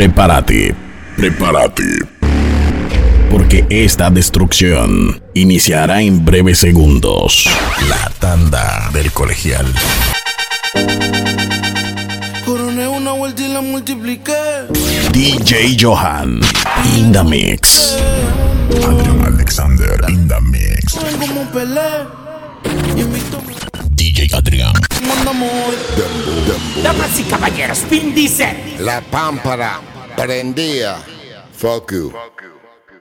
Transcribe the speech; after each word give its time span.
Prepárate, 0.00 0.74
prepárate. 1.14 1.84
Porque 3.30 3.66
esta 3.68 4.08
destrucción 4.08 5.22
iniciará 5.34 6.00
en 6.00 6.24
breves 6.24 6.58
segundos. 6.58 7.46
La 7.86 8.10
tanda 8.18 8.88
del 8.94 9.12
colegial. 9.12 9.66
Coroné 12.46 12.88
una 12.88 13.12
vuelta 13.12 13.42
y 13.42 13.52
la 13.52 13.60
multipliqué. 13.60 14.64
DJ 15.12 15.76
Johan 15.78 16.40
in 16.96 17.12
the 17.12 17.22
mix. 17.22 17.98
Adrian 18.76 19.20
Alexander 19.26 20.00
in 20.08 20.26
the 20.26 20.40
mix. 20.40 20.96
DJ 23.94 24.34
Adrián. 24.34 24.89
Hoy. 25.08 26.82
Damas 26.82 27.18
y 27.18 27.24
caballeros, 27.24 27.88
Vin 27.88 28.14
Diesel. 28.14 28.84
La 28.84 29.00
pámpara 29.00 29.80
prendía. 30.16 30.96
Fuck 31.56 31.92
you. 31.92 32.12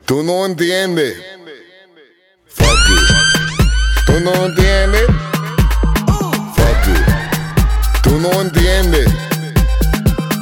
Tú 0.05 0.23
no 0.23 0.45
entiendes. 0.45 1.17
Fuck 2.47 2.67
you. 2.89 2.95
Tú 4.05 4.19
no 4.21 4.45
entiendes. 4.45 5.07
Fuck 6.55 6.87
you. 6.87 8.01
Tú 8.03 8.19
no 8.19 8.41
entiendes. 8.41 9.07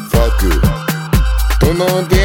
Fuck 0.10 0.42
you. 0.42 0.62
Tú 1.60 1.74
no 1.74 1.86
entiendes. 2.00 2.17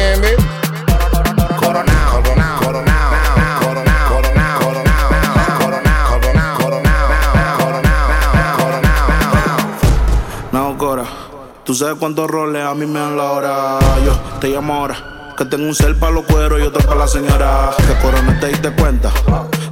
Tú 11.73 11.79
sabes 11.79 11.95
cuántos 11.97 12.29
roles 12.29 12.63
a 12.63 12.75
mí 12.75 12.85
me 12.85 12.99
dan 12.99 13.17
la 13.17 13.31
hora. 13.31 13.79
Yo 14.05 14.13
te 14.39 14.49
llamo 14.49 14.75
ahora. 14.75 15.33
Que 15.35 15.43
tengo 15.43 15.65
un 15.65 15.73
cel 15.73 15.95
para 15.95 16.11
los 16.11 16.23
cueros 16.25 16.59
y 16.59 16.61
otro 16.61 16.85
para 16.85 16.99
la 16.99 17.07
señora. 17.07 17.71
Que 17.75 17.99
Corona 17.99 18.39
te 18.39 18.49
diste 18.49 18.69
cuenta. 18.73 19.11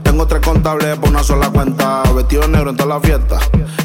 Tengo 0.02 0.26
tres 0.26 0.42
contables 0.42 0.98
por 0.98 1.10
una 1.10 1.22
sola 1.22 1.52
cuenta. 1.52 2.02
Vestido 2.16 2.48
negro 2.48 2.72
en 2.72 2.76
toda 2.76 2.96
la 2.96 3.00
fiesta. 3.00 3.38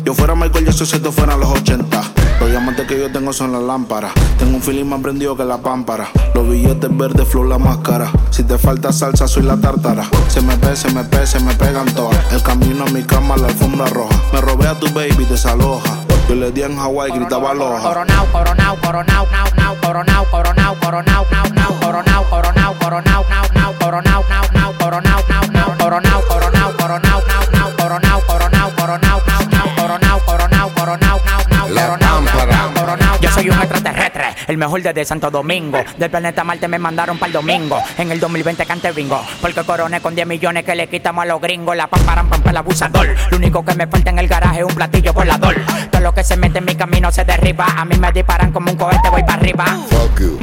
Yo 0.02 0.14
fuera 0.14 0.34
Michael 0.34 0.64
Jackson 0.64 0.86
si 0.86 0.96
esto 0.96 1.12
fueran 1.12 1.40
los 1.40 1.50
80. 1.50 2.02
Los 2.40 2.48
diamantes 2.48 2.86
que 2.86 2.98
yo 2.98 3.12
tengo 3.12 3.34
son 3.34 3.52
las 3.52 3.60
lámparas. 3.60 4.12
Tengo 4.38 4.56
un 4.56 4.62
feeling 4.62 4.86
más 4.86 5.02
prendido 5.02 5.36
que 5.36 5.44
la 5.44 5.58
pámpara. 5.58 6.08
Los 6.34 6.48
billetes 6.48 6.96
verdes, 6.96 7.28
flow 7.28 7.44
la 7.44 7.58
máscara. 7.58 8.10
Si 8.30 8.44
te 8.44 8.56
falta 8.56 8.94
salsa, 8.94 9.28
soy 9.28 9.42
la 9.42 9.58
tártara. 9.58 10.08
Se 10.28 10.40
me 10.40 10.56
pe, 10.56 10.74
se 10.74 10.90
me 10.94 11.04
pe, 11.04 11.26
se 11.26 11.38
me 11.40 11.54
pegan 11.54 11.94
todas. 11.94 12.32
El 12.32 12.42
camino 12.42 12.86
a 12.86 12.90
mi 12.92 13.02
cama, 13.02 13.36
la 13.36 13.48
alfombra 13.48 13.84
roja. 13.88 14.18
Me 14.32 14.40
robé 14.40 14.68
a 14.68 14.80
tu 14.80 14.86
baby, 14.94 15.26
desaloja. 15.28 16.05
Yo 16.28 16.34
le 16.34 16.50
di 16.50 16.62
en 16.62 16.76
Hawái, 16.76 17.10
gritaba 17.12 17.50
aloha. 17.50 17.80
Coronao, 17.82 18.26
coronao, 18.32 18.76
coronao, 18.82 19.26
nao, 19.30 19.46
nao, 19.56 19.76
coronao, 19.80 20.24
coronao, 20.30 20.74
coronao, 20.80 21.26
nao, 21.30 21.48
nao, 21.54 21.72
coronao, 21.80 22.24
coronao, 22.28 22.74
coronao, 22.80 23.24
nao, 23.30 23.44
nao, 23.54 23.74
coronao, 23.78 24.24
nao, 24.28 24.44
nao, 24.52 24.72
coronao, 24.78 25.22
nao, 25.28 25.46
nao, 25.52 25.76
coronao, 25.78 26.22
coronao, 26.26 26.72
coronao, 26.72 27.22
nao, 27.28 27.44
nao, 27.52 27.70
coronao, 27.78 28.20
coronao, 28.26 28.70
coronao, 28.76 29.20
nao, 29.26 29.44
nao, 29.54 29.68
coronao, 29.76 30.20
coronao, 30.26 30.68
coronao, 30.74 31.20
nao, 31.48 31.68
nao, 31.68 32.22
coronao, 32.34 32.74
coronao. 32.74 33.18
Yo 33.20 33.30
soy 33.30 33.48
un 33.48 33.58
extraterrestre, 33.62 34.15
el 34.46 34.56
mejor 34.58 34.82
desde 34.82 35.04
Santo 35.04 35.30
Domingo. 35.30 35.78
Del 35.98 36.10
planeta 36.10 36.44
Marte 36.44 36.68
me 36.68 36.78
mandaron 36.78 37.18
para 37.18 37.28
el 37.28 37.32
domingo. 37.32 37.82
En 37.98 38.10
el 38.10 38.20
2020 38.20 38.66
cante 38.66 38.92
bingo. 38.92 39.20
Porque 39.40 39.62
coroné 39.64 40.00
con 40.00 40.14
10 40.14 40.26
millones 40.26 40.64
que 40.64 40.74
le 40.74 40.88
quitamos 40.88 41.22
a 41.22 41.26
los 41.26 41.40
gringos. 41.40 41.76
La 41.76 41.86
pamparan 41.86 42.28
pampa 42.28 42.50
el 42.50 42.56
abusador. 42.56 43.14
Lo 43.30 43.36
único 43.36 43.64
que 43.64 43.74
me 43.74 43.86
falta 43.86 44.10
en 44.10 44.18
el 44.18 44.28
garaje 44.28 44.60
es 44.60 44.64
un 44.64 44.74
platillo 44.74 45.12
volador. 45.12 45.56
Todo 45.90 46.02
lo 46.02 46.14
que 46.14 46.24
se 46.24 46.36
mete 46.36 46.58
en 46.58 46.64
mi 46.64 46.74
camino 46.74 47.10
se 47.12 47.24
derriba. 47.24 47.66
A 47.66 47.84
mí 47.84 47.96
me 47.96 48.12
disparan 48.12 48.52
como 48.52 48.70
un 48.70 48.76
cohete, 48.76 49.08
voy 49.10 49.22
para 49.22 49.34
arriba. 49.34 49.64
Fuck 49.88 50.20
you. 50.20 50.38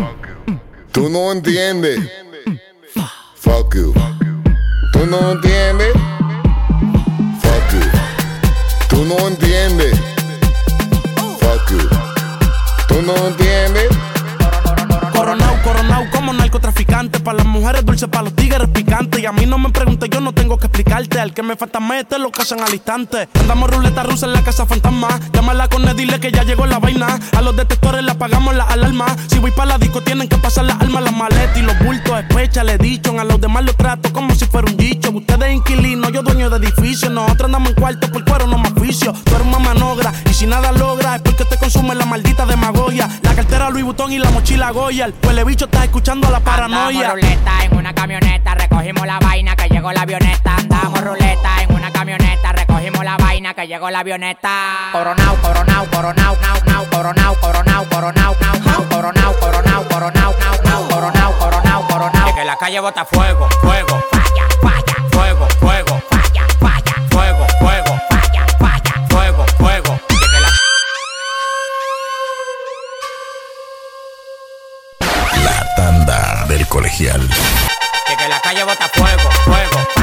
Tú 0.91 1.09
no 1.09 1.31
entiendes. 1.31 1.99
Fuck 3.35 3.75
you. 3.75 3.93
Tú 4.91 5.05
no 5.07 5.31
entiendes. 5.31 5.93
Fuck 7.41 7.73
you. 7.73 7.89
Tú 8.89 9.05
no 9.05 9.27
entiendes. 9.27 9.99
Fuck 11.39 11.71
you. 11.71 11.89
Tú 12.87 13.01
no 13.01 13.15
entiendes. 13.27 13.52
Narcotraficante. 16.53 17.19
Para 17.19 17.37
las 17.39 17.47
mujeres 17.47 17.83
dulces, 17.83 18.07
para 18.09 18.23
los 18.23 18.35
tigres 18.35 18.67
picantes. 18.69 19.19
Y 19.19 19.25
a 19.25 19.31
mí 19.31 19.45
no 19.45 19.57
me 19.57 19.69
preguntes, 19.69 20.09
yo 20.09 20.21
no 20.21 20.33
tengo 20.33 20.57
que 20.57 20.67
explicarte. 20.67 21.19
Al 21.19 21.33
que 21.33 21.41
me 21.41 21.55
falta 21.55 21.79
mete, 21.79 22.19
lo 22.19 22.31
casan 22.31 22.61
al 22.61 22.73
instante. 22.73 23.27
Andamos 23.39 23.69
ruleta 23.71 24.03
rusa 24.03 24.27
en 24.27 24.33
la 24.33 24.43
casa 24.43 24.65
fantasma. 24.65 25.07
Llámala 25.33 25.67
con 25.67 25.87
él, 25.87 25.95
dile 25.95 26.19
que 26.19 26.31
ya 26.31 26.43
llegó 26.43 26.65
la 26.67 26.79
vaina. 26.79 27.19
A 27.35 27.41
los 27.41 27.55
detectores 27.55 28.03
le 28.03 28.11
apagamos 28.11 28.55
la 28.55 28.65
alarma. 28.65 29.07
Si 29.27 29.39
voy 29.39 29.51
para 29.51 29.65
la 29.65 29.77
disco, 29.77 30.01
tienen 30.01 30.27
que 30.27 30.37
pasar 30.37 30.65
las 30.65 30.79
armas, 30.79 31.03
las 31.03 31.15
maletas 31.15 31.57
y 31.57 31.61
los 31.61 31.77
bultos. 31.79 32.19
Especha, 32.19 32.63
le 32.63 32.77
dicho. 32.77 33.19
A 33.19 33.23
los 33.23 33.39
demás 33.41 33.63
los 33.65 33.75
trato 33.75 34.11
como 34.13 34.35
si 34.35 34.45
fuera 34.45 34.69
un 34.69 34.77
dicho. 34.77 35.11
Ustedes 35.11 35.53
inquilinos, 35.53 36.11
yo 36.11 36.21
dueño 36.21 36.49
de 36.49 36.57
edificio. 36.57 37.09
Nosotros 37.09 37.45
andamos 37.45 37.69
en 37.69 37.75
cuarto 37.75 38.11
por 38.11 38.23
cuero, 38.25 38.47
no 38.47 38.57
más 38.57 38.73
oficio. 38.73 39.13
Tú 39.23 39.35
eres 39.35 39.47
una 39.47 39.59
manogra 39.59 40.13
y 40.29 40.33
si 40.33 40.45
nada 40.45 40.71
logra 40.71 41.15
es 41.15 41.21
porque 41.21 41.45
te 41.45 41.57
consume 41.57 41.95
la 41.95 42.05
maldita 42.05 42.45
demagogia. 42.45 43.09
Cartera 43.63 43.69
Louis 43.69 43.85
Vuitton 43.85 44.11
y 44.11 44.19
la 44.19 44.29
mochila 44.31 44.71
Goya. 44.71 45.05
El 45.05 45.15
huele 45.25 45.43
bicho 45.45 45.65
está 45.65 45.85
escuchando 45.85 46.29
la 46.29 46.41
paranoia. 46.41 47.11
Andamos 47.11 47.13
ruleta 47.13 47.63
en 47.63 47.77
una 47.77 47.93
camioneta, 47.93 48.55
recogimos 48.55 49.07
la 49.07 49.19
vaina 49.19 49.55
que 49.55 49.69
llegó 49.69 49.93
la 49.93 50.01
avioneta. 50.01 50.55
Andamos 50.57 51.01
ruleta 51.01 51.63
en 51.63 51.73
una 51.73 51.89
camioneta, 51.91 52.51
recogimos 52.51 53.05
la 53.05 53.15
vaina 53.15 53.53
que 53.53 53.65
llegó 53.65 53.89
la 53.89 53.99
avioneta. 53.99 54.89
Coronao, 54.91 55.35
coronao, 55.37 55.85
coronao, 55.85 56.37
nao, 56.41 56.57
nao, 56.65 56.85
coronao, 56.91 57.35
coronao, 57.39 57.85
coronao, 57.89 58.35
nao, 58.41 58.59
nao, 58.65 58.89
coronao, 58.89 59.33
coronao, 59.39 59.87
coronao, 59.87 60.33
nao, 60.39 60.61
nao, 60.65 60.87
coronao, 60.89 61.39
coronao, 61.39 61.87
coronao. 61.87 62.35
Que 62.35 62.43
la 62.43 62.57
calle 62.57 62.81
bota 62.81 63.05
fuego, 63.05 63.47
fuego, 63.61 64.03
colegial. 76.73 77.29
Que, 78.17 78.27
la 78.27 78.41
calle 78.41 78.63
bota 78.63 78.89
fuego, 78.89 79.29
fuego, 79.45 80.02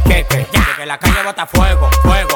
la 0.91 0.97
calle 0.97 1.23
bota 1.23 1.45
fuego, 1.45 1.89
fuego. 2.03 2.30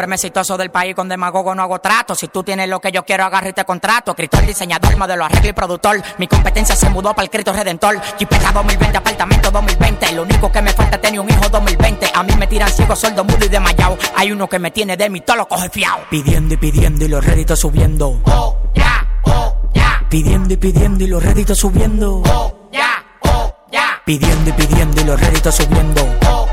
Hombre 0.00 0.06
más 0.06 0.24
exitoso 0.24 0.56
del 0.56 0.70
país 0.70 0.94
con 0.94 1.10
demagogo 1.10 1.54
no 1.54 1.62
hago 1.62 1.78
trato. 1.78 2.14
Si 2.14 2.28
tú 2.28 2.42
tienes 2.42 2.70
lo 2.70 2.80
que 2.80 2.90
yo 2.90 3.04
quiero, 3.04 3.24
agarre 3.24 3.50
este 3.50 3.66
contrato. 3.66 4.12
Escritor, 4.12 4.46
diseñador, 4.46 4.96
modelo, 4.96 5.26
arreglo 5.26 5.50
y 5.50 5.52
productor. 5.52 6.02
Mi 6.16 6.26
competencia 6.26 6.74
se 6.74 6.88
mudó 6.88 7.12
para 7.12 7.24
el 7.24 7.30
Cristo 7.30 7.52
Redentor. 7.52 8.00
Chipeta 8.16 8.50
2020, 8.50 8.96
apartamento 8.96 9.50
2020. 9.50 10.12
Lo 10.12 10.22
único 10.22 10.50
que 10.50 10.62
me 10.62 10.72
falta 10.72 10.96
es 10.96 11.02
tener 11.02 11.20
un 11.20 11.28
hijo 11.28 11.46
2020. 11.50 12.12
A 12.14 12.22
mí 12.22 12.34
me 12.38 12.46
tiran 12.46 12.70
ciego, 12.70 12.96
soldo, 12.96 13.24
mudo 13.24 13.44
y 13.44 13.48
desmayado. 13.48 13.98
Hay 14.16 14.32
uno 14.32 14.48
que 14.48 14.58
me 14.58 14.70
tiene 14.70 14.96
de 14.96 15.10
mí, 15.10 15.20
todo 15.20 15.36
lo 15.36 15.48
coge 15.48 15.68
fiao. 15.68 16.00
Pidiendo 16.08 16.54
y 16.54 16.56
pidiendo 16.56 17.04
y 17.04 17.08
los 17.08 17.22
réditos 17.22 17.58
subiendo. 17.58 18.22
Oh, 18.24 18.56
ya, 18.74 19.06
oh, 19.24 19.54
ya. 19.74 20.02
Pidiendo 20.08 20.54
y 20.54 20.56
pidiendo 20.56 21.04
y 21.04 21.08
los 21.08 21.22
réditos 21.22 21.58
subiendo. 21.58 22.22
Oh, 22.24 22.70
ya, 22.72 23.04
oh, 23.24 23.54
ya. 23.70 24.00
Pidiendo 24.06 24.48
y 24.48 24.52
pidiendo 24.54 24.98
y 25.02 25.04
los 25.04 25.20
réditos 25.20 25.54
subiendo. 25.54 26.02
Oh. 26.26 26.48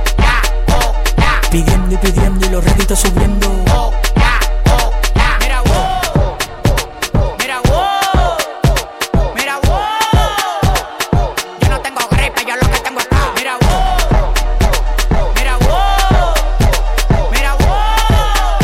Pidiendo 1.52 1.96
y 1.96 1.98
pidiendo 1.98 2.46
y 2.46 2.50
los 2.50 2.64
réditos 2.64 3.00
subiendo. 3.00 3.48
Oh, 3.74 3.92
ya, 4.16 4.40
oh, 4.70 4.92
ya. 5.16 5.38
Mira, 5.40 5.62
wow. 5.62 6.38
Mira, 7.40 7.62
wow. 7.62 8.38
Mira, 9.34 9.58
wow. 9.64 11.34
Yo 11.62 11.70
no 11.70 11.80
tengo 11.82 12.02
gripe, 12.12 12.46
yo 12.48 12.56
lo 12.62 12.70
que 12.70 12.80
tengo 12.80 13.00
es 13.00 13.08
caos. 13.08 13.32
Mira, 13.36 13.58
wow. 13.58 13.98
Mira, 15.36 15.58
wow. 15.58 16.34
Mira, 17.32 17.56
wow. 17.56 18.60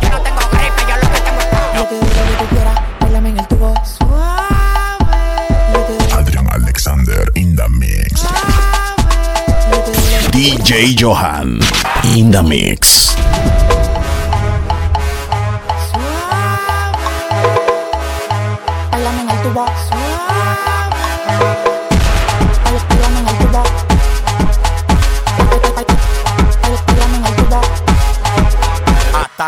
Yo 0.00 0.08
no 0.10 0.20
tengo 0.22 0.40
gripe, 0.52 0.82
yo 0.88 0.96
lo 0.96 1.10
que 1.10 1.20
tengo 1.20 1.40
es 1.40 1.46
caos. 1.48 1.74
Yo 1.74 1.84
te 1.84 1.94
digo 1.94 2.06
lo 2.06 2.22
que 2.24 2.36
tú 2.38 2.46
quieras, 2.54 2.78
bailame 3.00 3.28
en 3.30 3.38
el 3.40 3.46
tubo 3.48 3.74
suave. 3.84 5.04
Yo 5.74 5.80
te 5.80 5.92
digo, 5.98 6.14
Adrian 6.18 6.48
Alexander 6.52 7.30
in 7.34 7.56
the 7.56 7.68
mix. 7.68 8.24
DJ 10.32 10.94
Johan 10.96 11.58
in 12.16 12.30
the 12.30 12.42
mix. 12.42 13.09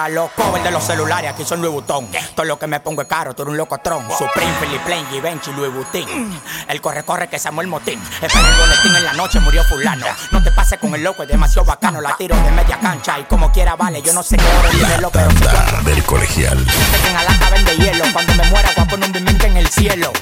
Los 0.09 0.31
covers 0.33 0.65
de 0.65 0.71
los 0.71 0.85
celulares 0.85 1.31
aquí 1.31 1.45
son 1.45 1.61
Louis 1.61 1.73
Vuitton. 1.73 2.09
Todo 2.35 2.45
lo 2.45 2.59
que 2.59 2.67
me 2.67 2.81
pongo 2.81 3.03
es 3.03 3.09
caro, 3.09 3.35
tú 3.35 3.43
eres 3.43 3.53
un 3.53 3.57
locotrón. 3.57 4.07
Supreme, 4.11 4.53
Philip 4.61 4.83
Plain, 4.83 5.07
Givenchy, 5.09 5.53
Louis 5.53 5.73
Vuitton. 5.73 6.41
El 6.69 6.81
corre, 6.81 7.05
corre 7.05 7.29
que 7.29 7.39
Samuel 7.39 7.67
Motín. 7.67 8.01
Espera 8.21 8.49
el 8.49 8.57
boletín 8.57 8.97
en 8.97 9.05
la 9.05 9.13
noche, 9.13 9.41
murió 9.41 9.63
fulano. 9.65 10.07
No 10.31 10.43
te 10.43 10.51
pases 10.53 10.79
con 10.79 10.95
el 10.95 11.03
loco, 11.03 11.23
es 11.23 11.29
demasiado 11.29 11.65
bacano. 11.67 12.01
La 12.01 12.17
tiro 12.17 12.37
de 12.37 12.51
media 12.51 12.79
cancha 12.81 13.19
y 13.19 13.25
como 13.25 13.51
quiera 13.53 13.77
vale. 13.77 14.03
Yo 14.03 14.13
no 14.13 14.23
sé 14.23 14.37
qué 14.37 14.45
hora 14.45 14.69
es 14.69 14.99
el 14.99 15.09
pero 15.13 15.29
Tanda 15.29 15.83
del 15.85 16.03
colegial. 16.05 16.65
que 17.03 17.11
en 17.11 17.17
Alaska 17.17 17.51
vende 17.51 17.77
hielo. 17.77 18.05
Cuando 18.13 18.35
me 18.35 18.49
muera, 18.51 18.71
voy 18.77 18.85
a 18.85 18.89
poner 18.89 19.11
un 19.11 19.17
en 19.45 19.57
el 19.57 19.69
cielo. 19.69 20.13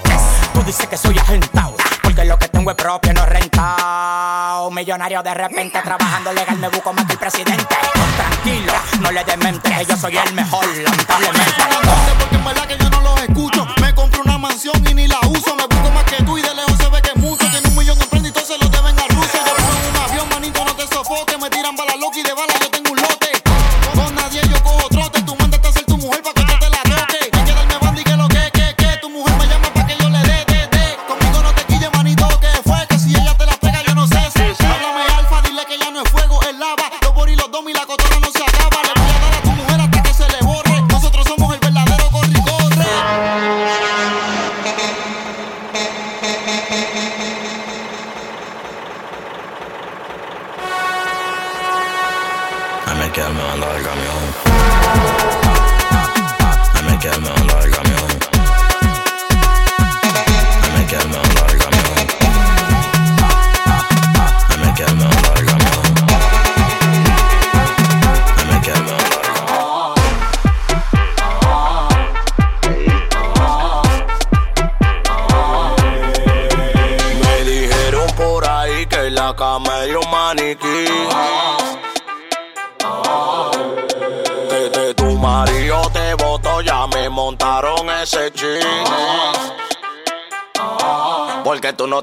Tú 0.55 0.63
dices 0.63 0.87
que 0.87 0.97
soy 0.97 1.19
agentado, 1.19 1.77
porque 2.11 2.25
lo 2.25 2.39
que 2.39 2.49
tengo 2.49 2.71
es 2.71 2.77
propio, 2.77 3.13
no 3.13 3.23
es 3.23 3.29
rentado. 3.29 4.71
Millonario 4.73 5.23
de 5.23 5.33
repente, 5.33 5.81
trabajando 5.81 6.33
legal, 6.33 6.59
me 6.59 6.69
busco 6.69 6.93
más 6.93 7.05
que 7.07 7.13
el 7.13 7.19
presidente. 7.19 7.77
Tranquilo, 8.17 8.73
no 9.01 9.13
le 9.13 9.23
demente, 9.23 9.71
yo 9.89 9.97
soy 9.97 10.17
el 10.17 10.35
mejor, 10.35 10.67
lamentablemente. 10.67 11.53
porque 12.19 12.35
en 12.35 12.45
verdad 12.45 12.67
que 12.67 12.77
yo 12.79 12.91
no 12.91 13.01
los 13.01 13.23
escucho. 13.23 13.67
Me 13.81 13.95
compro 13.95 14.23
una 14.23 14.39
mansión 14.39 14.75
y 14.89 14.95
ni 14.95 15.07
la 15.07 15.21
uso. 15.21 15.55
Me 15.55 15.67
busco 15.67 15.91
más 15.93 16.05
que 16.05 16.23
tú 16.25 16.37
y 16.37 16.43
de 16.43 16.53
lejos 16.53 16.77
se 16.79 16.89
ve 16.89 17.01
que 17.01 17.11
es 17.11 17.17
mucho. 17.17 17.40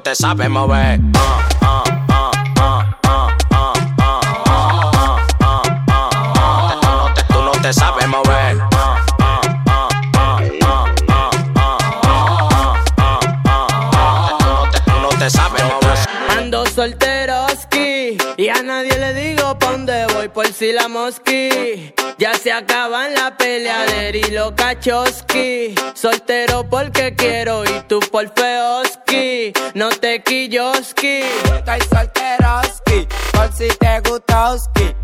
te 0.07 0.15
sabes 0.15 0.49
mover. 0.49 1.01
Tú 7.27 7.41
no 7.41 7.51
te 7.61 7.73
sabes 7.73 8.07
mover. 8.07 8.57
Tú 14.85 14.93
no 15.01 15.09
te 15.19 15.29
sabes 15.29 15.63
mover. 15.65 15.97
Ando 16.37 16.65
solteroski 16.67 18.17
y 18.37 18.47
a 18.47 18.63
nadie 18.63 18.97
le 18.97 19.13
digo 19.13 19.59
pa' 19.59 19.71
dónde 19.71 20.05
voy 20.13 20.29
por 20.29 20.47
si 20.47 20.71
la 20.71 20.87
mosqui. 20.87 21.93
Ya 22.17 22.33
se 22.33 22.53
acaban 22.53 23.13
la 23.13 23.35
peleadera 23.35 24.17
y 24.17 24.31
los 24.31 24.53
cachoski. 24.53 25.75
Soltero 25.93 26.63
porque 26.69 27.13
quiero 27.13 27.65
y 27.65 27.81
tú 27.89 27.99
por 27.99 28.33
feo 28.33 28.56
de 30.17 30.23
Kiyoski. 30.23 31.21
Estoy 31.55 31.79
solteroski, 31.89 33.07
por 33.31 33.51
si 33.53 33.67
te 33.77 33.99
gusta 34.09 34.51
Oski. 34.51 34.96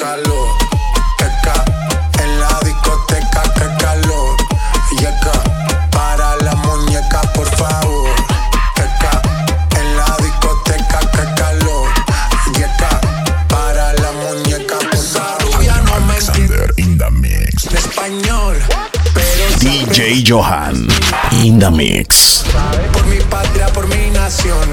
calor. 0.00 0.48
Teca, 1.18 1.64
en 2.22 2.40
la 2.40 2.58
discoteca, 2.64 3.42
que 3.54 3.84
calor. 3.84 4.36
Yeca, 4.98 5.36
para 5.90 6.36
la 6.36 6.54
muñeca, 6.54 7.20
por 7.34 7.46
favor. 7.56 8.08
Teca, 8.74 9.20
en 9.78 9.96
la 9.96 10.16
discoteca, 10.24 11.00
que 11.00 11.34
calor. 11.40 11.88
Yeca, 12.56 13.00
para 13.48 13.92
la 13.94 14.12
muñeca, 14.12 14.78
por 14.78 15.04
favor. 15.04 15.64
No 15.84 15.94
Alexander 15.94 16.72
in 16.78 16.96
the 16.96 17.10
mix. 17.10 17.66
En 17.66 17.76
español. 17.76 18.56
Pero 19.12 19.44
DJ 19.58 20.24
Johan 20.26 20.88
in 21.42 21.58
the 21.58 21.70
mix. 21.70 22.44
Por 22.92 23.06
mi 23.06 23.18
patria, 23.28 23.66
por 23.68 23.86
mi 23.88 24.10
nación 24.10 24.66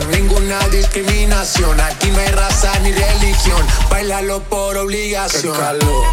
ninguna 0.48 0.68
discriminación. 0.70 1.80
Aquí 1.82 2.10
no 2.10 2.20
hay 2.20 2.28
raza 2.28 2.72
ni 2.80 2.92
religión. 2.92 3.66
Bailalo 3.90 4.42
por 4.44 4.78
obligación. 4.78 5.54
Qué 5.54 5.60
calor. 5.60 6.06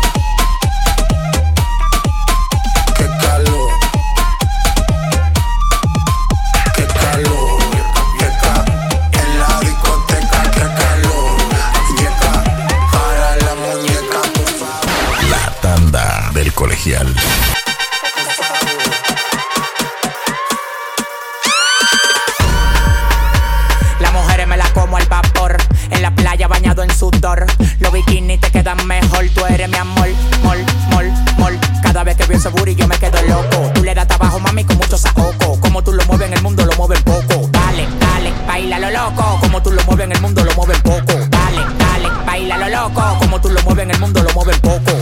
Calor. 2.96 3.70
Calor. 7.00 7.54
del 16.34 16.52
colegial. 16.52 17.14
bikini 28.04 28.38
te 28.38 28.50
quedan 28.50 28.86
mejor. 28.86 29.28
Tú 29.34 29.44
eres 29.46 29.68
mi 29.68 29.76
amor, 29.76 30.08
mol, 30.42 30.58
mol, 30.90 31.12
mol. 31.38 31.58
Cada 31.82 32.04
vez 32.04 32.16
que 32.16 32.24
veo 32.26 32.38
ese 32.38 32.48
booty 32.48 32.74
yo 32.74 32.86
me 32.88 32.96
quedo 32.98 33.20
loco. 33.22 33.70
Tú 33.74 33.82
le 33.82 33.94
das 33.94 34.06
trabajo, 34.06 34.38
mami, 34.40 34.64
con 34.64 34.76
mucho 34.76 34.96
saoco. 34.96 35.58
Como 35.60 35.82
tú 35.82 35.92
lo 35.92 36.04
mueves 36.06 36.28
en 36.28 36.34
el 36.34 36.42
mundo, 36.42 36.64
lo 36.64 36.72
mueven 36.76 37.02
poco. 37.02 37.48
Dale, 37.50 37.86
dale, 38.00 38.32
baila 38.46 38.78
lo 38.78 38.90
loco. 38.90 39.38
Como 39.40 39.62
tú 39.62 39.70
lo 39.70 39.82
mueves 39.84 40.04
en 40.04 40.12
el 40.12 40.20
mundo, 40.20 40.44
lo 40.44 40.54
mueven 40.54 40.80
poco. 40.82 41.14
Dale, 41.28 41.62
dale, 41.78 42.08
baila 42.26 42.58
lo 42.58 42.68
loco. 42.68 43.02
Como 43.18 43.40
tú 43.40 43.48
lo 43.50 43.62
mueves 43.62 43.84
en 43.84 43.90
el 43.90 44.00
mundo, 44.00 44.22
lo 44.22 44.32
mueven 44.34 44.60
poco. 44.60 44.93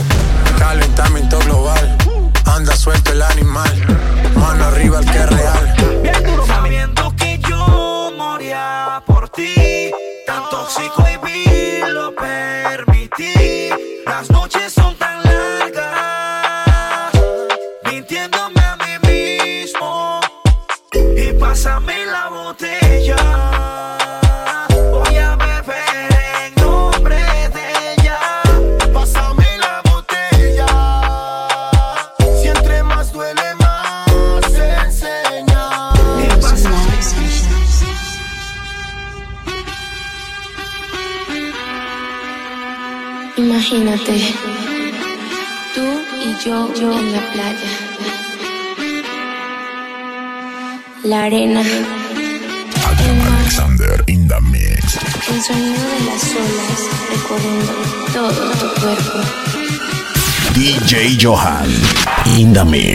me 62.65 62.92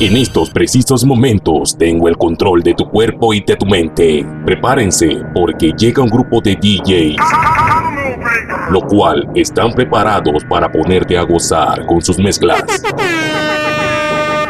En 0.00 0.16
estos 0.16 0.48
precisos 0.48 1.04
momentos 1.04 1.76
tengo 1.76 2.08
el 2.08 2.16
control 2.16 2.62
de 2.62 2.72
tu 2.72 2.88
cuerpo 2.88 3.34
y 3.34 3.42
de 3.42 3.54
tu 3.54 3.66
mente. 3.66 4.24
Prepárense 4.46 5.18
porque 5.34 5.72
llega 5.76 6.02
un 6.02 6.08
grupo 6.08 6.40
de 6.40 6.56
DJs, 6.56 7.16
lo 8.70 8.80
cual 8.80 9.28
están 9.34 9.72
preparados 9.72 10.42
para 10.48 10.72
ponerte 10.72 11.18
a 11.18 11.22
gozar 11.22 11.84
con 11.84 12.00
sus 12.00 12.18
mezclas. 12.18 12.64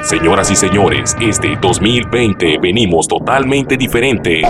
Señoras 0.04 0.52
y 0.52 0.54
señores, 0.54 1.16
este 1.20 1.58
2020 1.60 2.58
venimos 2.58 3.08
totalmente 3.08 3.76
diferente. 3.76 4.42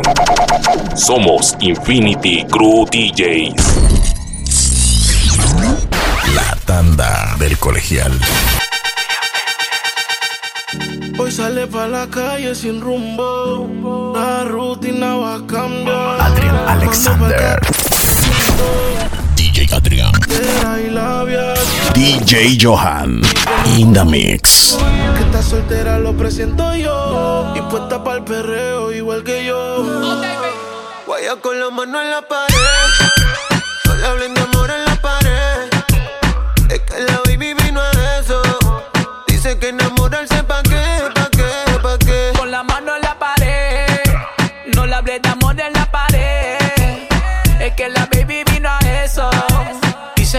Somos 0.95 1.57
Infinity 1.61 2.45
Crew 2.45 2.85
DJs. 2.85 3.55
La 6.35 6.59
tanda 6.67 7.37
del 7.39 7.57
colegial. 7.57 8.13
Sale 11.31 11.69
pa' 11.69 11.87
la 11.87 12.09
calle 12.09 12.57
sin 12.57 12.81
rumbo. 12.81 14.13
La 14.17 14.43
rutina 14.45 15.15
va 15.15 15.37
a 15.37 15.47
cambiar. 15.47 16.21
Adrián 16.21 16.57
Alexander. 16.67 17.61
DJ 19.37 19.73
Adrián. 19.73 20.13
DJ 21.95 22.59
Johan. 22.61 23.23
In 23.79 23.93
the 23.93 24.05
mix. 24.05 24.77
Que 25.17 25.23
está 25.23 25.41
soltera 25.41 26.01
lo 26.01 26.15
presiento 26.15 26.75
yo. 26.75 27.55
Y 27.55 27.61
puesta 27.71 28.03
para 28.03 28.19
el 28.19 28.25
perreo 28.25 28.93
igual 28.93 29.23
que 29.23 29.45
yo. 29.45 29.85
Guaya 31.07 31.37
con 31.41 31.61
la 31.61 31.71
mano 31.71 32.03
en 32.03 32.11
la 32.11 32.23
pared. 32.23 32.55
No 34.03 34.17
le 34.17 34.29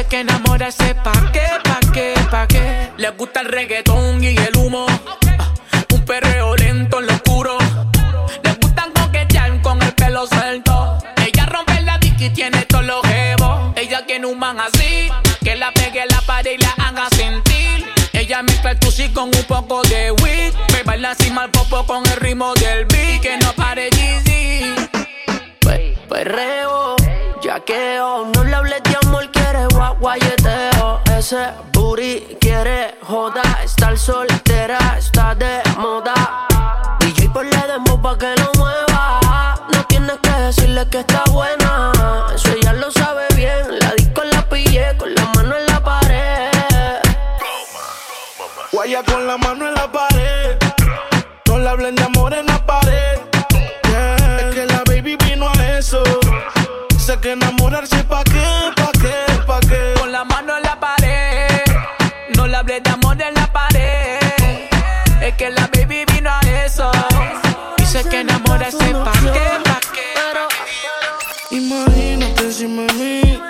Que 0.10 0.22
enamorarse 0.22 0.94
pa' 0.96 1.32
qué, 1.32 1.42
pa' 1.64 1.80
qué, 1.94 2.14
pa' 2.30 2.46
qué. 2.48 2.90
Le 2.98 3.10
gusta 3.12 3.40
el 3.42 3.48
reggaetón 3.48 4.22
y 4.22 4.36
el 4.36 4.58
humo. 4.58 4.86
Ah, 4.90 5.48
Un 5.94 6.04
perreo 6.04 6.54
lento 6.58 7.00
en 7.00 7.08
lo 7.08 7.14
oscuro. 7.14 7.58
Le 8.44 8.54
gustan 8.62 8.92
coquetear 8.92 9.62
con 9.62 9.82
el 9.82 9.94
pelo 9.94 10.28
suelto. 10.28 10.98
Ella 11.26 11.46
rompe 11.46 11.80
la 11.84 11.98
dick 12.00 12.20
y 12.20 12.30
tiene 12.32 12.64
todos 12.66 12.84
los 12.84 13.02
jebos. 13.08 13.74
Ella 13.78 14.06
tiene 14.06 14.26
un 14.28 14.38
man 14.38 14.60
así. 14.60 15.10
Que 15.44 15.56
la 15.56 15.72
pegue 15.72 16.04
la 16.10 16.20
pared 16.22 16.56
y 16.60 16.62
la 16.62 16.72
haga 16.86 17.08
sentir. 17.16 17.86
Ella 18.12 18.42
mezcla 18.44 18.72
el 18.72 18.80
tusi 18.80 19.10
con 19.10 19.26
un 19.34 19.44
poco 19.48 19.82
de 19.84 20.12
weed. 20.12 20.54
Me 20.74 20.84
baila 20.84 21.12
así 21.12 21.32
mal 21.32 21.50
popo 21.52 21.86
con 21.86 22.06
el 22.08 22.18
ritmo 22.18 22.54
del 22.56 22.86
beat. 22.86 23.22
Que 23.22 23.38
no 23.38 23.54
pare. 23.54 23.90
Pe- 25.60 25.96
Perreo, 26.10 26.96
yaqueo, 27.42 28.26
no 28.36 28.41
Ese 31.32 31.54
booty 31.72 32.38
quiere 32.42 32.98
joda, 33.08 33.42
estar 33.64 33.98
soltera, 33.98 34.98
está 34.98 35.34
de 35.34 35.62
moda. 35.78 36.14
DJ 37.00 37.30
ponle 37.30 37.56
demo 37.68 38.02
pa' 38.02 38.18
que 38.18 38.36
lo 38.36 38.52
mueva. 38.58 39.56
No 39.72 39.82
tienes 39.86 40.18
que 40.22 40.30
decirle 40.30 40.86
que 40.90 41.00
está 41.00 41.24
buena, 41.32 41.94
eso 42.36 42.50
ella 42.50 42.74
lo 42.74 42.92
sabe 42.92 43.24
bien. 43.38 43.80
La 43.80 43.94
disco 43.94 44.24
la 44.26 44.42
pillé 44.50 44.98
con 44.98 45.16
la 45.16 45.24
mano 45.34 45.56
en 45.56 45.66
la 45.68 45.82
pared. 45.82 47.00
Guaya 48.74 49.02
con 49.04 49.26
la 49.26 49.38
mano 49.38 49.70
en 49.70 49.74
la 49.74 49.90
pared. 49.90 50.58
No 51.48 51.60
le 51.60 51.70
hablen 51.70 51.96
de 51.96 52.04
amor 52.04 52.34
en 52.34 52.46
la 52.46 52.66
pared. 52.66 53.22
Es 54.38 54.54
que 54.54 54.66
la 54.66 54.84
baby 54.86 55.16
vino 55.16 55.48
a 55.48 55.78
eso. 55.78 56.04
Sé 56.98 57.18
que 57.22 57.32
enamorarse 57.32 58.04
pa' 58.04 58.26
qué, 58.26 58.74
pa' 58.76 58.92
qué, 59.00 59.44
pa' 59.48 59.62
qué. 59.62 59.91
De 62.72 62.90
amor 62.90 63.22
en 63.22 63.34
la 63.34 63.52
pared. 63.52 64.18
Es 65.22 65.36
que 65.36 65.50
la 65.50 65.68
baby 65.74 66.06
vino 66.06 66.30
a 66.30 66.40
eso. 66.66 66.90
Dice 67.78 68.02
que 68.10 68.22
enamorarse 68.22 68.78
pa' 68.78 69.12
qué, 69.12 69.60
pa' 69.66 69.80
qué. 69.94 71.58
Imagínate 71.58 72.44
encima 72.46 72.84
de 72.84 72.94
mí, 72.94 73.42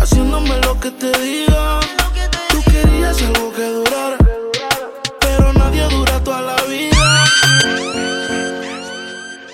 haciéndome 0.00 0.56
lo 0.56 0.80
que 0.80 0.90
te 0.92 1.12
diga. 1.18 1.80
Tú 2.48 2.62
querías 2.64 3.20
algo 3.20 3.52
que 3.52 3.62
durara, 3.62 4.16
pero 5.20 5.52
nadie 5.52 5.86
dura 5.90 6.18
toda 6.24 6.40
la 6.40 6.62
vida. 6.62 7.24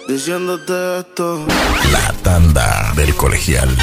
Diciéndote 0.07 1.01
esto, 1.01 1.45
La 1.91 2.13
tanda 2.23 2.93
del 2.95 3.17
colegial. 3.17 3.77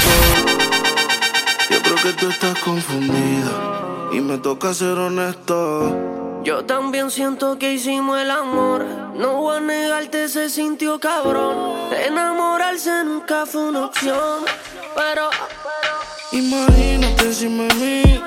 Que 2.02 2.12
tú 2.12 2.28
estás 2.28 2.58
confundida 2.60 4.10
y 4.12 4.20
me 4.20 4.38
toca 4.38 4.72
ser 4.74 4.98
honesto. 4.98 6.42
Yo 6.44 6.64
también 6.64 7.10
siento 7.10 7.58
que 7.58 7.74
hicimos 7.74 8.18
el 8.20 8.30
amor. 8.30 8.84
No 9.16 9.34
voy 9.34 9.56
a 9.56 9.60
negarte, 9.60 10.28
se 10.28 10.48
sintió 10.48 10.98
cabrón. 10.98 11.92
Enamorarse 12.06 13.04
nunca 13.04 13.46
fue 13.46 13.68
una 13.68 13.86
opción. 13.86 14.44
Pero 14.94 15.30
Imagínate 16.30 17.24
encima 17.24 17.64
de 17.64 17.74
mí, 17.76 18.20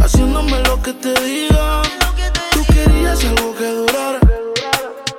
haciéndome 0.00 0.60
lo 0.60 0.80
que 0.80 0.92
te 0.92 1.12
diga. 1.20 1.82
Tú 2.52 2.64
querías 2.72 3.24
algo 3.24 3.52
que 3.56 3.66
durara, 3.66 4.20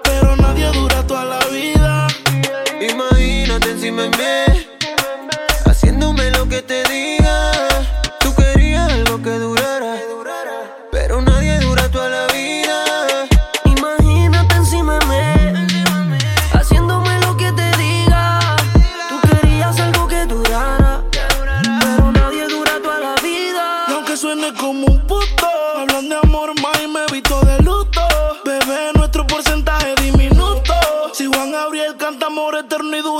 pero 0.01 0.33
nadie 0.37 0.71
dura 0.71 1.05
toda 1.05 1.25
la 1.25 1.39
vida. 1.47 2.07
Imagínate 2.79 3.71
encima 3.71 4.03
de 4.03 4.09
mí, 4.11 4.52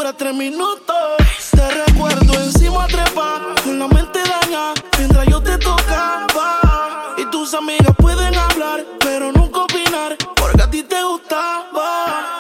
dura 0.04 0.18
tres 0.18 0.34
minutos. 0.34 1.18
Te 1.52 1.86
recuerdo 1.86 2.34
encima 2.34 2.88
trepa, 2.88 3.42
con 3.64 3.80
la 3.80 3.88
mente 3.88 4.20
daña, 4.20 4.74
mientras 4.98 5.26
yo 5.28 5.42
te 5.42 5.58
tocaba. 5.58 7.16
Y 7.18 7.26
tus 7.32 7.54
amigas 7.54 7.96
pueden 7.98 8.36
hablar, 8.36 8.84
pero 9.00 9.32
nunca 9.32 9.62
opinar, 9.62 10.18
porque 10.36 10.62
a 10.62 10.70
ti 10.70 10.84
te 10.84 11.02
gustaba. 11.04 12.40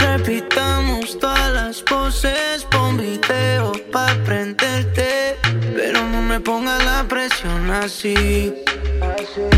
Repitamos 0.00 1.18
todas 1.18 1.50
las 1.50 1.80
poses, 1.82 2.64
pon 2.70 2.98
video 2.98 3.72
pa' 3.90 4.14
prenderte. 4.26 5.38
Pero 5.74 6.04
no 6.04 6.20
me 6.20 6.40
pongas 6.40 6.84
la 6.84 7.04
presión 7.08 7.70
así. 7.70 8.54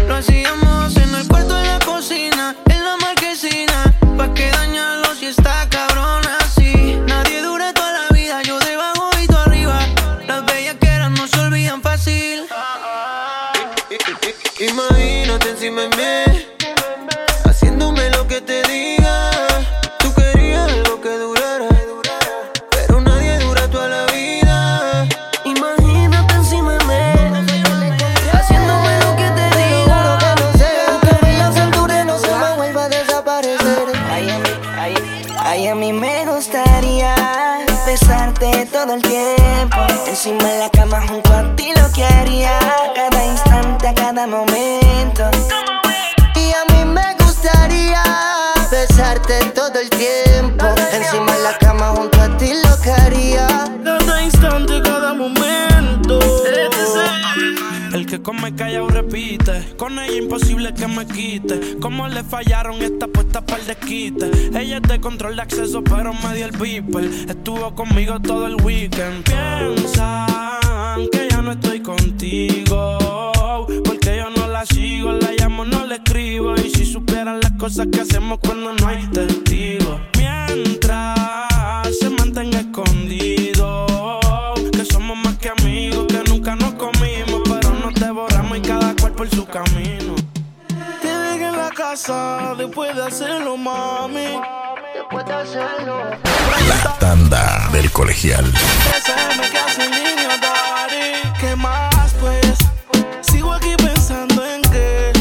Lo 0.06 0.14
hacíamos 0.14 0.61
olvidan 12.12 12.48
fácil. 12.48 12.48
Imagínate 14.60 15.50
encima 15.50 15.82
de 15.82 15.88
mí, 15.88 16.46
haciéndome 17.44 18.10
lo 18.10 18.26
que 18.26 18.40
te 18.40 18.62
diga. 18.64 19.30
Tú 19.98 20.12
querías 20.14 20.70
algo 20.70 21.00
que 21.00 21.10
durara, 21.18 21.68
pero 22.70 23.00
nadie 23.00 23.38
dura 23.38 23.68
toda 23.68 23.88
la 23.88 24.06
vida. 24.12 25.08
Imagínate 25.44 26.34
encima 26.34 26.72
de 26.74 26.84
mí, 26.84 27.62
haciéndome 28.32 28.98
lo 29.00 29.16
que 29.16 29.30
te 29.30 29.46
diga. 29.58 30.18
Tú 30.90 31.08
querías 31.08 31.56
algo 31.56 31.86
que 31.86 32.04
no 32.04 32.18
se 32.18 32.34
me 32.34 32.56
vuelva 32.56 32.84
a 32.84 32.88
desaparecer. 32.88 33.92
Ay, 34.10 34.30
a 34.30 34.38
mí, 34.38 34.50
ay, 34.78 34.94
ay, 35.38 35.68
a 35.68 35.74
mí 35.74 35.92
me 35.92 36.24
gustaría 36.26 37.14
besarte 37.86 38.66
todo 38.66 38.94
el 38.94 39.02
tiempo. 39.02 39.78
Encima 40.06 40.44
de 40.44 40.58
la 40.58 40.68
momento. 44.26 45.30
Y 46.34 46.52
a 46.52 46.64
mí 46.72 46.84
me 46.84 47.14
gustaría 47.24 48.02
besarte 48.70 49.44
todo 49.54 49.78
el 49.80 49.90
tiempo. 49.90 50.66
Encima 50.92 51.32
de 51.32 51.42
la 51.42 51.58
cama 51.58 51.88
junto 51.96 52.20
a 52.20 52.36
ti 52.36 52.52
lo 52.64 52.80
que 52.80 52.90
haría. 52.90 53.46
Cada 53.84 54.22
instante, 54.22 54.80
cada 54.82 55.14
momento. 55.14 56.20
El 57.92 58.06
que 58.06 58.22
come 58.22 58.54
callado 58.54 58.88
repite. 58.88 59.74
Con 59.76 59.98
ella 59.98 60.16
imposible 60.16 60.72
que 60.72 60.86
me 60.86 61.06
quite. 61.06 61.78
Como 61.80 62.08
le 62.08 62.22
fallaron 62.22 62.80
esta 62.82 63.06
puesta 63.06 63.44
para 63.44 63.60
el 63.60 63.66
desquite. 63.66 64.30
Ella 64.58 64.76
es 64.76 64.82
de 64.82 65.00
control 65.00 65.36
de 65.36 65.42
acceso, 65.42 65.82
pero 65.82 66.12
me 66.14 66.34
dio 66.34 66.46
el 66.46 66.52
beeper. 66.52 67.04
Estuvo 67.28 67.74
conmigo 67.74 68.20
todo 68.20 68.46
el 68.46 68.56
weekend. 68.62 69.24
Piensan 69.24 71.08
que 71.10 71.21
no 71.42 71.52
estoy 71.52 71.80
contigo. 71.80 72.98
Porque 73.84 74.16
yo 74.16 74.30
no 74.30 74.46
la 74.46 74.64
sigo, 74.64 75.12
la 75.12 75.32
llamo, 75.38 75.64
no 75.64 75.84
le 75.86 75.96
escribo. 75.96 76.54
Y 76.54 76.70
si 76.70 76.84
supieran 76.86 77.40
las 77.40 77.52
cosas 77.52 77.88
que 77.92 78.00
hacemos 78.00 78.38
cuando 78.38 78.72
no 78.72 78.88
hay 78.88 79.06
testigos. 79.08 80.00
Mientras 80.16 81.96
se 81.98 82.10
mantenga 82.10 82.60
escondido. 82.60 83.86
Que 84.72 84.84
somos 84.84 85.16
más 85.18 85.36
que 85.38 85.50
amigos, 85.50 86.06
que 86.06 86.22
nunca 86.30 86.54
nos 86.54 86.74
comimos. 86.74 87.42
Pero 87.44 87.72
nos 87.74 87.94
devoramos 87.94 88.58
y 88.58 88.60
cada 88.60 88.94
cual 88.96 89.12
por 89.12 89.28
su 89.28 89.44
camino. 89.46 90.14
Te 91.00 91.08
dejé 91.08 91.46
en 91.46 91.56
la 91.56 91.70
casa 91.70 92.54
después 92.56 92.94
de 92.94 93.02
hacerlo, 93.04 93.56
mami. 93.56 94.38
Después 94.94 95.26
de 95.26 95.32
hacerlo. 95.32 95.98
La 96.68 96.98
tanda 96.98 97.68
del 97.72 97.90
colegial. 97.90 98.44
Ese 98.96 99.12
me 99.36 99.50
queda 99.50 99.68
sin 99.68 99.90
niño, 99.90 100.28
daddy. 100.40 101.31
¿Qué 101.52 101.56
más, 101.56 102.14
pues? 102.18 102.56
Sigo 103.20 103.52
aquí 103.52 103.74
pensando 103.76 104.42
en 104.42 104.62
qué. 104.62 105.12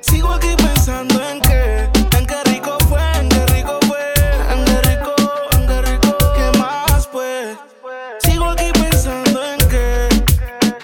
Sigo 0.00 0.32
aquí 0.32 0.56
pensando 0.56 1.22
en 1.22 1.38
qué. 1.42 1.86
En 2.16 2.26
qué 2.26 2.42
rico 2.44 2.78
fue, 2.88 3.02
en 3.18 3.28
qué 3.28 3.44
rico 3.44 3.78
fue. 3.86 4.00
En 4.54 4.64
qué 4.64 4.80
rico, 4.88 5.14
en 5.52 5.66
qué 5.66 5.82
rico. 5.82 6.16
¿Qué 6.34 6.58
más, 6.58 7.06
pues? 7.08 7.58
Sigo 8.22 8.48
aquí 8.48 8.72
pensando 8.72 9.44
en 9.52 9.58
qué. 9.68 10.08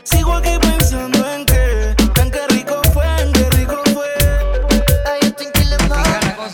Sigo 0.05 0.35
aquí 0.35 0.59
pensando 0.61 1.27
en 1.27 1.47
qué. 1.47 1.97
En 2.21 2.31
qué 2.31 2.47
rico 2.49 2.83
fue, 2.93 3.23
en 3.23 3.33
qué 3.33 3.49
rico 3.57 3.83
fue. 3.95 4.13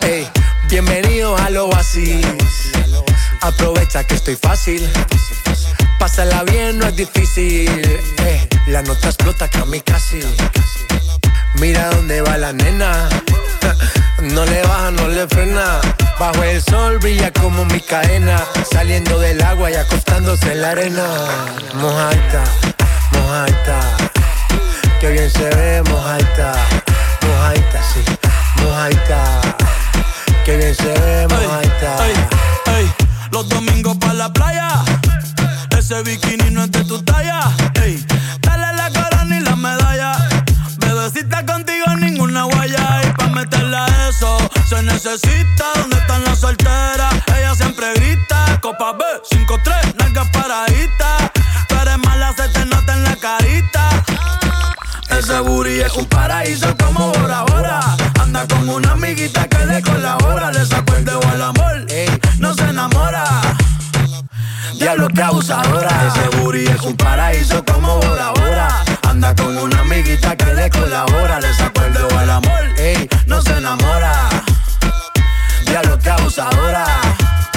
Ey, 0.02 0.28
bienvenido 0.68 1.36
al 1.38 1.56
oasis. 1.56 2.24
Aprovecha 3.40 4.04
que 4.04 4.14
estoy 4.14 4.36
fácil. 4.36 4.88
Pásala 6.02 6.42
bien, 6.42 6.78
no 6.78 6.88
es 6.88 6.96
difícil. 6.96 7.70
Eh, 8.26 8.48
la 8.66 8.82
nota 8.82 9.06
explota 9.06 9.48
casi. 9.48 10.18
Mira 11.60 11.90
dónde 11.90 12.20
va 12.22 12.36
la 12.38 12.52
nena. 12.52 13.08
No 14.20 14.44
le 14.44 14.62
baja, 14.62 14.90
no 14.90 15.06
le 15.06 15.28
frena. 15.28 15.80
Bajo 16.18 16.42
el 16.42 16.60
sol 16.60 16.98
brilla 16.98 17.32
como 17.32 17.64
mi 17.66 17.80
cadena. 17.80 18.44
Saliendo 18.72 19.20
del 19.20 19.40
agua 19.42 19.70
y 19.70 19.74
acostándose 19.74 20.50
en 20.50 20.62
la 20.62 20.70
arena. 20.70 21.06
Mojaita, 21.74 22.42
mojaita. 23.12 23.80
Qué 25.00 25.08
bien 25.08 25.30
se 25.30 25.50
ve, 25.50 25.82
mojaita. 25.88 26.52
Mojaita, 27.28 27.80
sí. 27.94 28.02
Mojaita. 28.64 29.40
Qué 30.44 30.56
bien 30.56 30.74
se 30.74 30.92
ve, 31.00 31.28
mojaita. 31.28 31.96
Los 33.30 33.48
domingos 33.48 33.96
para 33.98 34.14
la 34.14 34.32
playa. 34.32 34.71
Ese 35.92 36.02
bikini 36.04 36.50
no 36.52 36.64
es 36.64 36.70
de 36.70 36.84
tu 36.84 37.02
talla. 37.02 37.52
Ey, 37.74 38.02
dale 38.40 38.72
la 38.78 38.88
corona 38.88 39.36
y 39.36 39.40
la 39.40 39.54
medalla. 39.54 40.16
Bebecita 40.78 41.44
contigo 41.44 41.84
ninguna 41.98 42.44
guaya. 42.44 43.02
Y 43.06 43.12
pa' 43.12 43.26
meterla 43.26 43.84
a 43.84 44.08
eso 44.08 44.38
se 44.70 44.82
necesita. 44.84 45.66
¿Dónde 45.76 45.98
están 45.98 46.24
las 46.24 46.38
solteras? 46.38 47.12
Ella 47.36 47.54
siempre 47.54 47.92
grita. 47.96 48.58
Copa 48.62 48.94
B, 48.94 49.04
5-3, 49.30 49.94
nalgas 49.98 50.30
paraditas. 50.30 51.30
Tú 51.68 51.74
eres 51.74 51.98
mala, 51.98 52.32
se 52.38 52.48
te 52.48 52.64
nota 52.64 52.94
en 52.94 53.04
la 53.04 53.16
carita. 53.16 53.90
Ese 55.10 55.40
booty 55.40 55.80
es 55.80 55.92
un 55.92 56.06
paraíso 56.06 56.74
como 56.78 57.12
Bora 57.12 57.42
Bora. 57.42 57.80
Anda 58.18 58.46
con 58.48 58.66
una 58.66 58.92
amiguita 58.92 59.46
que 59.46 59.66
le 59.66 59.82
colabora. 59.82 60.52
Le 60.52 60.64
sacó 60.64 60.91
Diablo 64.82 65.06
que 65.06 65.22
abusadora. 65.22 65.90
Ese 66.08 66.36
booty 66.38 66.64
es 66.66 66.82
un 66.82 66.96
paraíso 66.96 67.64
como 67.64 68.00
Bora 68.00 68.32
Bora. 68.32 68.84
Anda 69.08 69.32
con 69.32 69.56
una 69.56 69.78
amiguita 69.78 70.34
que 70.34 70.52
le 70.54 70.68
colabora. 70.70 71.38
Le 71.40 71.54
sacó 71.54 71.82
el 71.84 72.28
amor, 72.28 72.64
no 73.26 73.40
se 73.40 73.58
enamora. 73.58 74.12
Diablo 75.66 75.96
que 76.00 76.10
abusadora. 76.10 76.84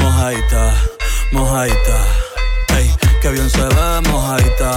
Mojaita, 0.03 0.71
mojaita. 1.31 1.97
Ey, 2.77 2.95
que 3.19 3.29
bien 3.31 3.49
se 3.49 3.63
ve, 3.63 4.01
mojaita, 4.07 4.71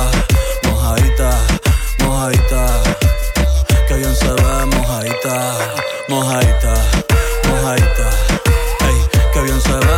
mojaita, 0.65 1.31
mojaita. 1.99 2.67
Que 3.87 3.95
bien 3.95 4.17
se 4.17 4.33
ve, 4.33 4.67
mojaita, 4.75 5.53
mojaita, 6.09 6.75
mojaita. 7.47 8.09
Ey, 8.89 8.97
que 9.35 9.43
bien 9.43 9.61
se 9.61 9.73
ve, 9.73 9.98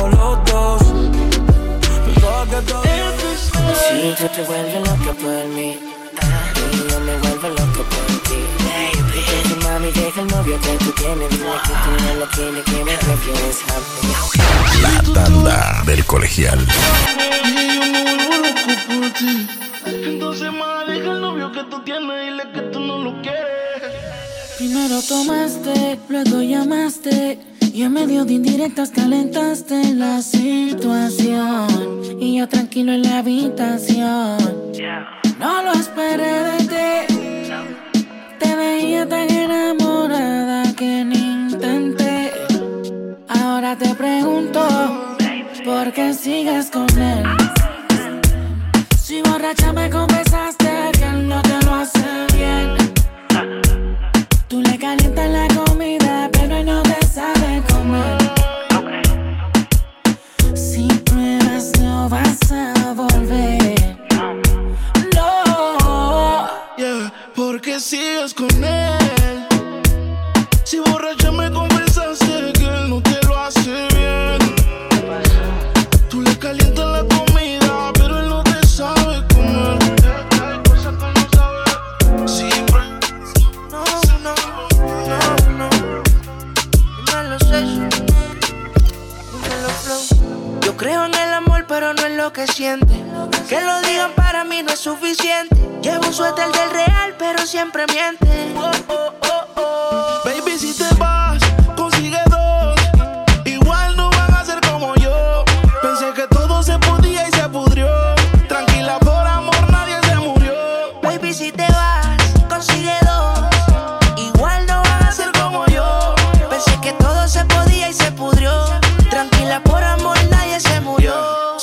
Si 4.01 4.07
tú 4.15 4.27
te 4.35 4.41
vuelves 4.45 4.73
loca 4.79 5.13
por 5.13 5.45
mí. 5.49 5.77
Y 6.71 6.91
yo 6.91 6.99
me 7.01 7.17
vuelvo 7.17 7.49
loco 7.49 7.83
por 7.83 8.05
ti. 8.23 8.41
Deja 9.13 9.69
mami, 9.69 9.91
deja 9.91 10.21
el 10.21 10.27
novio 10.27 10.59
que 10.59 10.77
tú 10.83 10.91
tienes. 10.93 11.29
Dile 11.29 11.51
que 11.61 11.73
tú 11.83 12.03
no 12.03 12.15
lo 12.15 12.29
quieres, 12.31 12.65
que 12.65 12.83
me 12.83 12.97
prefieres 12.97 13.59
happy 13.67 14.81
La 14.81 15.13
tanda 15.13 15.83
del 15.85 16.03
colegial. 16.05 16.65
Entonces, 19.85 20.51
más 20.51 20.87
deja 20.87 21.11
el 21.11 21.21
novio 21.21 21.51
que 21.51 21.63
tú 21.65 21.83
tienes, 21.83 22.25
dile 22.25 22.51
que 22.55 22.61
tú 22.73 22.79
no 22.79 22.97
lo 22.97 23.21
quieres. 23.21 23.93
Primero 24.57 24.99
tomaste, 25.03 25.99
luego 26.09 26.41
llamaste 26.41 27.50
Y 27.73 27.83
en 27.83 27.93
medio 27.93 28.25
de 28.25 28.33
indirectas 28.33 28.91
calentaste 28.91 29.93
la 29.93 30.21
situación. 30.21 31.67
Y 32.19 32.37
yo 32.37 32.47
tranquilo 32.49 32.91
en 32.91 33.03
la 33.03 33.19
habitación. 33.19 34.37
No 35.39 35.63
lo 35.63 35.71
esperé 35.71 36.43
de 36.43 36.57
ti. 36.67 37.13
Te 38.39 38.55
veía 38.55 39.07
tan 39.07 39.29
enamorada 39.31 40.73
que 40.75 41.05
ni 41.05 41.17
intenté. 41.17 42.33
Ahora 43.29 43.77
te 43.77 43.95
pregunto, 43.95 44.61
¿por 45.63 45.93
qué 45.93 46.13
sigues 46.13 46.69
con 46.69 46.87
él? 46.99 47.23
Si 49.01 49.21
borracha 49.21 49.71
me 49.71 49.89
confesaste 49.89 50.60
No. 65.15 66.49
Yeah, 66.77 67.13
porque 67.35 67.79
sigues 67.79 68.33
con 68.33 68.49
él. 68.63 69.47
Si 70.65 70.79
borracha 70.79 71.31
me 71.31 71.49
Que 93.49 93.59
lo 93.61 93.81
digan 93.81 94.11
para 94.15 94.43
mí 94.43 94.61
no 94.61 94.71
es 94.71 94.79
suficiente. 94.79 95.55
Llevo 95.81 96.05
un 96.05 96.13
suéter 96.13 96.51
del 96.51 96.69
real, 96.69 97.15
pero 97.17 97.47
siempre 97.47 97.85
miente. 97.87 98.53
Oh, 98.55 98.71
oh, 98.89 99.13
oh, 99.23 99.47
oh. 99.55 100.21
Baby, 100.23 100.55
si 100.59 100.71
te 100.77 100.85
vas, 100.99 101.20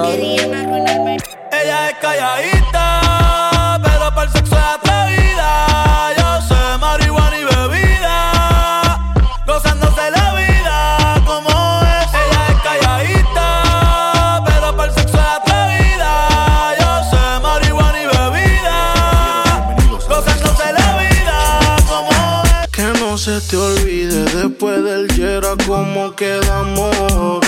Ella 0.00 1.88
es 1.90 1.98
calladita, 2.00 3.80
pero 3.82 4.14
para 4.14 4.22
el 4.22 4.30
sexo 4.30 4.54
es 4.56 4.62
atrevida. 4.62 6.14
Yo 6.16 6.40
sé 6.46 6.78
marihuana 6.78 7.36
y 7.36 7.42
bebida, 7.42 9.12
gozándose 9.44 10.10
la 10.12 10.34
vida 10.34 11.20
como 11.26 11.50
es. 11.82 12.08
Ella 12.14 12.42
es 12.48 12.56
calladita, 12.62 14.42
pero 14.46 14.76
para 14.76 14.88
el 14.88 14.94
sexo 14.94 15.18
es 15.18 15.24
atrevida. 15.24 16.12
Yo 16.78 16.90
sé 17.10 17.22
marihuana 17.42 17.98
y 18.00 18.06
bebida, 18.06 18.76
gozándose 20.08 20.72
la 20.74 20.88
vida 20.98 21.38
como 21.88 22.42
es. 22.62 22.68
Que 22.70 22.86
no 23.00 23.18
se 23.18 23.40
te 23.40 23.56
olvide 23.56 24.22
después 24.26 24.84
del 24.84 25.08
Yera 25.08 25.56
cómo 25.66 26.14
quedamos. 26.14 27.40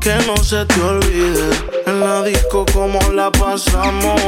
Que 0.00 0.16
no 0.26 0.36
se 0.38 0.64
te 0.66 0.80
olvide 0.80 1.81
la 2.02 2.22
disco 2.22 2.64
cómo 2.72 2.98
la 3.12 3.30
pasamos. 3.30 4.20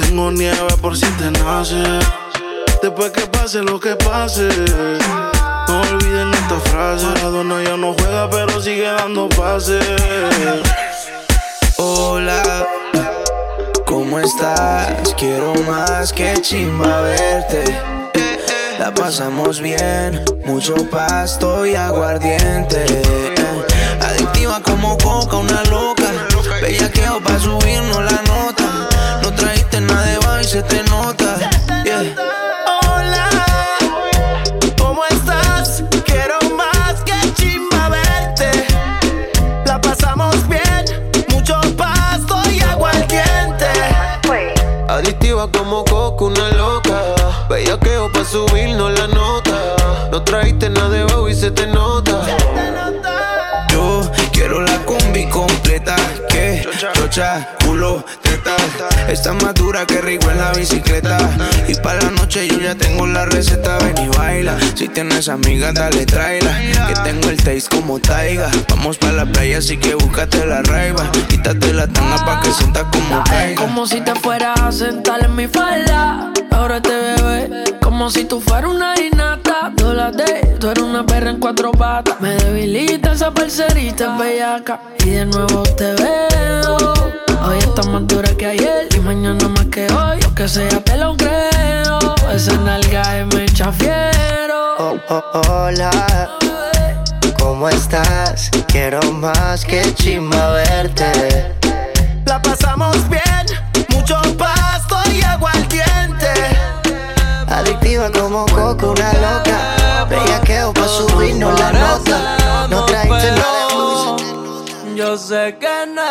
Tengo 0.00 0.30
nieve 0.30 0.76
por 0.80 0.96
si 0.96 1.06
te 1.18 1.30
nace. 1.30 1.82
Después 2.82 3.10
que 3.10 3.26
pase 3.26 3.62
lo 3.62 3.78
que 3.78 3.94
pase. 3.96 4.48
No 5.68 5.80
olviden 5.80 6.32
esta 6.32 6.58
frase. 6.70 7.06
La 7.22 7.28
dona 7.28 7.62
ya 7.62 7.76
no 7.76 7.94
juega, 7.94 8.28
pero 8.30 8.60
sigue 8.60 8.86
dando 8.86 9.28
pases. 9.28 9.84
Hola, 11.76 12.66
¿cómo 13.86 14.18
estás? 14.20 15.14
Quiero 15.18 15.54
más 15.66 16.12
que 16.12 16.34
chimba 16.40 17.00
verte. 17.02 17.64
La 18.78 18.92
pasamos 18.92 19.60
bien, 19.60 20.22
mucho 20.44 20.74
pasto 20.90 21.64
y 21.66 21.74
aguardiente. 21.74 22.84
Adictiva 24.00 24.60
como 24.62 24.96
coca, 24.98 25.36
una 25.36 25.62
loca. 25.64 26.03
Bellaqueo 26.64 27.20
pa' 27.20 27.38
subirnos 27.38 28.02
la 28.10 28.22
nota. 28.22 28.88
No 29.22 29.30
trajiste 29.34 29.82
nada 29.82 30.02
de 30.06 30.18
baile 30.20 30.44
y 30.44 30.48
se 30.48 30.62
te 30.62 30.82
nota. 30.84 31.36
Yeah. 31.84 32.16
Hola, 32.88 33.28
¿cómo 34.78 35.02
estás? 35.10 35.84
Quiero 36.06 36.38
más 36.56 37.02
que 37.04 37.34
chimba 37.34 37.90
verte. 37.90 38.50
La 39.66 39.78
pasamos 39.78 40.36
bien, 40.48 40.86
mucho 41.28 41.60
pasto 41.76 42.36
y 42.50 42.62
aguardiente. 42.62 43.68
Adictiva 44.88 45.50
como 45.52 45.84
coca, 45.84 46.24
una 46.24 46.48
loca. 46.48 46.98
Bellaqueo 47.50 48.10
pa' 48.10 48.24
subirnos 48.24 48.90
la 48.98 49.06
nota. 49.08 49.76
No 50.10 50.22
trajiste 50.22 50.70
nada 50.70 50.88
de 50.88 51.04
baile 51.04 51.30
y 51.30 51.34
se 51.34 51.50
te 51.50 51.66
nota. 51.66 52.22
Yo 53.68 54.00
quiero 54.32 54.62
la 54.62 54.78
combi 54.86 55.28
completa. 55.28 55.94
Chocha, 56.64 57.46
culo, 57.62 58.02
teta. 58.22 58.56
Está 59.08 59.34
más 59.34 59.52
dura 59.52 59.84
que 59.84 60.00
rico 60.00 60.30
en 60.30 60.38
la 60.38 60.50
bicicleta. 60.52 61.18
Y 61.68 61.74
para 61.74 62.00
la 62.00 62.10
noche 62.12 62.48
yo 62.48 62.58
ya 62.58 62.74
tengo 62.74 63.06
la 63.06 63.26
receta. 63.26 63.76
Ven 63.80 63.94
y 63.98 64.08
baila. 64.16 64.56
Si 64.74 64.88
tienes 64.88 65.28
amigas, 65.28 65.74
dale 65.74 66.06
tráela. 66.06 66.58
Que 66.88 66.94
tengo 67.04 67.28
el 67.28 67.36
taste 67.36 67.68
como 67.68 67.98
taiga. 67.98 68.50
Vamos 68.70 68.96
para 68.96 69.12
la 69.12 69.26
playa, 69.26 69.58
así 69.58 69.76
que 69.76 69.94
búscate 69.94 70.46
la 70.46 70.62
raiva. 70.62 71.12
Quítate 71.28 71.74
la 71.74 71.86
tanga 71.86 72.24
pa' 72.24 72.40
que 72.40 72.50
sientas 72.50 72.84
como 72.84 73.22
caiga. 73.24 73.60
Como 73.60 73.86
si 73.86 74.00
te 74.00 74.14
fueras 74.14 74.58
a 74.58 74.72
sentar 74.72 75.22
en 75.22 75.36
mi 75.36 75.46
falda. 75.46 76.32
Ahora 76.50 76.80
te 76.80 76.96
bebé. 76.96 77.64
Como 77.94 78.10
si 78.10 78.24
tú 78.24 78.40
fueras 78.40 78.72
una 78.72 79.00
innata. 79.00 79.70
Dólate, 79.72 80.56
tú 80.58 80.68
eres 80.68 80.82
una 80.82 81.06
perra 81.06 81.30
en 81.30 81.38
cuatro 81.38 81.70
patas. 81.70 82.20
Me 82.20 82.30
debilita 82.30 83.12
esa 83.12 83.30
parcerita 83.30 84.18
bellaca. 84.18 84.80
Y 85.04 85.10
de 85.10 85.26
nuevo 85.26 85.62
te 85.62 85.94
veo. 85.94 86.76
Hoy 87.46 87.58
estás 87.58 87.86
más 87.86 88.04
dura 88.08 88.36
que 88.36 88.46
ayer. 88.46 88.88
Y 88.96 88.98
mañana 88.98 89.46
más 89.46 89.66
que 89.66 89.86
hoy. 89.92 90.20
Lo 90.20 90.34
que 90.34 90.48
sea 90.48 90.80
te 90.82 90.96
lo 90.96 91.16
creo. 91.16 92.16
Esa 92.32 92.56
nalga 92.64 93.20
es 93.20 93.32
me 93.32 93.46
chafiero. 93.46 94.74
Oh, 94.80 94.98
oh, 95.08 95.42
hola, 95.48 95.92
¿cómo 97.38 97.68
estás? 97.68 98.50
Quiero 98.66 99.00
más 99.12 99.64
que 99.64 99.94
chimba 99.94 100.50
verte. 100.54 101.54
La 102.26 102.42
pasamos 102.42 102.96
bien, 103.08 103.46
mucho 103.90 104.20
pasto 104.36 104.96
y 105.12 105.22
aguardiente 105.22 105.53
activa 107.94 108.10
como 108.10 108.46
coco, 108.46 108.90
una 108.90 109.12
loca. 109.14 110.06
Bellaqueo 110.08 110.72
pa' 110.72 110.88
subirnos 110.88 111.58
la 111.58 111.72
nota. 111.72 112.66
No 112.68 112.84
traiste 112.86 113.30
nada 113.30 114.16
de. 114.16 114.96
Yo 114.96 115.16
sé 115.16 115.56
que 115.60 115.86
no 115.94 116.02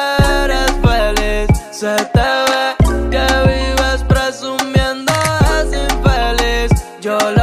eres 0.43 0.71
feliz, 0.81 1.47
se 1.71 1.95
te 2.13 2.29
ve 2.49 2.75
que 3.11 3.25
vives 3.47 4.03
presumiendo, 4.07 5.11
es 5.57 5.69
infeliz. 5.73 6.71
Yo 7.01 7.17
lo 7.17 7.42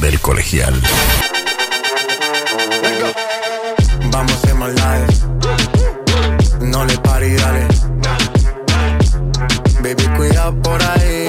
del 0.00 0.20
colegial. 0.20 0.80
Vamos 4.10 4.44
a 4.44 4.54
maldades. 4.54 5.20
No 6.60 6.84
le 6.84 6.96
pari, 6.98 7.34
dale. 7.34 7.66
Baby, 9.82 10.06
cuidado 10.16 10.54
por 10.62 10.82
ahí. 10.82 11.28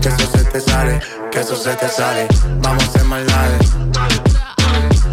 Que 0.00 0.08
eso 0.08 0.30
se 0.32 0.44
te 0.44 0.60
sale, 0.60 1.00
que 1.30 1.40
eso 1.40 1.56
se 1.56 1.74
te 1.74 1.88
sale. 1.88 2.26
Vamos 2.62 2.96
a 2.96 3.04
maldades. 3.04 3.68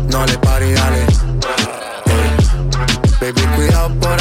No 0.09 0.25
le 0.25 0.37
pari, 0.37 0.71
dale. 0.73 1.05
Baby, 3.19 3.41
cuidado 3.55 3.89
por. 3.99 4.14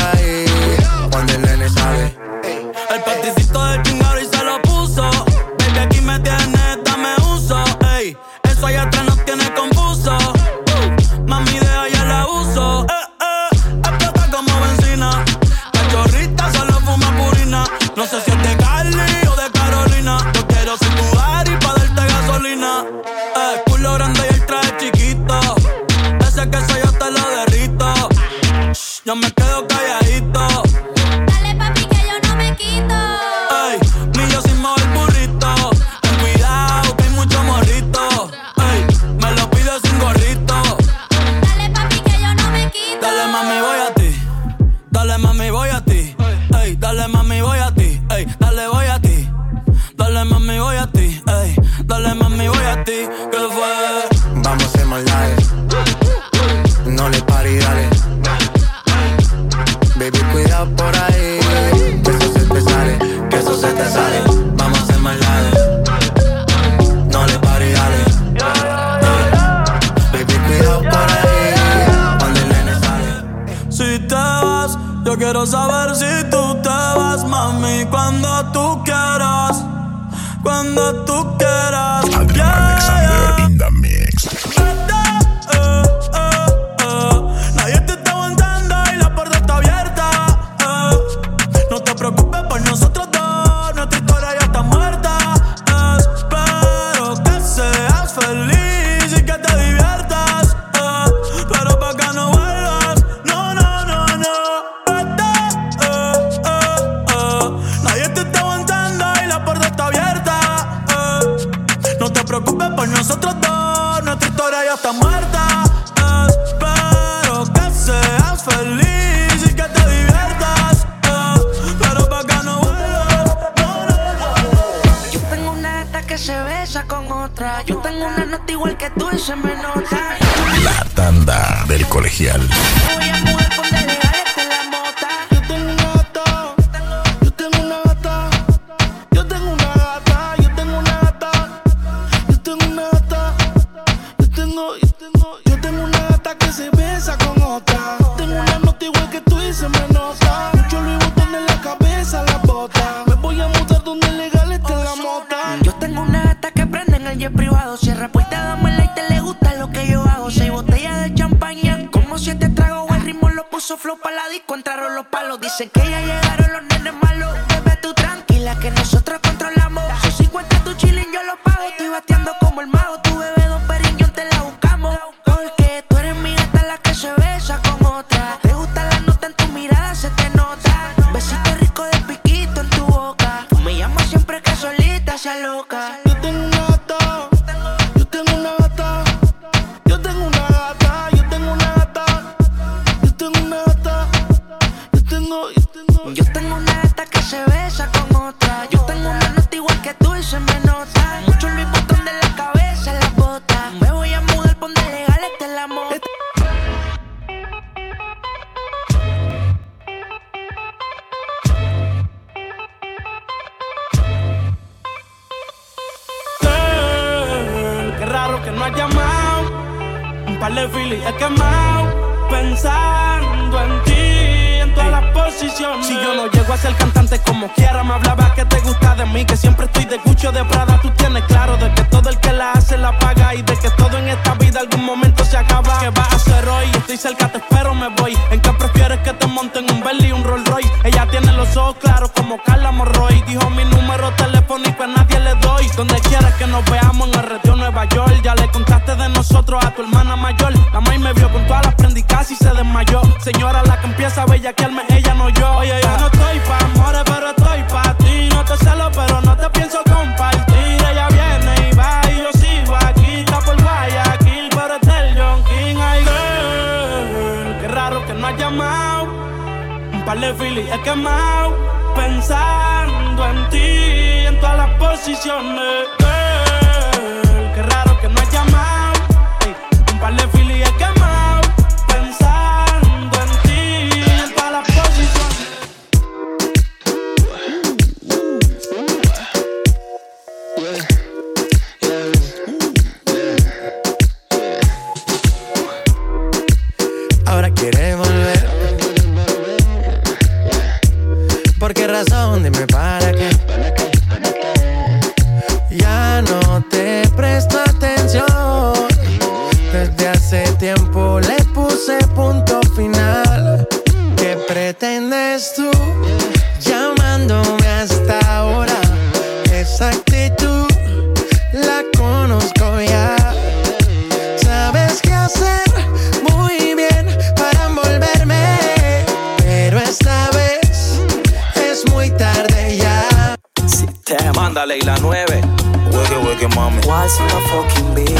What's 336.82 337.18
my 337.20 337.40
fucking 337.48 337.94
beat? 337.94 338.18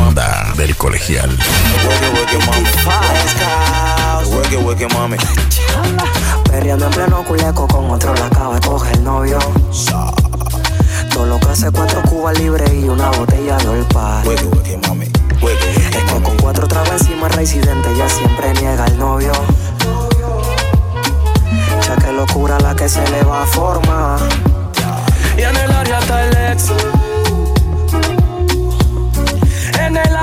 Manda. 0.00 0.52
Del 0.56 0.74
colegial. 0.76 1.30
Hueque, 1.30 2.08
hueque, 2.14 2.38
mami. 2.46 2.64
Hueque, 4.26 4.56
hueque, 4.56 4.88
mami. 4.88 5.16
Perreando 6.50 6.86
en 6.86 6.90
pleno 6.90 7.24
culeco 7.24 7.66
con 7.68 7.90
otro 7.90 8.14
la 8.14 8.26
acaba 8.26 8.54
de 8.54 8.66
coger 8.66 9.00
novio. 9.00 9.38
Todo 11.12 11.26
lo 11.26 11.38
que 11.38 11.48
hace 11.48 11.70
cuatro 11.70 12.02
cubas 12.02 12.38
libres 12.38 12.72
y 12.72 12.88
una 12.88 13.10
botella 13.10 13.56
de 13.58 13.68
olpa. 13.68 14.22
Hueque, 14.24 14.44
hueque, 14.46 14.78
mami. 14.88 15.06
Hueque, 15.40 15.70
Es 15.76 16.04
que 16.04 16.22
con 16.22 16.36
cuatro 16.38 16.66
tragos 16.66 17.02
encima 17.02 17.28
residente 17.28 17.88
ya 17.96 18.08
siempre 18.08 18.52
niega 18.54 18.86
el 18.86 18.98
novio. 18.98 19.32
Ya 21.86 21.96
que 21.96 22.12
locura 22.12 22.58
la 22.60 22.74
que 22.74 22.88
se 22.88 23.06
le 23.10 23.22
va 23.22 23.44
a 23.44 23.46
formar. 23.46 24.18
Y 25.36 25.42
en 25.42 25.56
el 25.56 25.70
área 25.70 25.98
está 26.00 26.24
el 26.24 26.52
ex. 26.52 26.72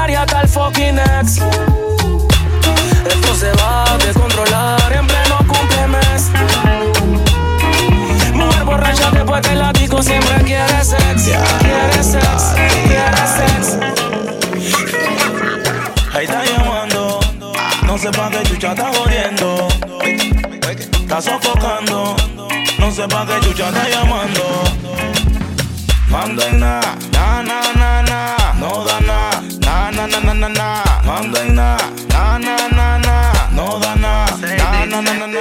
Área 0.05 0.21
está 0.21 0.41
el 0.41 0.47
fucking 0.47 0.99
ex. 0.99 1.37
Esto 3.09 3.35
se 3.35 3.51
va 3.53 3.91
a 3.91 3.97
descontrolar 3.97 4.93
en 4.93 5.07
pleno 5.07 5.37
cumplemes. 5.47 6.29
Mujer 8.31 8.63
borracha 8.65 9.09
después 9.09 9.41
la 9.55 9.73
disco 9.73 10.03
siempre 10.03 10.35
quiere 10.43 10.85
sex. 10.85 11.23
Quiere 11.23 12.03
sex, 12.03 12.53
quiere 12.85 13.25
sex. 13.39 13.79
Ahí 16.13 16.25
está 16.25 16.45
llamando. 16.45 17.19
No 17.87 17.97
sé 17.97 18.11
pa' 18.11 18.29
qué 18.29 18.43
chucha 18.43 18.73
está 18.73 18.91
jodiendo. 18.93 19.67
Está 21.01 21.19
sofocando. 21.19 22.15
No 22.77 22.91
sé 22.91 23.07
pa' 23.07 23.25
qué 23.25 23.39
chucha 23.47 23.69
está 23.69 23.89
llamando. 23.89 24.43
Manda 26.09 26.51
na, 26.51 26.79
na, 27.11 27.41
na, 27.41 27.73
na, 27.73 28.03
na. 28.03 28.35
No 28.59 28.85
da 28.85 28.99
na, 29.01 29.34
na, 30.07 30.19
na, 30.19 30.33
na, 30.33 30.49
na. 30.49 30.83
Manda 31.05 31.41
en 31.41 31.55
na, 31.55 31.77
na, 32.09 32.39
na, 32.39 32.55
na, 32.69 32.97
na. 32.99 33.49
No 33.51 33.79
da 33.79 33.95
na, 33.95 34.25
na, 34.41 34.85
na, 34.85 35.01
na, 35.01 35.13
na, 35.13 35.27
na. 35.27 35.35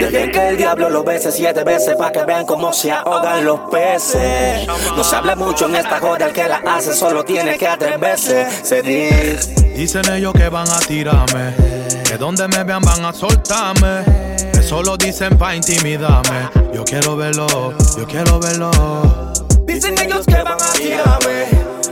Dejen 0.00 0.30
que 0.30 0.48
el 0.48 0.56
diablo 0.56 0.90
lo 0.90 1.04
bese 1.04 1.30
siete 1.30 1.62
veces 1.64 1.94
pa' 1.96 2.10
que 2.10 2.24
vean 2.24 2.44
cómo 2.46 2.72
se 2.72 2.90
ahogan 2.90 3.44
los 3.44 3.60
peces. 3.70 4.66
No 4.66 5.04
se 5.04 5.16
habla 5.16 5.36
mucho 5.36 5.66
en 5.66 5.76
esta 5.76 5.98
joda, 6.00 6.26
el 6.26 6.32
que 6.32 6.48
la 6.48 6.62
hace 6.66 6.94
solo 6.94 7.24
tiene 7.24 7.56
que 7.56 7.66
atreverse. 7.66 8.46
Se 8.62 8.82
dice. 8.82 9.54
Dicen 9.76 10.02
ellos 10.12 10.32
que 10.32 10.48
van 10.48 10.68
a 10.68 10.78
tirarme, 10.80 11.54
que 12.04 12.16
donde 12.18 12.48
me 12.48 12.64
vean 12.64 12.82
van 12.82 13.04
a 13.04 13.12
soltarme. 13.12 14.04
Eso 14.58 14.82
lo 14.82 14.96
dicen 14.96 15.36
pa' 15.38 15.54
intimidarme. 15.54 16.50
Yo 16.74 16.84
quiero 16.84 17.16
verlo, 17.16 17.46
yo 17.96 18.06
quiero 18.06 18.38
verlo. 18.40 18.70
Dicen 19.64 19.96
ellos 19.98 20.26
que 20.26 20.42
van 20.42 20.60
a 20.60 20.72
tirarme, 20.72 21.46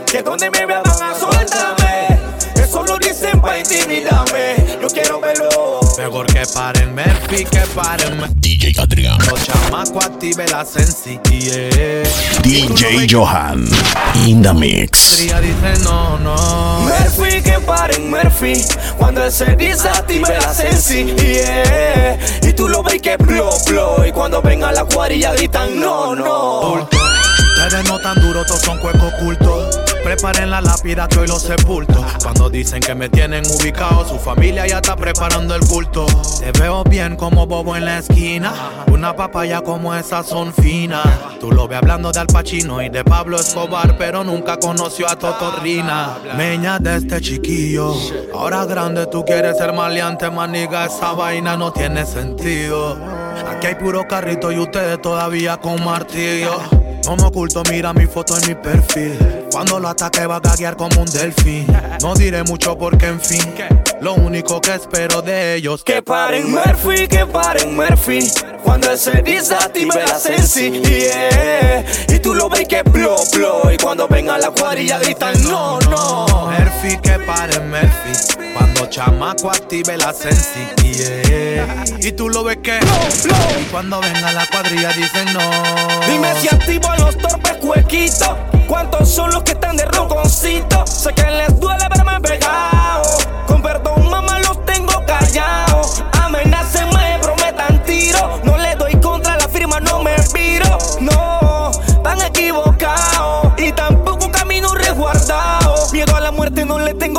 que 0.05 0.21
donde 0.21 0.49
me 0.49 0.65
vean 0.65 0.88
soltarme. 1.17 2.19
Eso 2.55 2.83
lo 2.83 2.97
dicen 2.97 3.39
pa' 3.41 3.57
intimidarme. 3.57 4.55
Yo 4.81 4.87
quiero 4.87 5.19
verlo. 5.19 5.79
Mejor 5.97 6.25
que 6.27 6.43
paren 6.53 6.93
Murphy, 6.93 7.45
que 7.45 7.61
paren 7.73 8.21
DJ 8.35 8.73
Adrián. 8.79 9.17
Los 9.29 9.43
chamacos 9.45 10.05
activen 10.05 10.49
la 10.51 10.65
sensi, 10.65 11.19
yeah. 11.29 12.03
DJ 12.43 13.07
Johan. 13.09 13.65
In 14.25 14.41
the 14.41 14.53
mix. 14.53 15.17
Dice 15.17 15.83
no, 15.83 16.17
no. 16.19 16.81
Murphy, 16.81 17.41
que 17.41 17.59
paren 17.59 18.09
Murphy 18.09 18.53
Cuando 18.97 19.23
él 19.23 19.31
se 19.31 19.55
desactive 19.55 20.27
la 20.27 20.53
sensi 20.53 21.05
yeah. 21.15 22.17
Y 22.41 22.53
tú 22.53 22.67
lo 22.67 22.83
ves 22.83 23.01
que 23.01 23.17
blow, 23.17 23.51
blow 23.65 24.05
Y 24.05 24.11
cuando 24.11 24.41
venga 24.41 24.71
la 24.71 24.85
cuadrilla 24.85 25.33
gritan 25.33 25.79
no, 25.79 26.15
no 26.15 26.87
Ustedes 27.59 27.89
no 27.89 27.99
tan 27.99 28.19
duros, 28.21 28.47
todos 28.47 28.61
son 28.61 28.77
cuecos 28.77 29.13
ocultos. 29.13 29.78
Preparen 30.03 30.49
la 30.49 30.61
lápida 30.61 31.07
que 31.07 31.19
hoy 31.19 31.27
los 31.27 31.41
sepulto. 31.41 32.05
Cuando 32.23 32.49
dicen 32.49 32.79
que 32.79 32.95
me 32.95 33.09
tienen 33.09 33.43
ubicado, 33.45 34.07
su 34.07 34.17
familia 34.17 34.65
ya 34.65 34.77
está 34.77 34.95
preparando 34.95 35.53
el 35.55 35.61
culto. 35.67 36.05
Te 36.39 36.51
veo 36.59 36.83
bien 36.83 37.15
como 37.15 37.45
bobo 37.45 37.75
en 37.75 37.85
la 37.85 37.99
esquina. 37.99 38.53
Una 38.87 39.15
papaya 39.15 39.61
como 39.61 39.93
esas 39.93 40.25
son 40.27 40.53
finas. 40.53 41.05
Tú 41.39 41.51
lo 41.51 41.67
ves 41.67 41.77
hablando 41.79 42.11
de 42.11 42.19
Al 42.19 42.27
Pacino 42.27 42.81
y 42.81 42.89
de 42.89 43.03
Pablo 43.03 43.39
Escobar, 43.39 43.97
pero 43.97 44.23
nunca 44.23 44.57
conoció 44.57 45.07
a 45.09 45.17
Totorrina. 45.17 46.17
Meña 46.35 46.79
de 46.79 46.97
este 46.97 47.21
chiquillo. 47.21 47.93
Ahora 48.33 48.65
grande 48.65 49.05
tú 49.07 49.23
quieres 49.25 49.57
ser 49.57 49.73
maleante, 49.73 50.29
maniga. 50.29 50.85
Esa 50.85 51.11
vaina 51.13 51.55
no 51.55 51.71
tiene 51.71 52.05
sentido. 52.05 52.97
Aquí 53.47 53.67
hay 53.67 53.75
puro 53.75 54.07
carrito 54.07 54.51
y 54.51 54.59
ustedes 54.59 55.01
todavía 55.01 55.57
con 55.57 55.83
martillo. 55.83 56.59
No 57.05 57.15
me 57.15 57.23
oculto, 57.23 57.63
mira 57.69 57.93
mi 57.93 58.05
foto 58.05 58.37
en 58.37 58.47
mi 58.47 58.55
perfil. 58.55 59.17
Cuando 59.51 59.79
lo 59.79 59.87
ataque 59.89 60.25
va 60.25 60.37
a 60.37 60.39
gaguear 60.39 60.75
como 60.75 61.01
un 61.01 61.07
delfín. 61.09 61.65
No 62.01 62.13
diré 62.13 62.43
mucho 62.43 62.77
porque 62.77 63.07
en 63.07 63.19
fin, 63.19 63.41
lo 64.01 64.13
único 64.13 64.61
que 64.61 64.75
espero 64.75 65.21
de 65.21 65.55
ellos 65.55 65.83
Que 65.83 66.01
paren 66.01 66.51
Murphy, 66.51 67.07
que 67.07 67.25
paren 67.25 67.75
Murphy 67.75 68.19
Cuando 68.63 68.91
él 68.91 68.97
se 68.97 69.21
desactive 69.21 70.05
la 70.07 70.19
sensi 70.19 70.71
yeah. 70.81 71.85
Y 72.07 72.19
tú 72.19 72.33
lo 72.33 72.49
ves 72.49 72.67
que 72.67 72.83
blow, 72.83 73.17
blow 73.33 73.71
Y 73.71 73.77
cuando 73.77 74.07
venga 74.07 74.37
la 74.37 74.51
cuadrilla 74.51 74.99
gritan 74.99 75.41
no, 75.43 75.79
no 75.81 76.25
Murphy, 76.49 76.97
que 76.97 77.19
paren 77.19 77.69
Murphy. 77.69 78.53
Cuando 78.53 78.85
chamaco 78.87 79.49
active 79.49 79.97
la 79.97 80.13
sensi, 80.13 80.67
yeah. 80.81 81.83
Y 81.99 82.11
tú 82.11 82.29
lo 82.29 82.43
ves 82.43 82.57
que 82.57 82.79
Y 82.79 83.63
cuando 83.65 83.99
venga 83.99 84.31
la 84.31 84.45
cuadrilla 84.47 84.89
dicen 84.93 85.33
no. 85.33 85.39
Dime 86.07 86.33
si 86.39 86.47
activo 86.47 86.87
los 86.97 87.17
torpes 87.17 87.57
cuequitos. 87.57 88.35
¿Cuántos 88.67 89.09
son 89.09 89.31
los 89.31 89.43
que 89.43 89.51
están 89.51 89.75
de 89.77 89.85
ronconcito? 89.85 90.85
Sé 90.87 91.13
que 91.13 91.29
les 91.31 91.59
duele 91.59 91.88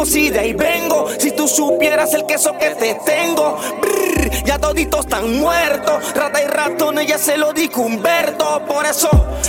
tengo, 0.01 0.07
si 0.07 0.30
de 0.30 0.40
ahí 0.40 0.53
vengo. 0.53 1.09
Si 1.18 1.32
tú 1.32 1.48
supieras 1.48 2.12
el 2.14 2.26
queso 2.26 2.57
que 2.59 2.70
te 2.70 2.94
tengo. 3.05 3.59
Brr, 3.80 4.44
ya 4.44 4.59
toditos 4.59 5.01
están 5.01 5.38
muertos. 5.38 6.14
Rata 6.14 6.42
y 6.42 6.46
ratones 6.46 7.07
ya 7.07 7.18
se 7.18 7.36
lo 7.36 7.53
dijo 7.53 7.82
Humberto. 7.82 8.62
Por 8.66 8.86
eso, 8.86 9.09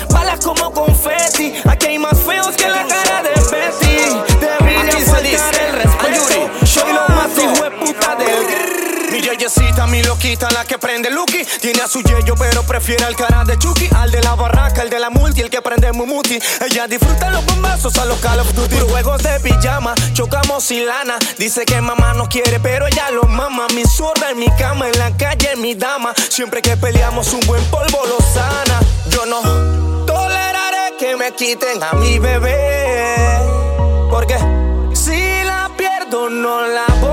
balas 0.10 0.44
como 0.44 0.72
confeti. 0.72 1.54
Aquí 1.70 1.88
hay 1.88 2.00
más 2.00 2.20
feos 2.20 2.56
que 2.56 2.68
la 2.68 2.86
cara 2.88 3.24
de 3.24 3.30
Betty. 3.52 4.36
Debería 4.40 5.06
faltar 5.06 5.56
el 5.56 5.74
respeto. 5.74 6.66
Soy 6.66 6.94
lo 6.94 7.16
más 7.16 7.38
hijo 7.38 7.64
de 7.64 7.72
puta 7.72 8.16
del 8.16 8.71
mi 9.12 9.22
yeyecita, 9.22 9.86
mi 9.88 10.02
loquita, 10.04 10.50
la 10.52 10.66
que 10.66 10.78
prende 10.78 11.10
Lucky. 11.10 11.44
Tiene 11.60 11.82
a 11.82 11.88
su 11.88 12.02
yeyo, 12.02 12.36
pero 12.36 12.64
prefiere 12.64 13.06
al 13.06 13.16
cara 13.16 13.44
de 13.44 13.58
Chucky. 13.58 13.90
Al 13.96 14.12
de 14.12 14.22
la 14.22 14.36
barraca, 14.36 14.82
el 14.82 14.90
de 14.90 15.00
la 15.00 15.10
multi, 15.10 15.42
el 15.42 15.50
que 15.50 15.62
prende 15.62 15.92
Mumuti. 15.92 16.40
Ella 16.62 16.88
disfruta 16.88 17.30
los 17.30 17.46
bombazos 17.46 17.98
a 17.98 18.06
los 18.06 18.20
Call 18.20 18.40
of 18.40 18.54
Duty. 18.54 18.76
Juegos 18.90 19.22
de 19.24 19.40
pijama, 19.40 19.94
chocamos 20.14 20.64
sin 20.64 20.86
lana. 20.86 21.18
Dice 21.38 21.66
que 21.66 21.82
mamá 21.82 22.14
no 22.14 22.28
quiere, 22.28 22.60
pero 22.60 22.88
ella 22.88 23.12
lo 23.12 23.24
mama. 23.24 23.68
Mi 23.76 23.84
zurda 23.86 24.32
en 24.32 24.40
mi 24.40 24.50
cama, 24.58 24.88
en 24.88 24.98
la 24.98 25.16
calle, 25.18 25.56
mi 25.58 25.76
dama. 25.76 26.14
Siempre 26.30 26.62
que 26.62 26.78
peleamos, 26.78 27.34
un 27.34 27.42
buen 27.42 27.64
polvo 27.66 28.06
lo 28.06 28.18
sana. 28.34 28.80
Yo 29.10 29.26
no 29.26 29.42
tolero 30.06 30.62
me 31.18 31.32
quiten 31.34 31.84
a 31.84 31.94
mi 31.94 32.20
bebé. 32.20 33.40
Porque 34.10 34.38
si 34.94 35.44
la 35.44 35.70
pierdo, 35.78 36.30
no 36.30 36.62
la 36.62 36.86
volveré 37.00 37.11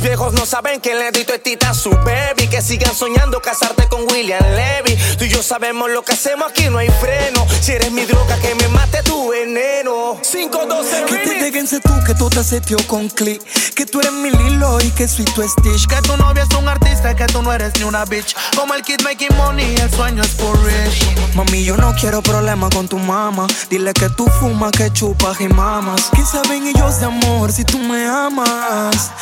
music. 0.00 0.07
No 0.18 0.44
saben 0.44 0.80
que 0.80 0.94
le 0.94 1.12
di 1.12 1.24
tu 1.24 1.32
estita 1.32 1.70
a 1.70 1.74
su 1.74 1.90
baby. 1.90 2.48
Que 2.48 2.60
sigan 2.60 2.92
soñando 2.92 3.40
casarte 3.40 3.88
con 3.88 4.02
William 4.10 4.42
Levy. 4.42 4.98
Tú 5.16 5.24
y 5.24 5.28
yo 5.28 5.44
sabemos 5.44 5.88
lo 5.90 6.02
que 6.02 6.12
hacemos 6.12 6.50
aquí, 6.50 6.68
no 6.68 6.78
hay 6.78 6.88
freno. 7.00 7.46
Si 7.60 7.72
eres 7.72 7.92
mi 7.92 8.04
droga, 8.04 8.36
que 8.40 8.52
me 8.56 8.66
mate 8.68 9.00
tu 9.04 9.30
veneno. 9.30 10.20
512 10.20 11.04
Que 11.04 11.16
te 11.18 11.34
déjense 11.40 11.78
tú, 11.78 11.92
que 12.04 12.14
tú 12.14 12.28
te 12.28 12.42
seteo 12.42 12.78
con 12.88 13.08
click. 13.08 13.40
Que 13.74 13.86
tú 13.86 14.00
eres 14.00 14.12
mi 14.12 14.30
Lilo 14.30 14.80
y 14.80 14.90
que 14.90 15.06
soy 15.06 15.24
tu 15.24 15.42
Stitch. 15.48 15.86
Que 15.86 16.02
tu 16.02 16.16
novia 16.16 16.42
es 16.42 16.58
un 16.58 16.68
artista, 16.68 17.14
que 17.14 17.26
tú 17.26 17.40
no 17.40 17.52
eres 17.52 17.72
ni 17.78 17.84
una 17.84 18.04
bitch. 18.04 18.34
Como 18.56 18.74
el 18.74 18.82
kid 18.82 19.00
making 19.02 19.34
money, 19.36 19.76
el 19.76 19.90
sueño 19.92 20.22
es 20.24 20.30
for 20.30 20.58
rich. 20.64 21.06
Mami, 21.36 21.62
yo 21.62 21.76
no 21.76 21.94
quiero 21.94 22.22
problema 22.22 22.68
con 22.70 22.88
tu 22.88 22.98
mamá. 22.98 23.46
Dile 23.70 23.92
que 23.94 24.08
tú 24.10 24.26
fumas, 24.40 24.72
que 24.72 24.92
chupas 24.92 25.40
y 25.40 25.46
mamas. 25.46 26.10
¿Qué 26.12 26.24
saben 26.24 26.66
ellos 26.66 26.98
de 26.98 27.06
amor 27.06 27.52
si 27.52 27.64
tú 27.64 27.78
me 27.78 28.04
amas? 28.04 29.12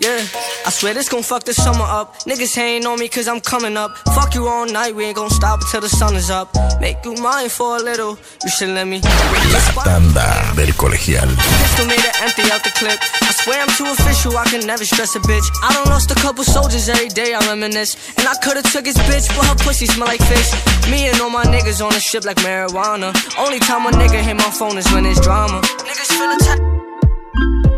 Yeah, 0.00 0.18
I 0.66 0.70
swear 0.70 0.92
this 0.92 1.08
gon' 1.08 1.22
fuck 1.22 1.44
the 1.44 1.54
summer 1.54 1.84
up. 1.84 2.18
Niggas 2.26 2.54
hating 2.54 2.86
on 2.86 2.98
me 2.98 3.08
cause 3.08 3.28
I'm 3.28 3.40
coming 3.40 3.76
up. 3.76 3.96
Fuck 4.14 4.34
you 4.34 4.48
all 4.48 4.66
night, 4.66 4.94
we 4.94 5.04
ain't 5.04 5.16
gon' 5.16 5.30
stop 5.30 5.60
until 5.60 5.82
the 5.82 5.88
sun 5.88 6.16
is 6.16 6.30
up. 6.30 6.48
Make 6.80 7.04
you 7.04 7.14
mine 7.14 7.48
for 7.48 7.76
a 7.76 7.80
little, 7.80 8.18
you 8.42 8.50
should 8.50 8.70
let 8.70 8.86
me. 8.88 9.00
La 9.00 9.84
tanda 9.84 10.52
del 10.56 10.74
colegial. 10.74 11.30
Pistol 11.36 11.86
made 11.86 12.02
it 12.02 12.22
empty 12.22 12.42
out 12.50 12.64
the 12.64 12.70
clip. 12.74 12.98
I 13.22 13.32
swear 13.32 13.60
I'm 13.62 13.70
too 13.78 13.86
official, 13.86 14.36
I 14.36 14.44
can 14.46 14.66
never 14.66 14.84
stress 14.84 15.14
a 15.14 15.20
bitch. 15.20 15.46
I 15.62 15.72
done 15.74 15.86
lost 15.86 16.10
a 16.10 16.14
couple 16.16 16.42
soldiers 16.42 16.88
every 16.88 17.08
day, 17.08 17.34
I 17.34 17.38
reminisce. 17.46 17.94
And 18.18 18.26
I 18.26 18.34
could've 18.42 18.64
took 18.72 18.86
his 18.86 18.96
bitch, 19.06 19.28
but 19.36 19.46
her 19.46 19.54
pussy 19.62 19.86
smell 19.86 20.08
like 20.08 20.22
fish. 20.22 20.50
Me 20.90 21.06
and 21.06 21.20
all 21.20 21.30
my 21.30 21.44
niggas 21.44 21.84
on 21.84 21.92
the 21.92 22.00
ship 22.00 22.24
like 22.24 22.38
marijuana. 22.38 23.14
Only 23.38 23.60
time 23.60 23.86
a 23.86 23.90
nigga 23.90 24.20
hit 24.20 24.36
my 24.36 24.50
phone 24.50 24.76
is 24.76 24.90
when 24.92 25.06
it's 25.06 25.20
drama. 25.20 25.60
Niggas 25.60 26.10
feel 26.10 26.32
attacked. 26.34 27.73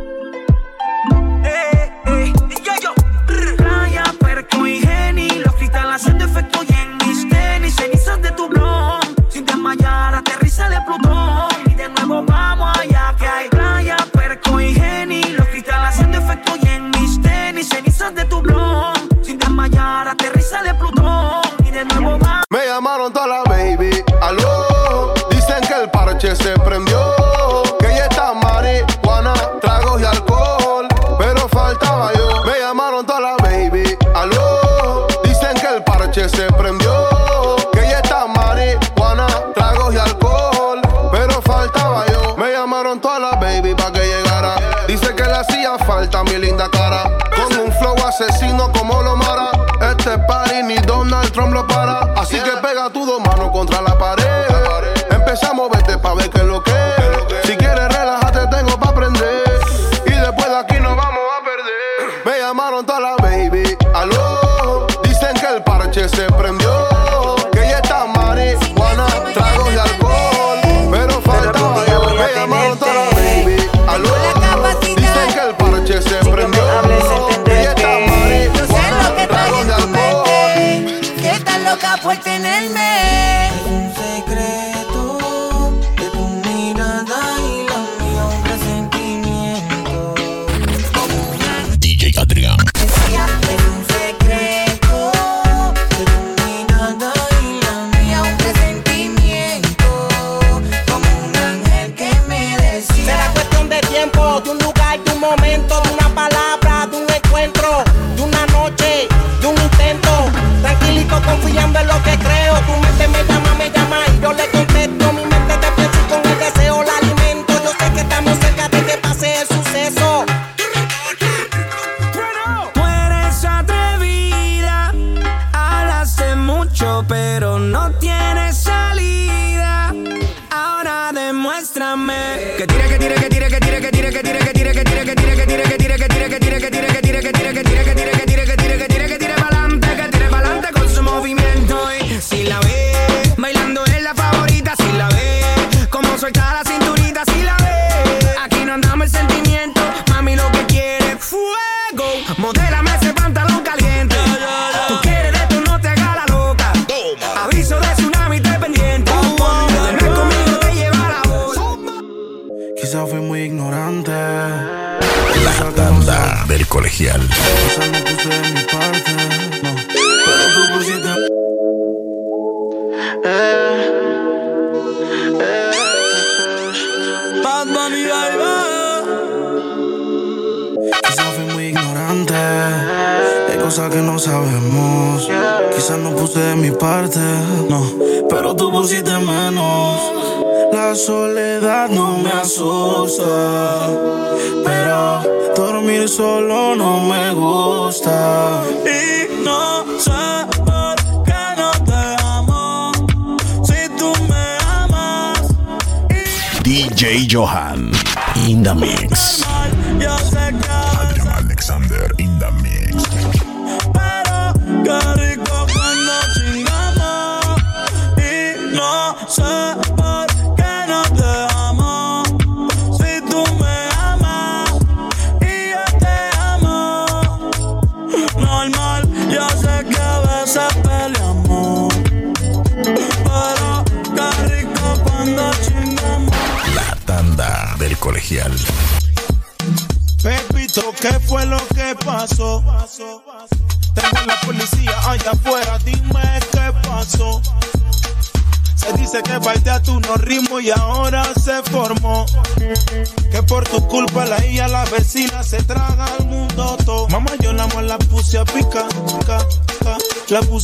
Aterriza 10.26 10.68
de 10.68 10.80
Plutón 10.82 11.48
Y 11.70 11.74
de 11.74 11.88
nuevo 11.88 12.22
vamos 12.22 12.76
allá 12.78 13.14
que 13.18 13.26
hay 13.26 13.48
Playa, 13.48 13.96
Perco 14.12 14.60
y 14.60 14.74
Jenny 14.74 15.22
Los 15.36 15.46
cristales 15.48 15.90
haciendo 15.90 16.18
efecto 16.18 16.52
y 16.62 16.68
en 16.68 16.90
mis 16.90 17.20
tenis 17.22 17.68
Cenizas 17.68 18.14
de 18.14 18.24
tu 18.24 18.40
blon 18.40 18.94
Sin 19.22 19.38
desmayar, 19.38 20.08
aterriza 20.08 20.62
de 20.62 20.74
Plutón 20.74 21.42
Y 21.64 21.70
de 21.70 21.84
nuevo 21.84 22.18
vamos 22.18 22.44
Me 22.50 22.66
llamaron 22.66 23.12
toda 23.12 23.26
la 23.26 23.42
baby, 23.44 23.90
aló. 24.20 25.14
Dicen 25.30 25.60
que 25.66 25.74
el 25.82 25.90
parche 25.90 26.34
se 26.36 26.58
prendió. 26.60 26.98
Que 27.78 27.88
ya 27.88 28.06
está 28.06 28.32
marihuana, 28.34 29.34
tragos 29.60 29.95
ni 50.62 50.76
Donald 50.78 51.32
Trump 51.32 51.52
lo 51.52 51.66
para. 51.66 52.00
Así 52.16 52.36
que 52.38 52.50
pega 52.62 52.90
tus 52.90 53.05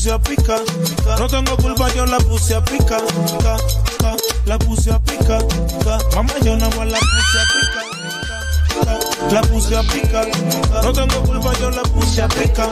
puse 0.03 0.11
a 0.11 0.19
pica, 0.19 0.59
pica. 0.59 1.17
No 1.17 1.29
tengo 1.29 1.57
culpa, 1.57 1.89
yo 1.95 2.05
la 2.07 2.19
puse 2.19 2.55
a 2.55 2.61
pica, 2.61 2.99
pica, 2.99 3.57
pica, 3.87 4.17
la 4.47 4.59
puse 4.59 4.91
a 4.91 4.99
pica, 4.99 5.39
pica. 5.39 5.99
Mamá, 6.17 6.33
yo 6.43 6.57
la 6.57 6.67
la 6.67 6.99
puse 6.99 7.39
a 7.39 7.45
pica. 7.53 7.83
La 9.31 9.43
puse 9.43 9.77
a 9.77 9.83
pica, 9.83 10.27
no 10.83 10.93
tengo 10.93 11.23
culpa, 11.23 11.53
yo 11.61 11.71
la 11.71 11.83
puse 11.83 12.21
a 12.21 12.29
pica, 12.29 12.69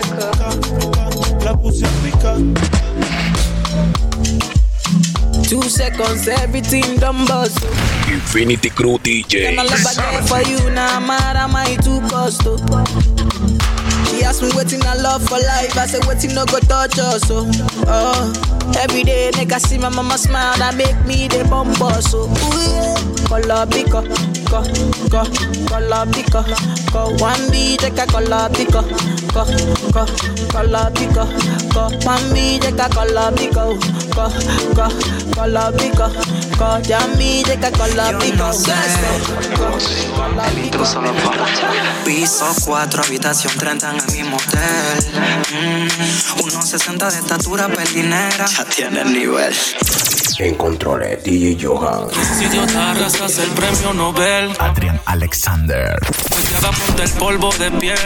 la 1.45 1.55
puse 1.55 1.85
a 1.85 1.89
pica. 2.03 2.37
Two 5.49 5.63
seconds, 5.63 6.27
everything 6.27 6.97
done 6.97 7.25
bust. 7.27 7.65
Infinity 8.09 8.71
Crew 8.71 8.99
DJ. 8.99 9.47
And 9.47 9.61
I 9.61 9.63
love 9.63 9.79
again 9.79 10.25
for 10.27 10.43
you, 10.49 10.71
now 10.71 10.99
mad 10.99 11.37
am 11.37 11.55
I 11.55 11.77
too 11.77 12.01
cost 12.09 12.43
oh. 12.45 12.57
She 14.11 14.25
asked 14.25 14.43
me 14.43 14.51
waiting 14.71 14.87
I 14.87 14.95
love 14.95 15.27
for 15.27 15.39
life. 15.39 15.77
I 15.77 15.87
said 15.87 16.05
waiting 16.07 16.35
no 16.35 16.45
go 16.47 16.59
touch 16.61 16.99
us 16.99 17.31
oh. 17.31 17.51
oh. 17.87 18.73
Every 18.79 19.03
day 19.03 19.31
nigga 19.35 19.59
see 19.59 19.79
my 19.79 19.89
mama 19.89 20.17
smile 20.19 20.57
that 20.59 20.77
make 20.77 20.97
me 21.07 21.29
the 21.29 21.45
bum 21.49 21.73
boss 21.79 22.15
oh. 22.15 22.29
Ooh, 22.29 22.61
yeah. 22.71 23.11
Color 23.31 23.67
pico, 23.67 24.03
co, 24.51 24.63
co, 25.11 25.23
color 25.71 26.07
pico, 26.11 26.43
co. 26.91 27.15
One 27.23 27.51
B 27.51 27.77
take 27.79 27.99
a 27.99 28.07
color 28.07 28.51
pico, 28.51 28.83
co, 29.31 29.45
co, 29.95 30.05
color 30.51 30.91
pico, 30.95 31.25
co. 31.71 31.83
One 32.07 32.27
B 32.35 32.59
take 32.59 32.81
a 32.81 32.89
color 32.91 33.31
pico, 33.39 33.79
co, 34.11 34.27
co, 34.75 34.87
color 35.35 35.71
pico, 35.79 36.11
co. 36.59 36.79
Yummy 36.91 37.43
take 37.45 37.67
a 37.67 37.71
color 37.71 38.19
pico. 38.19 38.51
El 40.51 40.59
intruso 40.59 41.01
lo 41.01 41.13
Piso 42.05 42.47
4, 42.65 43.03
habitación 43.05 43.53
30 43.57 43.91
en 43.91 43.97
el 43.97 44.13
mismo 44.13 44.37
hotel. 44.37 44.60
Mm, 44.61 45.89
1.60 46.43 47.11
de 47.11 47.19
estatura, 47.19 47.69
perdinera. 47.69 48.47
Ya 48.47 48.65
tiene 48.65 49.01
el 49.01 49.13
nivel. 49.13 49.55
En 50.39 50.55
controles, 50.55 51.23
DJ 51.23 51.59
Johan. 51.61 52.09
Si 52.39 52.47
Dios 52.47 52.75
arrasas 52.75 53.39
el 53.39 53.51
premio 53.51 53.93
Nobel. 53.93 54.55
Adrian 54.59 55.01
Alexander. 55.07 55.99
Queda 55.99 56.71
ponte 56.73 57.03
el 57.03 57.11
polvo 57.13 57.53
de 57.59 57.71
piel. 57.73 57.97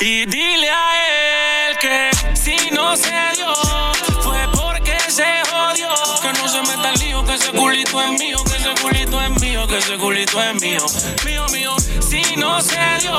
Y 0.00 0.26
dile 0.26 0.70
a 0.70 1.68
él 1.68 1.78
que 1.78 2.10
si 2.34 2.70
no 2.70 2.96
se 2.96 3.10
dio, 3.36 3.52
fue 4.22 4.38
porque 4.52 4.96
se 5.08 5.24
jodió. 5.50 5.88
Que 6.22 6.32
no 6.40 6.48
se 6.48 6.60
meta 6.62 6.92
el 6.94 7.00
lío, 7.00 7.24
que 7.24 7.34
ese 7.34 7.50
culito 7.52 8.02
es 8.02 8.10
mío, 8.18 8.38
que 8.44 8.56
ese 8.56 8.82
culito 8.82 9.20
es 9.20 9.40
mío, 9.40 9.66
que 9.66 9.78
ese 9.78 9.96
culito 9.96 10.42
es 10.42 10.62
mío. 10.62 10.86
Mío, 11.26 11.46
mío. 11.52 11.76
Si 12.00 12.36
no 12.36 12.60
se 12.62 12.78
dio, 13.00 13.18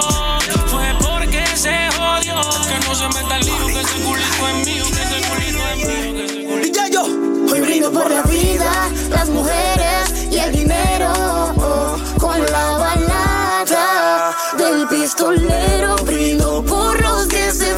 se 1.66 1.97
jodió. 1.97 2.36
Que 2.68 2.78
no 2.88 2.95
se 2.95 3.07
meta 3.07 3.38
el 3.38 3.45
lío, 3.45 3.66
que 3.68 3.82
ese 3.82 3.97
culito 4.03 4.47
es 4.49 4.68
mío, 4.68 4.86
que 4.93 5.01
ese 5.07 5.20
culito 5.30 5.61
es 5.72 5.78
mío, 5.78 6.13
que 6.16 6.26
ese 6.26 6.45
culito 6.45 6.80
Y 6.88 6.91
yo, 6.91 7.03
hoy 7.51 7.61
brindo 7.61 7.91
por 7.91 8.09
la 8.11 8.22
vida, 8.24 8.72
las 9.09 9.30
mujeres 9.30 10.03
y 10.32 10.38
el 10.38 10.51
dinero. 10.51 11.11
oh, 11.57 11.97
con 12.20 12.39
la 12.45 12.78
balada 12.78 14.36
del 14.57 14.88
pistolero, 14.88 15.95
brindo 16.05 16.63
por 16.63 17.01
los 17.01 17.28
que 17.28 17.51
se 17.51 17.74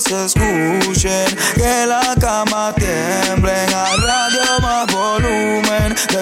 se 0.00 0.26
escuchen, 0.26 1.36
que 1.54 1.86
la 1.86 2.14
cama 2.20 2.72
tiemblen. 2.74 3.68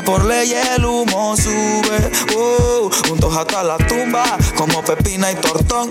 Por 0.04 0.24
ley 0.24 0.52
el 0.52 0.84
humo 0.84 1.36
sube. 1.36 2.10
Uh, 2.36 2.90
juntos 3.08 3.36
hasta 3.36 3.62
la 3.62 3.76
tumba, 3.78 4.24
como 4.56 4.82
pepina 4.82 5.32
y 5.32 5.36
tortón. 5.36 5.88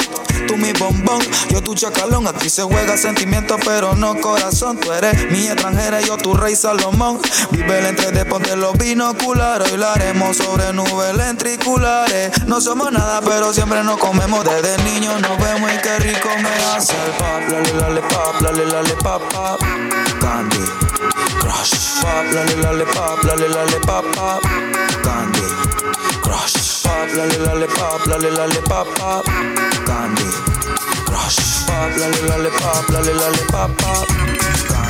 Tú 0.48 0.58
mi 0.58 0.72
bombón, 0.74 1.20
yo 1.50 1.62
tu 1.62 1.74
chacalón. 1.74 2.28
Aquí 2.28 2.50
se 2.50 2.64
juega 2.64 2.98
sentimiento, 2.98 3.58
pero 3.66 3.96
no 3.96 4.20
corazón. 4.22 4.78
Tú 4.78 4.92
eres 4.92 5.32
mi 5.32 5.48
extranjera, 5.48 6.02
yo 6.02 6.18
tu 6.18 6.34
rey 6.34 6.56
Salomón. 6.56 7.20
Vive 7.52 7.80
el 7.80 7.86
entre 7.88 8.12
de 8.12 8.26
ponte 8.26 8.56
los 8.56 8.78
binoculares. 8.78 9.72
Hoy 9.72 9.78
lo 9.78 9.90
haremos 9.90 10.38
sobre 10.38 10.72
nubes 10.74 11.16
lentriculares. 11.16 12.32
No 12.48 12.62
somos 12.62 12.92
nada, 12.92 13.22
pero 13.22 13.54
siempre 13.54 13.84
nos 13.84 13.98
comemos. 13.98 14.46
Desde 14.46 14.78
niños 14.84 15.20
nos 15.22 15.38
vemos 15.40 15.72
y 15.74 15.78
qué 15.82 16.00
rico 16.00 16.30
me 16.38 16.66
hace 16.76 16.94
el 16.94 17.12
pop. 17.12 17.50
Lale, 17.50 17.74
lale, 17.74 18.02
pop, 18.02 18.42
lale, 18.42 18.66
lale, 18.66 18.94
pop, 19.04 19.22
pop. 19.32 19.60
Candy, 20.22 20.58
crush. 20.58 20.66
Pop, 20.66 20.94
lale, 21.00 21.40
lale, 21.40 21.45
Pop, 22.02 22.26
lolly, 22.34 22.56
lollipop, 22.62 23.24
lolly, 23.24 23.48
lollipop, 23.48 24.06
pop. 24.16 24.42
pop. 24.42 24.44
Candy 25.04 25.48
Crush. 26.22 26.84
Pop, 26.84 27.10
lolly, 27.16 27.38
lollipop, 27.38 28.08
lolly, 28.08 28.32
lollipop, 28.32 28.88
pop. 28.96 29.26
pop. 29.26 29.86
Candy 29.88 30.30
Crush. 31.08 31.66
Pop, 31.66 31.98
lolly, 31.98 32.22
lollipop, 32.30 32.90
lolly, 32.90 33.14
lollipop, 33.14 33.78
pop. 33.78 34.08
Candy. 34.08 34.85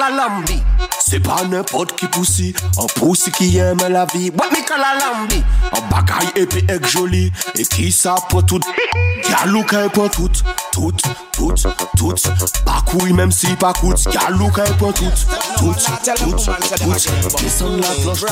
What 0.00 0.12
me 0.12 0.16
call 0.16 0.20
a 0.20 0.28
lambi? 0.28 0.62
C'est 0.98 1.20
pas 1.20 1.44
n'importe 1.44 1.94
qui 1.94 2.06
poussi, 2.06 2.54
un 2.78 2.86
poussi 2.98 3.30
qui 3.32 3.58
aime 3.58 3.80
la 3.90 4.06
vie. 4.06 4.30
What 4.30 4.50
me 4.50 4.66
call 4.66 4.80
a 4.80 4.98
lambi? 4.98 5.42
Un 5.72 5.80
bagaille 5.90 6.30
épais 6.36 6.64
et 6.68 6.88
joli, 6.88 7.30
et 7.58 7.64
qui 7.64 7.92
ça 7.92 8.14
pour 8.30 8.46
tout. 8.46 8.60
Galou 9.28 9.62
qu'elle 9.64 9.90
pour 9.90 10.10
tout, 10.10 10.30
tout, 10.72 10.92
tout, 11.32 11.52
tout. 11.96 12.14
Pas 12.64 12.82
couille 12.86 13.12
même 13.12 13.30
si 13.30 13.48
pas 13.56 13.72
coûte. 13.74 14.08
Galou 14.10 14.50
qu'elle 14.50 14.74
pour 14.76 14.94
tout, 14.94 15.04
tout, 15.58 15.74
tout, 15.74 16.14
tout. 16.16 16.36
Descends 17.42 17.76
la 17.76 17.86
cloche 17.88 18.22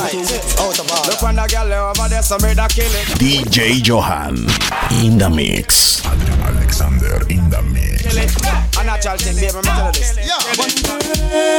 Look 1.07 1.21
when 1.21 1.35
the 1.35 1.47
girl 1.47 1.71
over 1.71 2.09
there, 2.09 2.23
some 2.23 2.41
made 2.41 2.57
a 2.57 2.67
kill 2.67 2.85
it. 2.85 3.19
DJ 3.19 3.85
Johan. 3.85 4.47
In 4.91 5.17
the 5.17 5.29
mix. 5.29 6.01
Adrian 6.05 6.41
Alexander 6.41 7.21
in 7.29 7.49
the 7.49 7.61
mix. 7.61 8.01
Kill 8.01 8.17
it. 8.17 8.31
A 8.79 8.83
natural 8.83 9.17
thing, 9.17 9.35
baby, 9.35 9.53
let 9.53 9.63
me 9.65 9.71
tell 9.71 9.87
you 9.87 9.93
this. 9.93 10.17
One 10.57 11.58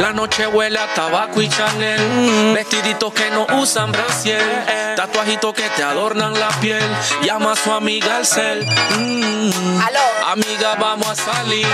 La 0.00 0.14
noche 0.14 0.46
huele 0.46 0.78
a 0.78 0.86
tabaco 0.94 1.42
y 1.42 1.48
Chanel. 1.50 2.54
Vestiditos 2.54 3.12
que 3.12 3.30
no 3.30 3.46
usan 3.60 3.92
brasier. 3.92 4.94
Tatuajitos 4.96 5.52
que 5.52 5.68
te 5.76 5.82
adornan 5.82 6.32
la 6.40 6.48
piel. 6.60 6.82
Llama 7.22 7.52
a 7.52 7.56
su 7.56 7.70
amiga 7.70 8.16
al 8.16 8.26
cel. 8.26 8.66
Mm. 8.98 9.78
Amiga, 10.26 10.74
vamos 10.80 11.06
a 11.06 11.14
salir. 11.14 11.66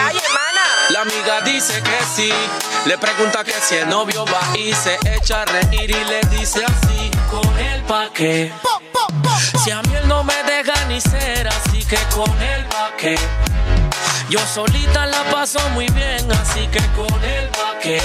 La 0.91 1.03
amiga 1.03 1.41
dice 1.45 1.81
que 1.81 2.05
sí. 2.17 2.33
Le 2.85 2.99
pregunta 2.99 3.45
que 3.45 3.53
si 3.53 3.77
el 3.77 3.89
novio 3.89 4.25
va 4.25 4.59
y 4.59 4.73
se 4.73 4.99
echa 5.17 5.43
a 5.43 5.45
reír 5.45 5.91
Y 5.91 6.05
le 6.05 6.21
dice 6.37 6.65
así. 6.65 7.11
Con 7.31 7.59
él 7.59 7.83
pa' 7.83 8.09
qué 8.13 8.53
Si 9.63 9.71
a 9.71 9.83
mí 9.83 9.95
él 9.95 10.09
no 10.09 10.23
me 10.25 10.35
deja 10.45 10.85
ni 10.87 11.01
ser 11.01 11.49
Así 11.49 11.85
que 11.85 11.99
con 12.15 12.31
él 12.41 12.65
pa' 12.67 12.93
qué 12.97 13.17
yo 14.29 14.41
solita 14.41 15.07
la 15.07 15.23
paso 15.31 15.59
muy 15.71 15.87
bien, 15.91 16.31
así 16.33 16.67
que 16.69 16.81
con 16.97 17.23
él 17.25 17.49
pa' 17.49 17.79
qué. 17.81 18.01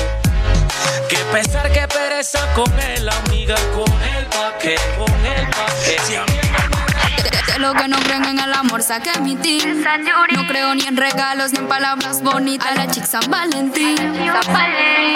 Que 1.10 1.18
pesar, 1.34 1.72
que 1.72 1.88
pereza 1.88 2.40
con 2.54 2.72
él, 2.80 3.10
amiga, 3.10 3.56
con 3.74 3.92
él 4.04 4.26
pa' 4.28 4.58
qué, 4.60 4.76
con 4.98 5.26
él 5.26 5.48
pa' 5.50 5.74
qué. 5.84 5.98
Si 6.06 6.16
a 6.16 6.24
mí 6.24 6.34
él 6.42 6.52
no 6.52 6.60
me 6.60 7.24
deja 7.24 7.54
De 7.54 7.60
lo 7.60 7.74
que 7.74 7.88
no 7.88 7.98
creen 7.98 8.26
en 8.26 8.40
el 8.40 8.54
amor, 8.54 8.84
saqué 8.84 9.20
mi 9.20 9.36
team. 9.36 9.84
No 10.32 10.48
creo 10.48 10.76
ni 10.76 10.84
en 10.84 10.96
regalos 10.96 11.54
ni 11.54 11.60
en 11.60 11.68
palabras 11.68 12.22
bonitas. 12.22 12.72
A 12.72 12.76
la 12.76 12.88
chica 12.90 13.08
San 13.08 13.30
Valentín. 13.30 13.98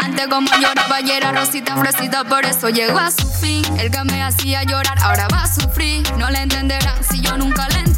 Antes 0.01 0.27
como 0.27 0.49
lloraba 0.59 0.97
ayer 0.97 1.17
era 1.17 1.31
rosita, 1.31 1.77
fresita, 1.77 2.23
por 2.23 2.45
eso 2.45 2.69
llegó 2.69 2.99
a 2.99 3.11
su 3.11 3.29
fin. 3.29 3.63
El 3.79 3.91
que 3.91 4.03
me 4.03 4.23
hacía 4.23 4.63
llorar 4.63 4.97
ahora 5.01 5.27
va 5.31 5.43
a 5.43 5.47
sufrir. 5.47 6.03
No 6.17 6.29
le 6.29 6.39
entenderán 6.39 7.03
si 7.03 7.21
yo 7.21 7.38
nunca 7.38 7.67
le 7.69 7.75
entendí. 7.79 7.95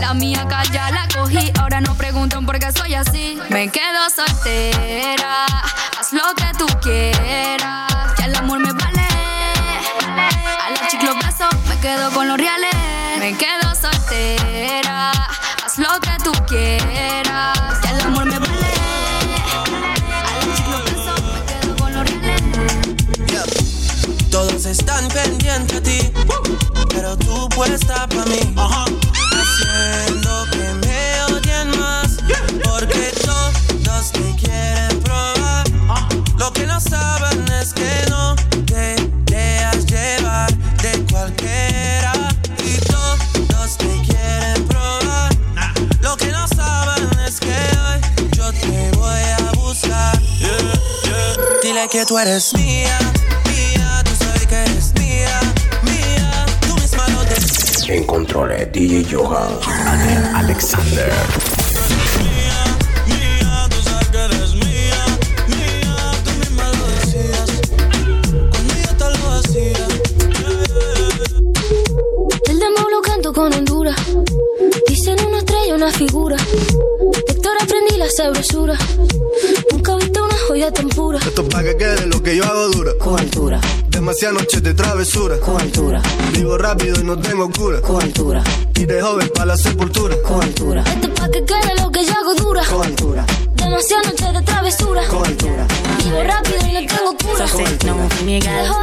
La 0.00 0.14
mía 0.14 0.42
acá 0.42 0.62
ya 0.72 0.90
la 0.90 1.06
cogí, 1.14 1.52
ahora 1.58 1.80
no 1.80 1.94
preguntan 1.94 2.46
por 2.46 2.58
qué 2.58 2.70
soy 2.72 2.94
así. 2.94 3.38
Me 3.50 3.68
quedo 3.68 4.08
soltera, 4.14 5.44
haz 5.98 6.12
lo 6.12 6.22
que 6.36 6.46
tú 6.56 6.66
quieras. 6.80 8.12
Que 8.16 8.24
el 8.24 8.36
amor 8.36 8.60
me 8.60 8.72
vale. 8.72 9.08
A 10.62 10.70
los 10.70 11.16
besos, 11.16 11.48
me 11.68 11.76
quedo 11.80 12.10
con 12.12 12.28
los 12.28 12.38
reales. 12.38 12.74
Me 13.18 13.36
quedo 13.36 13.74
soltera, 13.74 15.10
haz 15.64 15.78
lo 15.78 16.00
que 16.00 16.16
tú 16.22 16.32
quieras. 16.46 17.58
Que 17.82 17.88
el 17.90 18.00
amor 18.00 18.24
me 18.24 18.38
vale. 18.38 18.74
A 20.24 20.46
los 20.46 20.84
besos, 20.84 21.20
me 21.34 21.40
quedo 21.44 21.76
con 21.76 21.92
los 21.92 22.04
reales. 22.08 22.42
Todos 24.30 24.64
están 24.64 25.08
pendientes 25.08 25.76
a 25.76 25.82
ti, 25.82 26.12
pero 26.88 27.16
tú 27.16 27.48
puesta 27.48 28.06
para 28.06 28.24
mí. 28.26 28.54
Que 29.58 30.72
me 30.74 31.22
odien 31.24 31.68
más, 31.78 32.18
porque 32.62 33.12
todos 33.24 34.12
te 34.12 34.36
quieren 34.36 35.00
probar. 35.00 35.64
Lo 36.38 36.52
que 36.52 36.66
no 36.66 36.80
saben 36.80 37.44
es 37.60 37.72
que 37.72 38.06
no 38.08 38.36
te 38.66 38.96
dejas 39.26 39.84
llevar 39.86 40.52
de 40.82 41.04
cualquiera. 41.10 42.12
Y 42.64 42.78
todos 42.86 43.76
te 43.78 44.00
quieren 44.06 44.64
probar. 44.68 45.32
Lo 46.00 46.16
que 46.16 46.30
no 46.30 46.46
saben 46.48 47.08
es 47.26 47.40
que 47.40 47.48
hoy 47.48 48.00
yo 48.36 48.52
te 48.52 48.90
voy 48.96 49.22
a 49.38 49.52
buscar. 49.56 50.18
Dile 51.62 51.88
que 51.88 52.04
tú 52.06 52.18
eres 52.18 52.54
mía, 52.54 52.98
Conmigo 68.52 68.90
te 68.96 69.04
lo 69.18 69.32
hacías. 69.32 69.88
El 72.48 72.58
demo 72.60 72.88
lo 72.90 73.02
canto 73.02 73.32
con 73.32 73.52
Honduras. 73.52 73.96
Dicen 74.86 75.16
una 75.26 75.38
estrella, 75.38 75.74
una 75.74 75.90
figura. 75.90 76.36
Héctor 77.26 77.56
aprendí 77.60 77.96
la 77.96 78.08
sabrosura. 78.16 78.78
Nunca 79.72 79.92
he 79.94 79.96
visto 79.96 80.24
una 80.24 80.38
joya 80.46 80.72
tan 80.72 80.88
pura. 80.90 81.18
Esto 81.18 81.42
es 81.42 81.48
pa' 81.48 81.64
que 81.64 81.76
quede 81.76 82.06
lo 82.06 82.22
que 82.22 82.36
yo 82.36 82.44
hago 82.44 82.68
dura. 82.68 82.92
Con 83.00 83.18
altura. 83.18 83.60
Demasiadas 84.08 84.40
noches 84.40 84.62
de 84.62 84.72
travesura. 84.72 85.38
Con 85.38 85.60
altura. 85.60 86.00
Vivo 86.32 86.56
rápido 86.56 86.98
y 86.98 87.04
no 87.04 87.18
tengo 87.18 87.50
cura. 87.50 87.82
Con 87.82 88.02
altura. 88.02 88.42
Y 88.74 88.86
de 88.86 89.02
joven 89.02 89.30
para 89.34 89.44
la 89.44 89.56
sepultura. 89.58 90.16
Con 90.22 90.42
altura. 90.42 90.82
Esto 90.82 91.08
es 91.08 91.20
pa' 91.20 91.30
que 91.30 91.44
quede 91.44 91.74
lo 91.78 91.90
que 91.92 92.06
yo 92.06 92.12
hago 92.12 92.34
dura. 92.36 92.62
Con 92.64 92.86
altura. 92.86 93.26
Demasiadas 93.52 94.06
noches 94.06 94.32
de 94.32 94.42
travesura. 94.42 95.06
Con 95.08 95.26
altura. 95.26 95.66
Vivo 95.98 96.22
rápido 96.22 96.56
y 96.56 96.72
no 96.72 96.86
tengo 96.86 97.16
cura. 97.22 97.48
So 97.48 97.58
sit 97.58 97.84
down 97.84 98.08
for 98.08 98.24
me, 98.24 98.40
girl. 98.40 98.74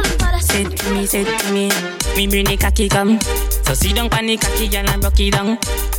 Sit 0.42 0.76
to 0.76 0.90
me, 0.92 1.06
sit 1.08 1.26
to 1.26 1.52
me. 1.52 1.70
Me 2.16 2.28
bring 2.28 2.46
the 2.46 2.56
cocky 2.56 2.88
come. 2.88 3.18
So 3.64 3.74
sit 3.74 3.96
down 3.96 4.08
the 4.08 4.36
cocky, 4.36 4.68
girl, 4.68 4.88
and 4.88 5.02
rock 5.02 5.18
it 5.18 5.32
down. 5.32 5.58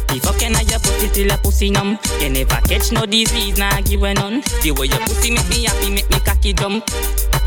Me 0.09 0.19
fucking 0.19 0.55
at 0.55 0.71
your 0.71 0.79
pussy 0.79 1.09
till 1.09 1.27
your 1.27 1.37
pussy 1.39 1.69
numb. 1.69 1.99
You 2.21 2.29
never 2.29 2.61
catch 2.61 2.93
no 2.93 3.05
disease, 3.05 3.57
nah 3.57 3.81
give 3.81 4.03
a 4.03 4.13
none. 4.13 4.41
The 4.63 4.71
way 4.71 4.87
your 4.87 4.99
pussy 4.99 5.31
make 5.31 5.49
me 5.49 5.65
happy, 5.65 5.89
make 5.89 6.09
me 6.09 6.19
cocky 6.21 6.53
jump. 6.53 6.85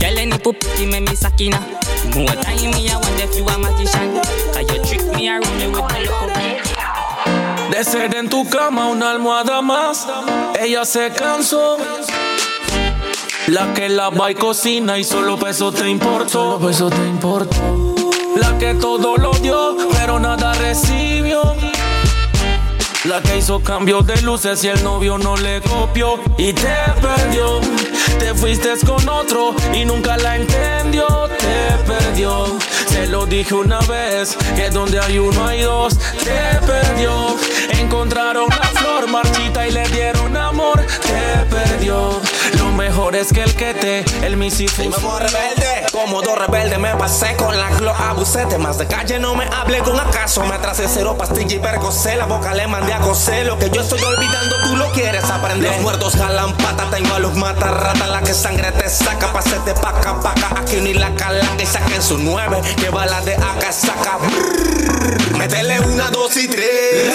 Girl, 0.01 0.19
any 0.19 0.39
pussy 0.39 0.87
make 0.87 1.09
me 1.09 1.15
sakina. 1.15 1.61
More 2.17 2.35
time 2.43 2.71
me, 2.73 2.89
I 2.89 2.97
wonder 2.97 3.25
if 3.25 3.37
you 3.37 3.47
a 3.47 3.59
magician. 3.59 4.17
Cause 4.53 4.67
you 4.73 4.83
trick 4.85 5.15
me 5.15 5.29
around 5.29 5.59
me 5.59 5.69
with 5.69 5.87
the 5.89 6.01
look 6.09 7.71
De 7.71 7.85
ser 7.85 8.15
en 8.17 8.29
tu 8.29 8.49
cama 8.49 8.89
una 8.89 9.11
almohada 9.11 9.63
más, 9.63 10.07
ella 10.59 10.85
se 10.85 11.11
cansó. 11.11 11.77
La 13.49 13.73
que 13.75 13.89
lava 13.89 14.31
y 14.31 14.35
cocina 14.35 14.99
y 14.99 15.05
solo 15.05 15.39
peso 15.39 15.71
te 15.71 15.89
importó. 15.89 16.29
Solo 16.29 16.59
peso 16.67 16.91
te 16.91 17.07
importó. 17.07 17.95
La 18.37 18.57
que 18.59 18.75
todo 18.75 19.17
lo 19.17 19.33
dio, 19.35 19.77
pero 19.93 20.19
nada 20.19 20.55
recibió. 20.55 21.70
La 23.05 23.23
que 23.23 23.39
hizo 23.39 23.61
cambio 23.63 24.03
de 24.03 24.21
luces 24.21 24.63
y 24.63 24.69
el 24.69 24.85
novio 24.85 25.17
no 25.17 25.35
le 25.35 25.63
copió 25.63 26.21
y 26.37 26.53
te 26.53 26.77
perdió. 27.01 27.61
Te 28.19 28.35
fuiste 28.35 28.75
con 28.87 29.09
otro 29.09 29.55
y 29.73 29.87
nunca 29.87 30.19
la 30.19 30.37
entendió. 30.37 31.07
Te 31.39 31.91
perdió. 31.91 32.59
Se 32.89 33.07
lo 33.07 33.25
dije 33.25 33.55
una 33.55 33.81
vez 33.81 34.37
que 34.55 34.69
donde 34.69 35.01
hay 35.01 35.19
uno 35.19 35.47
hay 35.47 35.63
dos. 35.63 35.97
Te 35.99 36.67
perdió. 36.67 37.39
Encontraron 37.79 38.49
la 38.49 38.81
flor 38.81 39.09
marchita 39.09 39.67
y 39.67 39.73
le 39.73 39.89
dieron 39.89 40.37
amor. 40.37 40.85
Te 41.03 41.45
perdió. 41.55 42.21
Lo 42.59 42.73
mejor 42.73 43.17
es 43.17 43.33
que 43.33 43.43
el 43.43 43.55
que 43.55 43.75
te, 43.75 44.27
el 44.27 44.37
misifus. 44.37 44.95
Como 44.95 45.19
rebelde, 45.19 45.87
como 45.93 46.23
dos 46.23 46.39
rebeldes 46.39 46.79
me 46.79 46.95
pasé 46.97 47.37
con 47.37 47.57
la 47.57 47.71
glo. 47.71 47.95
Abusé 47.95 48.47
Más 48.59 48.79
de 48.79 48.87
calle 48.87 49.19
no 49.19 49.35
me 49.35 49.45
hable 49.45 49.79
con 49.81 49.99
acaso. 49.99 50.45
Me 50.45 50.55
atrasé 50.55 50.87
cero 50.89 51.17
pastilla 51.17 51.57
y 51.57 51.59
vergocé 51.59 52.17
La 52.17 52.27
boca 52.27 52.55
le 52.55 52.67
mandé 52.67 52.93
a 52.93 53.01
coser. 53.01 53.47
Lo 53.47 53.59
que 53.59 53.71
yo 53.71 53.83
estoy 53.83 54.03
olvidando 54.03 54.57
tú 54.65 54.77
lo 54.77 54.91
quieres 54.93 55.25
aprender. 55.25 55.73
Los 55.73 55.81
muertos 55.83 56.17
jalan 56.17 56.57
pata 56.57 56.89
Tengo 56.91 57.15
a 57.15 57.19
los 57.19 57.35
matarratas 57.35 58.09
La 58.09 58.23
que 58.23 58.35
sangre 58.35 58.73
te 58.73 58.89
saca 58.89 59.33
Pa' 59.33 59.41
hacerte 59.41 59.75
paca 59.75 60.21
paca. 60.21 60.61
Aquí 60.61 60.77
ni 60.77 60.95
la 60.95 61.15
calaca 61.15 61.63
Y 61.63 61.67
saquen 61.67 62.03
su 62.03 62.19
nueve. 62.19 62.61
Que 62.77 62.91
bala 62.91 63.21
de 63.23 63.35
acá 63.35 63.73
saca. 63.73 64.19
Brrr. 64.19 65.37
Métele 65.39 65.81
una, 65.81 66.11
dos 66.11 66.37
y 66.37 66.49
tres 66.49 67.15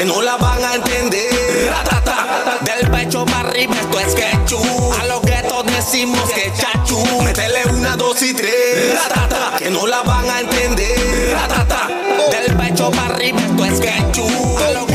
Que 0.00 0.06
no 0.06 0.22
la 0.22 0.38
van 0.38 0.64
a 0.64 0.76
entender. 0.76 1.70
Ratata, 1.70 2.58
Del 2.62 2.90
pecho 2.90 3.26
para 3.26 3.40
arriba 3.40 3.74
esto 3.74 4.00
es 4.00 4.14
quechú 4.14 4.94
A 4.98 5.04
los 5.04 5.20
decimos 5.62 6.26
que 6.30 6.50
chachu. 6.54 7.20
Métele 7.22 7.66
una, 7.66 7.96
dos 7.96 8.22
y 8.22 8.32
tres. 8.32 8.98
Que 9.58 9.68
no 9.68 9.86
van 10.00 10.30
a 10.30 10.40
entender. 10.40 11.36
Del 12.30 12.56
pecho 12.56 12.90
para 12.90 13.14
arriba 13.14 13.40
esto 13.42 13.64
es 13.66 13.78
quechú 13.78 14.26
A 14.58 14.70
los 14.70 14.86
que 14.86 14.94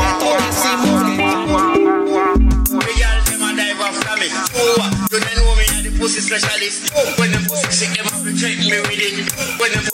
when 9.57 9.84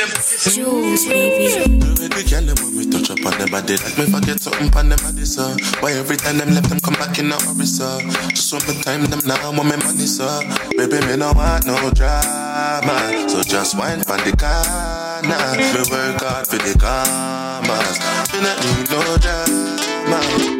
them. 0.00 0.10
Juice, 0.16 1.04
baby. 1.06 1.76
Baby 2.00 2.22
girl, 2.24 2.44
them 2.44 2.56
when 2.64 2.76
we 2.76 2.84
touch 2.88 3.10
up 3.10 3.20
on 3.24 3.36
them 3.38 3.50
body. 3.50 3.76
Like 3.76 3.98
me 3.98 4.04
forget 4.08 4.40
something 4.40 4.72
on 4.76 4.88
them 4.88 4.98
body, 5.04 5.24
Why 5.80 5.92
every 5.92 6.16
time 6.16 6.38
them 6.38 6.50
left 6.54 6.68
them 6.68 6.80
come 6.80 6.94
back 6.94 7.18
in 7.18 7.30
a 7.30 7.36
hurry, 7.36 7.66
sir? 7.66 8.00
Just 8.30 8.52
one 8.52 8.64
more 8.64 8.82
time 8.82 9.04
them 9.06 9.20
now 9.26 9.52
want 9.52 9.68
me 9.68 9.76
money, 9.76 10.08
sir. 10.08 10.40
Baby, 10.76 11.04
me 11.06 11.16
no 11.16 11.32
want 11.32 11.66
no 11.66 11.76
drama. 11.90 13.28
So 13.28 13.42
just 13.42 13.76
wine 13.76 14.00
for 14.00 14.16
the 14.24 14.32
corner. 14.36 15.36
Me 15.56 15.82
work 15.92 16.20
hard 16.24 16.46
for 16.46 16.56
the 16.56 16.74
commas. 16.80 17.96
Me 18.32 18.40
not 18.40 18.56
need 18.64 18.90
no 18.90 19.00
drama 19.18 20.59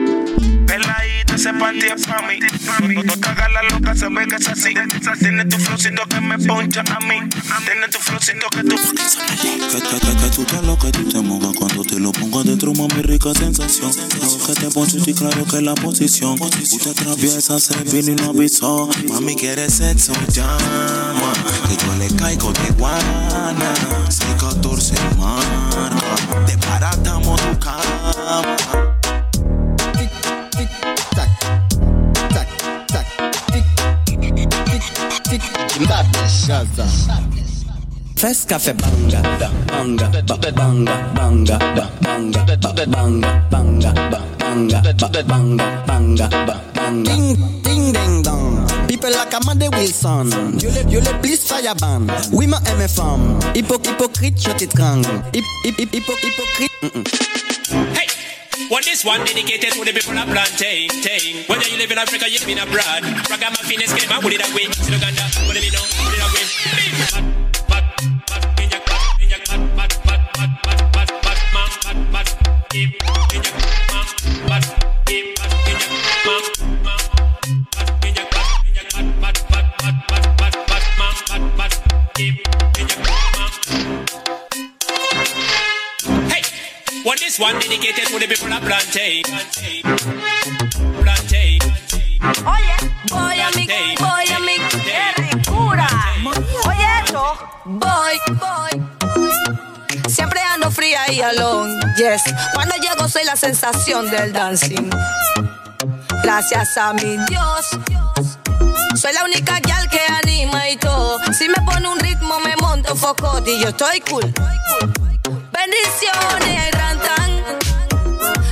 ese 1.40 1.54
panty 1.54 1.86
es 1.86 2.06
pa' 2.06 2.20
mí. 2.22 2.38
No, 2.38 3.02
no 3.02 3.48
la 3.48 3.62
loca, 3.70 3.94
ve 4.10 4.26
que 4.28 4.36
es 4.36 4.48
así. 4.48 4.74
Tiene 5.18 5.44
tu 5.46 5.56
flowcito 5.58 6.02
que 6.06 6.20
me 6.20 6.38
poncha 6.38 6.80
a 6.82 7.00
mí. 7.00 7.16
Tiene 7.64 7.88
tu 7.90 7.98
flowcito 7.98 8.46
que 8.50 8.62
tú. 8.62 8.76
Que, 8.76 9.78
que, 9.78 10.00
que, 10.00 10.16
que 10.16 10.30
tú 10.36 10.44
te 10.44 10.60
lo 10.62 10.78
que 10.78 10.92
tú 10.92 11.08
te 11.08 11.20
mojas 11.20 11.56
cuando 11.56 11.82
te 11.82 11.98
lo 11.98 12.12
pongo 12.12 12.40
adentro, 12.40 12.74
mami, 12.74 13.02
rica 13.02 13.32
sensación. 13.32 13.90
Lo 14.20 14.46
que 14.46 14.52
te 14.60 14.70
poncho 14.70 14.98
y 14.98 15.14
claro 15.14 15.46
que 15.46 15.62
la 15.62 15.74
posición. 15.74 16.38
Tú 16.38 16.78
te 16.78 16.90
atraviesas, 16.90 17.62
se 17.62 17.84
vino 17.84 18.12
y 18.12 18.14
no 18.16 18.30
avisó. 18.30 18.90
Mami, 19.08 19.34
quiere 19.34 19.70
sexo, 19.70 20.12
llama. 20.32 21.32
Que 21.68 21.86
yo 21.86 21.94
le 21.96 22.14
caigo 22.16 22.52
de 22.52 22.70
guana. 22.72 23.74
614 24.08 24.94
marca. 25.16 26.44
Te 26.46 26.58
paratamos 26.58 27.40
tu 27.40 27.58
cama. 27.58 28.99
madness. 35.88 36.46
Gaza. 36.46 36.86
Fes 38.16 38.44
cafe 38.44 38.74
banga, 38.74 39.22
banga, 39.66 40.10
banga, 40.10 40.36
banga, 40.52 40.96
banga, 41.14 42.44
banga, 42.44 42.90
banga, 43.00 43.32
banga, 43.50 43.92
banga, 44.40 44.82
banga, 45.24 45.82
banga, 45.86 46.28
banga. 46.76 47.10
Ding, 47.10 47.36
ding, 47.62 47.92
ding, 47.92 48.22
dong. 48.22 48.66
People 48.88 49.10
like 49.10 49.32
Amanda 49.32 49.70
Wilson. 49.70 50.58
You 50.58 50.68
le, 50.70 50.90
you 50.90 51.00
le 51.00 51.12
please 51.22 51.46
fire 51.46 51.74
ban. 51.76 52.06
Oui 52.32 52.46
ma 52.46 52.58
aime 52.66 52.86
femme. 52.88 53.38
Hypocrite, 53.54 54.42
je 54.42 54.50
t'étrangle. 54.52 55.08
Hypocrite. 55.32 56.70
Mm, 56.82 56.88
mm. 56.94 57.99
One 58.70 58.82
this 58.84 59.04
one 59.04 59.24
dedicated 59.26 59.72
to 59.72 59.84
the 59.84 59.90
people 59.92 60.16
of 60.16 60.28
plantain, 60.28 60.86
tain. 61.02 61.42
Whether 61.50 61.66
you 61.66 61.76
live 61.76 61.90
in 61.90 61.98
Africa, 61.98 62.30
you 62.30 62.38
live 62.38 62.48
in 62.50 62.58
abroad. 62.58 63.02
Ragamuffin 63.26 63.82
is 63.82 63.92
game, 63.92 64.06
I 64.06 64.22
put 64.22 64.32
it 64.32 64.46
away. 64.46 64.70
Still 64.70 64.94
Uganda, 64.94 65.26
put 65.42 65.58
it 65.58 65.66
in, 65.66 65.74
no, 65.74 65.82
this 87.30 87.38
one 87.38 87.54
dedicated 87.60 88.08
to 88.08 88.18
the 88.18 88.26
people 88.26 88.52
of 88.52 88.60
plantain. 88.62 89.22
Plantain. 91.00 91.60
Oye, 92.44 92.74
voy 93.08 93.40
a 93.40 93.50
mi, 93.54 93.66
voy 94.00 94.28
a 94.34 94.40
mi, 94.40 94.56
qué 94.84 95.02
ricura. 95.16 95.88
Oye 96.66 96.88
esto, 97.04 97.38
voy, 97.66 98.18
voy. 98.34 98.72
Siempre 100.08 100.40
ando 100.40 100.72
fría 100.72 101.02
y 101.12 101.20
alone, 101.20 101.78
yes. 101.96 102.22
Cuando 102.52 102.74
llego 102.76 103.08
soy 103.08 103.22
la 103.24 103.36
sensación 103.36 104.10
del 104.10 104.32
dancing. 104.32 104.90
Gracias 106.24 106.76
a 106.78 106.92
mi 106.94 107.16
Dios. 107.28 107.78
Soy 108.96 109.12
la 109.12 109.24
única 109.24 109.60
gal 109.60 109.88
que 109.88 110.00
anima 110.20 110.68
y 110.68 110.76
todo. 110.78 111.16
Si 111.32 111.48
me 111.48 111.62
pone 111.64 111.88
un 111.88 112.00
ritmo 112.00 112.40
me 112.40 112.56
monto 112.56 112.94
un 112.94 112.98
foco 112.98 113.40
y 113.46 113.60
yo 113.60 113.68
estoy 113.68 114.00
cool. 114.00 114.34
Bendiciones, 115.70 116.70
rantan. 116.72 117.30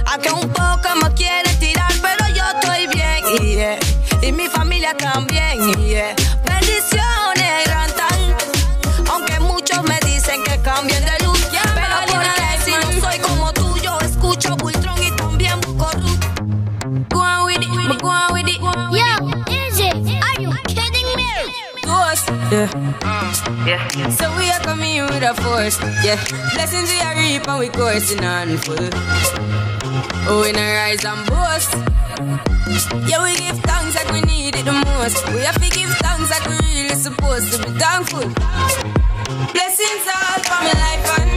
Aunque 0.06 0.30
un 0.30 0.48
poco 0.50 0.88
me 1.02 1.12
quiere 1.14 1.52
tirar, 1.54 1.90
pero 2.00 2.28
yo 2.32 2.44
estoy 2.54 2.86
bien. 2.86 3.24
yeah. 3.42 3.78
Y 4.22 4.30
mi 4.30 4.46
familia 4.48 4.96
también. 4.96 5.58
yeah. 5.84 6.14
Bendiciones, 6.44 7.66
rantan. 7.66 8.36
Aunque 9.10 9.40
muchos 9.40 9.82
me 9.82 9.98
dicen 10.06 10.44
que 10.44 10.60
cambien 10.62 11.04
de 11.04 11.24
luz. 11.24 11.44
Pero 11.74 11.96
porque 12.06 12.60
si 12.64 12.70
no 12.72 13.00
soy 13.00 13.18
como 13.18 13.52
tú, 13.52 13.76
yo 13.82 13.98
escucho 14.00 14.56
Bultron 14.56 15.02
y 15.02 15.10
también 15.12 15.60
busco 15.60 15.90
Ruth. 15.90 16.24
Go 17.10 17.20
on 17.20 17.46
with 17.46 17.60
it, 17.62 18.00
go 18.00 18.08
on 18.10 18.32
with 18.32 18.46
it. 18.48 18.60
Yo, 18.60 19.52
Izzy, 19.52 19.90
are 20.20 20.40
you 20.40 20.52
kidding 20.68 21.06
me? 21.16 21.26
Ghost, 21.82 22.30
yeah. 22.52 22.68
yeah. 23.66 24.08
So 24.10 24.30
we 24.36 24.47
with 25.20 25.38
a 25.38 25.42
force, 25.42 25.80
yeah. 26.04 26.22
Blessings 26.54 26.90
we 26.90 27.00
are 27.00 27.16
reap 27.16 27.48
and 27.48 27.58
we 27.58 27.68
coursing 27.68 28.24
on 28.24 28.56
full. 28.58 28.88
Oh, 30.28 30.42
we 30.42 30.52
not 30.52 30.62
rise 30.62 31.04
and 31.04 31.26
boast. 31.26 31.74
Yeah, 33.08 33.22
we 33.22 33.34
give 33.34 33.58
thanks 33.66 33.96
like 33.96 34.10
we 34.12 34.20
need 34.22 34.54
it 34.54 34.64
the 34.64 34.72
most. 34.72 35.26
We 35.34 35.40
have 35.40 35.60
to 35.60 35.70
give 35.70 35.90
thanks 36.04 36.30
like 36.30 36.46
we 36.48 36.58
really 36.70 36.94
supposed 36.94 37.52
to 37.52 37.58
be 37.58 37.78
thankful. 37.78 38.28
Blessings 39.54 40.06
all 40.06 40.38
for 40.46 40.58
my 40.62 40.74
life 40.84 41.04
and 41.18 41.30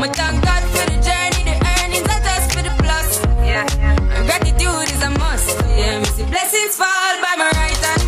my 0.00 0.08
thank 0.08 0.44
God 0.44 0.62
for 0.74 0.84
the 0.90 0.98
journey, 1.00 1.42
the 1.48 1.56
earnings, 1.56 2.06
not 2.06 2.22
just 2.22 2.52
for 2.52 2.62
the 2.62 2.74
plus. 2.82 3.24
Yeah, 3.46 3.64
and 3.80 4.26
gratitude 4.26 4.88
is 4.92 5.02
a 5.02 5.10
must. 5.10 5.56
Yeah, 5.72 6.00
blessings 6.28 6.76
fall 6.76 7.14
by 7.22 7.34
my 7.38 7.50
right 7.54 7.76
hand. 7.76 8.01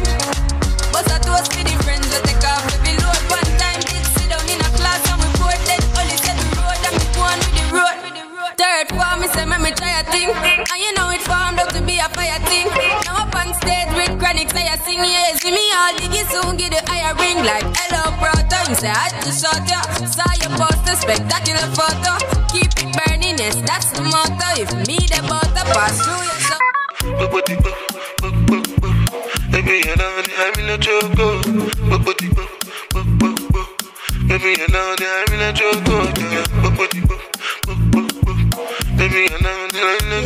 Say 9.35 9.45
me 9.45 9.71
try 9.75 9.99
a 9.99 10.05
thing, 10.15 10.31
and 10.31 10.79
you 10.79 10.93
know 10.95 11.11
it 11.11 11.21
formed 11.27 11.59
up 11.59 11.69
to 11.75 11.83
be 11.83 11.99
a 11.99 12.09
fire 12.15 12.39
thing. 12.47 12.71
Now 13.05 13.27
up 13.27 13.35
on 13.35 13.51
stage 13.59 13.91
with 13.99 14.15
chronic, 14.19 14.51
say 14.55 14.67
I 14.71 14.79
sing 14.87 15.03
yeah, 15.03 15.35
see 15.43 15.51
me 15.51 15.65
all 15.75 15.93
diggy 15.99 16.23
soon 16.31 16.57
get 16.57 16.71
the 16.71 16.81
higher 16.87 17.15
ring 17.19 17.43
like 17.43 17.67
hello 17.75 18.15
brother. 18.23 18.61
You 18.71 18.77
say 18.79 18.95
I 18.95 19.11
just 19.27 19.43
shot 19.43 19.67
ya, 19.67 19.83
saw 20.07 20.31
your 20.39 20.55
poster, 20.55 20.95
spectacular 20.95 21.67
photo. 21.75 22.15
Keep 22.55 22.71
it 22.79 22.91
burning, 22.95 23.37
yes 23.39 23.59
that's 23.67 23.91
the 23.91 24.03
motto. 24.07 24.49
If 24.55 24.71
me 24.87 24.99
the 25.11 25.21
butter 25.27 25.67
pass 25.75 25.99
through 25.99 26.23
your. 26.23 26.63
Baby, 29.51 29.77
you 29.83 29.95
know 29.97 30.15
that 34.97 35.27
I'm 35.29 35.35
in 35.35 35.41
a. 35.41 37.34
Baby, 38.97 39.27
you 39.29 39.39
know 39.43 39.67
that 39.73 39.99
I'm 40.03 40.13
in 40.13 40.25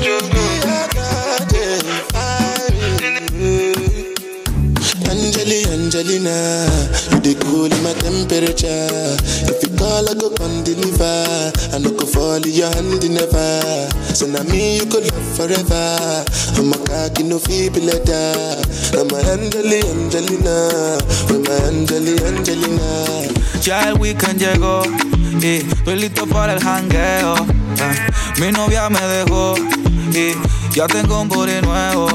a 2.15 2.18
choco. 5.49 5.73
Angelina, 5.73 6.69
you 7.11 7.21
the 7.21 7.35
cool 7.41 7.67
in 7.67 7.83
my 7.83 7.93
temperature. 7.95 9.17
If 9.49 9.63
you 9.63 9.77
call, 9.77 10.09
I 10.09 10.15
go 10.15 10.31
come 10.31 10.63
deliver. 10.65 11.53
I 11.73 11.79
no 11.79 11.91
go 11.91 12.05
fall 12.07 12.37
in 12.37 12.53
your 12.53 12.69
hand 12.75 13.03
never. 13.09 13.89
So 14.15 14.27
now 14.27 14.43
me 14.45 14.77
you 14.77 14.87
could 14.87 15.11
love 15.11 15.37
forever. 15.37 16.25
I'm 16.57 16.73
a 16.73 16.79
cocky 16.85 17.23
no 17.25 17.39
feeble 17.39 17.83
letter. 17.83 18.61
I'm 18.95 19.11
a 19.11 19.19
Angeli, 19.33 19.81
Angelina. 19.89 20.99
I'm 21.29 21.47
a 21.47 21.55
Angeli, 21.69 22.19
Angelina. 22.25 23.29
Ya 23.63 23.89
el 23.89 23.95
weekend 23.99 24.39
llegó 24.39 24.83
y 25.41 25.65
estoy 25.67 25.97
listo 25.97 26.27
para 26.27 26.55
el 26.55 26.61
jangueo. 26.61 27.35
Eh, 27.81 28.41
mi 28.41 28.53
novia 28.53 28.89
me 28.91 29.01
dejó 29.01 29.55
y 30.13 30.35
ya 30.75 30.87
tengo 30.87 31.21
un 31.21 31.29
booty 31.29 31.61
nuevo. 31.63 32.09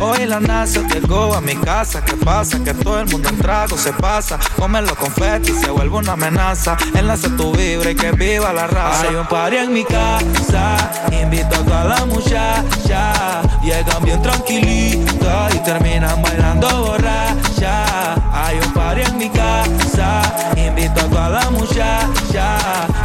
Hoy 0.00 0.26
la 0.26 0.40
NASA 0.40 0.80
llegó 0.88 1.34
a 1.34 1.40
mi 1.40 1.54
casa. 1.54 2.04
¿Qué 2.04 2.14
pasa? 2.16 2.62
Que 2.62 2.74
todo 2.74 3.00
el 3.00 3.06
mundo 3.08 3.28
en 3.28 3.38
trago 3.38 3.76
se 3.76 3.92
pasa. 3.92 4.38
Come 4.56 4.82
los 4.82 4.94
confetti 4.94 5.52
se 5.52 5.70
vuelve 5.70 5.96
una 5.96 6.12
amenaza. 6.12 6.76
Enlace 6.94 7.30
tu 7.30 7.52
vibra 7.52 7.90
y 7.90 7.94
que 7.94 8.12
viva 8.12 8.52
la 8.52 8.66
raza. 8.66 9.08
Hay 9.08 9.14
un 9.14 9.26
party 9.26 9.56
en 9.56 9.72
mi 9.72 9.84
casa. 9.84 10.76
Invito 11.12 11.54
a 11.54 11.64
toda 11.64 11.84
la 11.84 12.04
muchacha. 12.06 13.42
Llegan 13.62 14.04
bien 14.04 14.20
tranquilitas 14.20 15.54
y 15.54 15.58
terminan 15.60 16.22
bailando 16.22 16.68
borracha. 16.86 18.14
Hay 18.32 18.58
un 18.58 18.72
party 18.72 19.02
en 19.02 19.18
mi 19.18 19.30
casa. 19.30 20.22
Invito 20.56 21.00
a 21.00 21.04
toda 21.04 21.28
la 21.30 21.50
muchacha. 21.50 22.58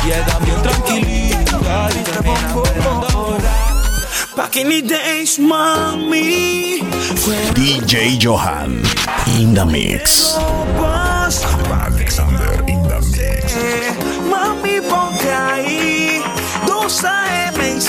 Llegan 0.03 0.43
bien 0.43 0.61
tranquilitas 0.63 1.95
y 1.95 2.03
terminan 2.03 2.61
bailando. 2.63 2.98
Back 4.35 4.57
in 4.57 4.69
the 4.69 4.81
days, 4.81 5.37
mami. 5.39 6.79
DJ 7.53 8.21
Johan 8.21 8.83
in 9.39 9.53
the 9.53 9.65
mix. 9.65 10.35
Alexander 10.37 12.51
in 12.67 12.83
the 12.83 12.99
mix. 13.17 13.55
Mami, 14.29 14.81
ponte 14.81 15.29
ahí. 15.29 16.21
2 16.67 17.05
AM 17.05 17.79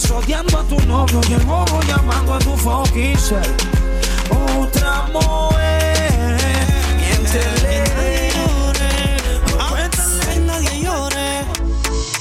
gemías 0.00 0.10
odiando 0.10 0.58
a 0.58 0.62
tu 0.64 0.80
novio 0.86 1.20
y 1.28 1.34
el 1.34 1.42
bobo 1.42 1.80
llamando 1.82 2.34
a 2.34 2.38
tu 2.38 2.56
fucking. 2.56 3.16
Otra 4.58 5.06
mujer. 5.12 6.38
Miéntele. 6.98 7.84
Cuéntale, 9.68 10.40
nadie 10.46 10.82
llore. 10.82 11.44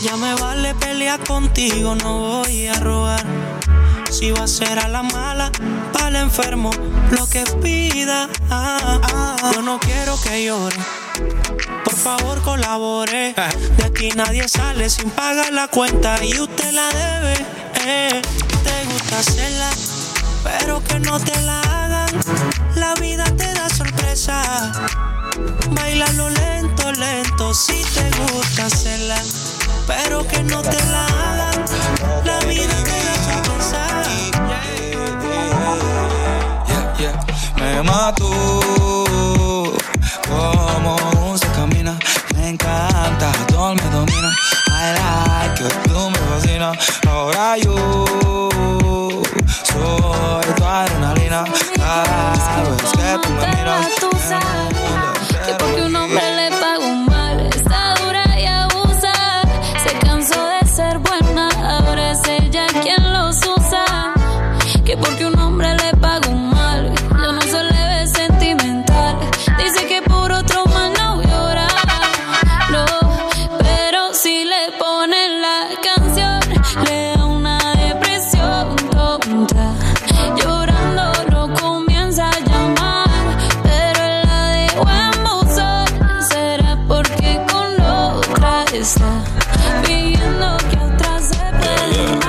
Ya 0.02 0.18
me 0.18 0.36
vale 0.36 0.76
pelear 0.76 1.20
contigo, 1.24 1.96
no 1.96 2.20
voy 2.20 2.68
a 2.68 2.80
robar. 2.80 3.24
Si 4.12 4.32
va 4.32 4.44
a 4.44 4.48
ser 4.48 4.78
a 4.80 4.88
la 4.88 5.02
mala, 5.04 5.52
para 5.92 6.10
el 6.10 6.16
enfermo, 6.18 6.70
lo 7.12 7.28
que 7.28 7.44
pida. 7.62 8.30
Ah, 8.50 9.00
ah. 9.04 9.52
Yo 9.54 9.62
no 9.62 9.80
quiero 9.80 10.16
que 10.22 10.46
llore. 10.46 10.78
Por 12.04 12.20
favor, 12.20 12.42
colabore. 12.42 13.34
De 13.78 13.86
aquí 13.86 14.10
nadie 14.10 14.46
sale 14.50 14.90
sin 14.90 15.10
pagar 15.12 15.54
la 15.54 15.70
cuenta 15.70 16.22
y 16.22 16.38
usted 16.38 16.74
la 16.74 16.90
debe. 16.90 17.34
eh. 17.86 18.22
Te 18.62 18.86
gusta 18.92 19.20
hacerla, 19.20 19.70
pero 20.44 20.84
que 20.84 21.00
no 21.00 21.18
te 21.18 21.40
la 21.44 21.62
hagan. 21.62 22.10
La 22.76 22.94
vida 22.96 23.24
te 23.38 23.54
da 23.54 23.70
sorpresa. 23.70 24.74
Bailalo 25.70 26.30
lento, 26.30 26.92
lento, 26.92 27.54
si 27.54 27.82
te 27.82 28.10
gusta 28.34 28.66
hacerla, 28.66 29.22
pero 29.88 30.28
que 30.28 30.44
no 30.44 30.62
te 30.62 30.84
la 30.88 31.06
hagan. 31.06 31.66
La 32.26 32.40
vida 32.40 32.76
te 32.84 33.04
da 33.06 33.16
sorpresa. 33.24 33.88
Me 37.56 37.82
mató 37.82 38.34
me 42.54 42.56
encanta, 42.56 43.32
todo 43.48 43.74
me 43.76 43.82
domina. 43.90 44.36
I 44.68 44.94
like 44.94 45.62
it, 45.62 45.74
tú 45.88 46.10
me 46.10 46.18
fascinas. 46.30 46.78
Ahora 47.08 47.58
yo 47.58 47.76
soy 49.72 50.54
tu 50.56 50.64
adrenalina. 50.64 51.46
Cada 51.76 52.32
vez 52.32 52.84
que 52.92 53.20
tú 53.24 53.30
me 53.34 53.48
miras, 53.48 53.90
Tú 54.00 54.10
sabes 54.28 55.46
que 55.46 55.54
porque 55.56 55.82
un 55.84 55.96
hombre 55.96 56.33
otra 88.84 89.24
está 89.54 89.82
pidiendo 89.86 90.58
que 90.70 90.78
otra 90.78 91.20
se 91.20 91.38
perdone. 91.38 92.20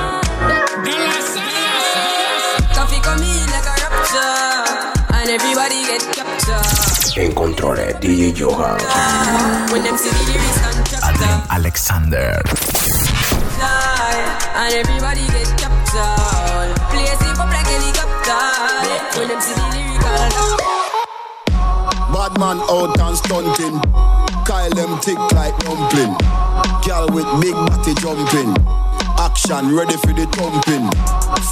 Coffee 2.73 3.01
come 3.01 3.23
in 3.23 3.45
like 3.51 3.67
a 3.67 3.75
rapture, 3.83 4.63
and 5.15 5.29
everybody 5.29 5.83
get 5.85 6.03
captured. 6.13 7.17
En 7.17 7.31
controles, 7.33 7.99
DJ 7.99 8.33
Johan. 8.33 8.77
When 9.71 9.83
them 9.83 9.97
see 9.97 10.09
the 10.09 10.23
lyrics 10.31 10.59
Alexander. 11.49 12.41
fly, 13.55 14.15
and 14.55 14.73
everybody 14.75 15.27
get 15.27 15.49
captured. 15.57 16.75
Place 16.89 17.21
it 17.21 17.37
up 17.37 17.49
like 17.49 17.67
helicopter. 17.67 18.43
When 19.19 19.27
them 19.27 19.41
see 19.41 19.53
the 19.53 19.65
lyrical. 19.75 20.57
Bad 22.13 22.33
man 22.39 22.59
out 22.69 22.99
and 22.99 23.17
stunting. 23.17 24.24
Kyle 24.45 24.69
them 24.69 24.99
tick 24.99 25.17
like 25.33 25.57
dumpling. 25.59 26.15
Girl 26.85 27.07
with 27.09 27.25
big 27.41 27.55
body 27.55 27.93
jumping. 27.95 28.53
Action 29.17 29.75
ready 29.75 29.97
for 29.97 30.13
the 30.13 30.27
thumping. 30.37 30.87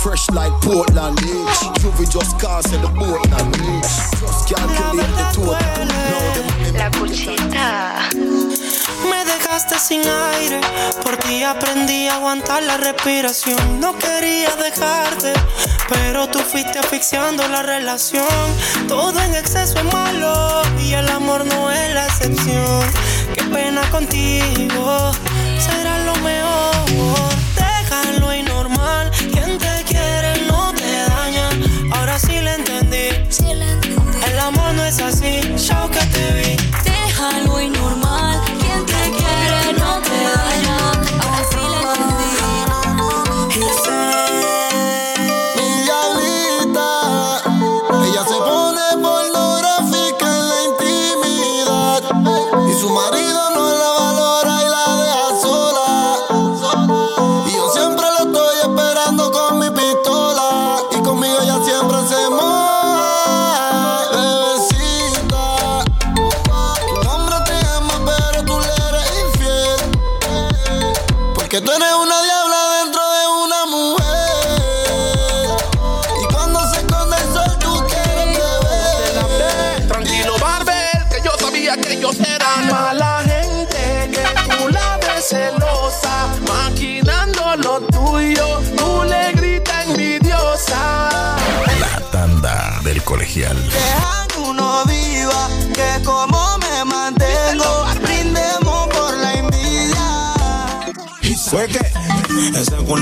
Fresh 0.04 0.30
like 0.32 0.54
Portland, 0.62 1.18
eh? 1.20 1.46
Juvie 1.80 2.12
just 2.12 2.40
cast 2.40 2.72
at 2.72 2.82
the 2.82 2.90
Portland, 2.90 3.56
eh? 3.58 3.82
Just 3.82 4.48
calculate 4.48 5.10
the 5.18 5.26
total. 5.34 6.74
La 6.78 6.90
cuchita. 6.92 8.53
Me 9.10 9.26
dejaste 9.26 9.78
sin 9.80 10.02
aire, 10.08 10.62
por 11.04 11.18
ti 11.18 11.44
aprendí 11.44 12.08
a 12.08 12.16
aguantar 12.16 12.64
la 12.64 12.78
respiración. 12.78 13.80
No 13.80 13.98
quería 13.98 14.56
dejarte, 14.56 15.34
pero 15.90 16.28
tú 16.28 16.40
fuiste 16.40 16.80
asfixiando 16.80 17.48
la 17.48 17.64
relación. 17.64 18.26
Todo 18.88 19.20
en 19.22 19.36
exceso 19.36 19.78
es 19.78 19.94
malo 19.94 20.62
y 20.80 20.94
el 20.94 21.08
amor 21.10 21.46
no 21.46 21.72
es 21.72 21.94
la 21.94 22.06
excepción. 22.06 22.82
Qué 23.36 23.44
pena 23.44 23.82
contigo, 23.90 25.12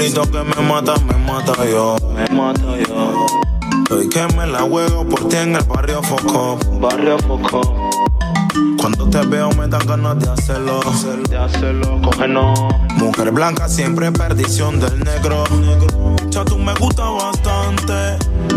culito 0.01 0.21
que 0.31 0.43
me 0.43 0.67
mata, 0.67 0.95
me 1.05 1.13
mata 1.25 1.65
yo. 1.65 1.95
Me 2.15 2.27
mata 2.35 2.77
yo. 2.87 3.25
Hoy 3.91 4.09
que 4.09 4.25
me 4.35 4.47
la 4.47 4.61
juego 4.61 5.07
por 5.07 5.27
ti 5.27 5.35
en 5.35 5.55
el 5.55 5.63
barrio 5.63 6.01
Foco. 6.01 6.57
Barrio 6.79 7.17
Foco. 7.19 7.89
Cuando 8.79 9.07
te 9.09 9.21
veo 9.27 9.51
me 9.51 9.67
dan 9.67 9.85
ganas 9.85 10.19
de 10.19 10.29
hacerlo. 10.29 10.79
De 11.29 11.37
hacerlo, 11.37 12.01
cógenos. 12.03 12.59
Mujer 12.95 13.31
blanca 13.31 13.69
siempre 13.69 14.11
perdición 14.11 14.79
del 14.79 14.99
negro. 14.99 15.43
Ya 16.29 16.43
tú 16.45 16.57
me 16.57 16.73
gusta 16.75 17.03
bastante. 17.03 18.10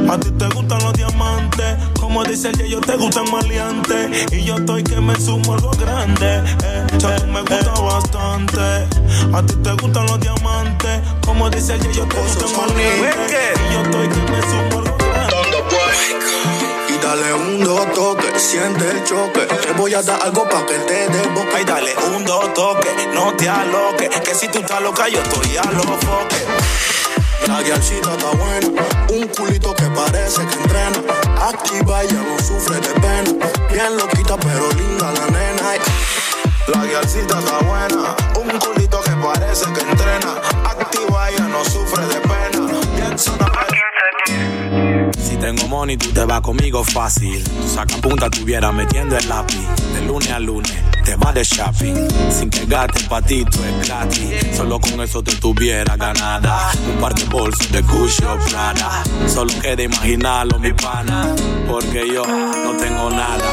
A 0.08 0.18
ti 0.18 0.30
te 0.32 0.46
gustan 0.48 0.78
los 0.82 0.92
diamantes. 0.92 1.76
Como 1.98 2.24
dice 2.24 2.50
el 2.50 2.68
yo 2.68 2.80
te 2.80 2.96
gustan 2.96 3.24
maleantes. 3.30 4.32
Y 4.32 4.44
yo 4.44 4.56
estoy 4.56 4.84
que 4.84 5.00
me 5.00 5.14
sumo 5.16 5.54
a 5.54 5.58
lo 5.58 5.70
grande. 5.70 6.42
Eh. 6.64 6.86
Ya 6.98 7.16
tú 7.16 7.26
me 7.26 7.40
gusta 7.40 7.72
bastante. 7.80 8.60
A 9.32 9.42
ti 9.42 9.54
te 9.62 9.72
gustan 9.72 10.06
los 10.06 10.20
diamantes. 10.20 11.00
Como 11.24 11.48
dice 11.50 11.74
el 11.74 11.92
yo 11.92 12.06
te 12.06 12.20
gustan 12.20 12.50
maleantes. 12.56 13.60
Y 13.70 13.72
yo 13.72 13.82
estoy 13.82 14.08
que 14.08 14.30
me 14.30 14.42
sumo 14.42 14.78
a 14.78 14.82
lo 14.82 14.96
Y 16.88 16.98
dale 17.02 17.34
un 17.34 17.64
dos 17.64 17.92
toque, 17.94 18.38
siente 18.38 18.90
el 18.90 19.04
choque. 19.04 19.40
Te 19.40 19.72
voy 19.72 19.94
a 19.94 20.02
dar 20.02 20.22
algo 20.22 20.48
pa' 20.48 20.66
que 20.66 20.74
te 20.74 21.08
dé 21.08 21.22
boca. 21.28 21.56
Ay, 21.56 21.64
dale 21.64 21.94
un 22.14 22.24
dos 22.24 22.52
toque, 22.52 22.90
no 23.14 23.32
te 23.34 23.48
aloques. 23.48 24.08
Que 24.20 24.34
si 24.34 24.48
tú 24.48 24.58
estás 24.58 24.82
loca, 24.82 25.08
yo 25.08 25.20
estoy 25.20 25.56
a 25.56 25.64
los 25.72 25.86
foques. 25.86 26.44
La 27.46 27.62
guialcita 27.62 28.14
está 28.14 28.30
buena, 28.30 28.82
un 29.12 29.28
culito 29.28 29.74
que 29.74 29.84
parece 29.90 30.46
que 30.46 30.54
entrena. 30.54 30.98
Activa, 31.40 32.02
ella 32.02 32.22
no 32.22 32.38
sufre 32.42 32.76
de 32.80 32.88
pena. 33.00 33.46
Bien 33.70 33.96
loquita, 33.96 34.36
pero 34.38 34.70
linda 34.72 35.12
la 35.12 35.26
nena. 35.26 35.74
La 36.68 36.86
guialcita 36.86 37.38
está 37.38 37.58
buena, 37.58 38.16
un 38.40 38.58
culito 38.58 39.00
que 39.02 39.10
parece 39.10 39.66
que 39.72 39.80
entrena. 39.80 40.40
Activa, 40.64 41.30
ella 41.30 41.48
no 41.48 41.64
sufre 41.64 42.06
de 42.06 42.20
pena. 42.20 42.66
Bien 42.96 43.18
Si 43.18 43.30
tengo 45.44 45.68
money, 45.68 45.98
tú 45.98 46.10
te 46.10 46.24
vas 46.24 46.40
conmigo 46.40 46.82
fácil. 46.82 47.44
Tú 47.44 47.68
saca 47.68 47.98
punta, 47.98 48.30
tuviera 48.30 48.72
metiendo 48.72 49.14
el 49.18 49.28
lápiz. 49.28 49.68
De 49.92 50.00
lunes 50.06 50.30
a 50.30 50.38
lunes, 50.38 50.72
te 51.04 51.16
vas 51.16 51.34
de 51.34 51.44
shopping. 51.44 52.08
Sin 52.30 52.48
que 52.48 52.64
gaste 52.64 53.04
pa' 53.10 53.20
ti, 53.20 53.44
es 53.44 53.86
gratis. 53.86 54.56
Solo 54.56 54.80
con 54.80 55.02
eso 55.02 55.22
te 55.22 55.36
tuviera 55.36 55.96
ganada. 55.98 56.72
Un 56.90 56.98
par 56.98 57.14
de 57.14 57.24
bolsos 57.26 57.70
de 57.70 57.82
Gucci 57.82 58.24
o 58.24 58.38
Prada. 58.48 59.02
Solo 59.26 59.52
queda 59.60 59.82
imaginarlo, 59.82 60.58
mi 60.58 60.72
pana. 60.72 61.34
Porque 61.68 62.08
yo 62.10 62.22
no 62.24 62.78
tengo 62.78 63.10
nada. 63.10 63.44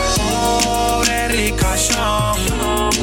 Pobre 0.63 1.27
rica 1.27 1.75
yo, 1.75 2.35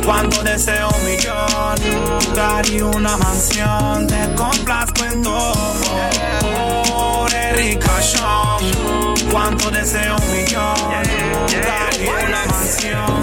cuando 0.02 0.42
deseo 0.42 0.88
un 0.88 1.04
millón, 1.04 2.34
daría 2.34 2.86
una 2.86 3.18
mansión, 3.18 4.06
te 4.06 4.34
complazco 4.34 5.04
en 5.04 5.22
todo. 5.22 6.47
Cuando 9.32 9.68
deseo 9.72 10.14
un 10.14 10.32
millón, 10.32 10.76
daría 11.60 12.14
una 12.24 12.44
mansión, 12.46 13.20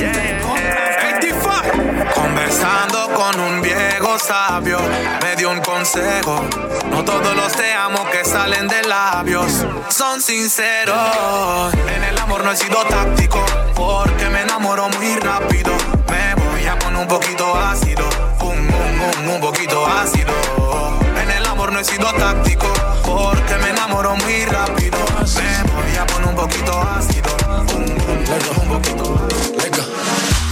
Conversando 2.14 3.14
con 3.14 3.40
un 3.40 3.62
viejo 3.62 4.20
sabio, 4.20 4.78
me 5.22 5.38
dio 5.38 5.52
un 5.52 5.62
consejo. 5.62 6.44
No 6.90 7.06
todos 7.06 7.34
los 7.34 7.54
te 7.54 7.74
amo 7.74 8.06
que 8.12 8.26
salen 8.26 8.68
de 8.68 8.84
labios 8.84 9.66
son 9.88 10.22
sinceros. 10.22 11.74
En 11.96 12.04
el 12.04 12.18
amor 12.18 12.44
no 12.44 12.52
he 12.52 12.58
sido 12.58 12.84
táctico, 12.90 13.42
porque 13.74 14.28
me 14.28 14.42
enamoro 14.42 14.90
muy 14.90 15.16
rápido. 15.16 15.72
Me 16.10 16.36
voy 16.36 16.66
a 16.68 16.78
poner 16.78 17.00
un 17.00 17.08
poquito 17.08 17.56
ácido, 17.56 18.04
un, 18.42 18.58
un, 18.58 19.30
un, 19.30 19.30
un 19.30 19.40
poquito 19.40 19.88
ácido. 19.88 21.05
Amor 21.56 21.72
no 21.72 21.80
he 21.80 21.86
sido 21.86 22.12
táctico, 22.12 22.68
porque 23.06 23.56
me 23.62 23.70
enamoro 23.70 24.14
muy 24.18 24.44
rápido. 24.44 24.98
Me 25.36 25.72
voy 25.72 25.96
a 25.96 26.06
poner 26.06 26.28
un 26.28 26.36
poquito 26.36 26.82
ácido, 26.82 27.30
un, 27.74 27.84
un, 27.84 28.62
un 28.62 28.68
poquito 28.68 29.28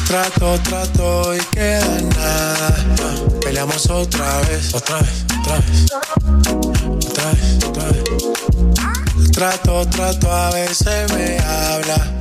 Trato, 0.08 0.58
trato 0.64 1.36
y 1.36 1.40
queda 1.54 2.02
nada. 2.16 2.78
Peleamos 3.44 3.90
otra 3.90 4.40
vez, 4.48 4.74
otra 4.74 5.02
vez, 5.02 5.26
otra 5.42 5.58
vez. 5.58 5.92
Otra 7.06 7.32
vez, 7.32 7.64
otra 7.66 7.84
vez. 7.92 9.32
Trato, 9.34 9.86
trato, 9.90 10.32
a 10.32 10.52
veces 10.52 11.12
me 11.12 11.38
habla 11.40 12.14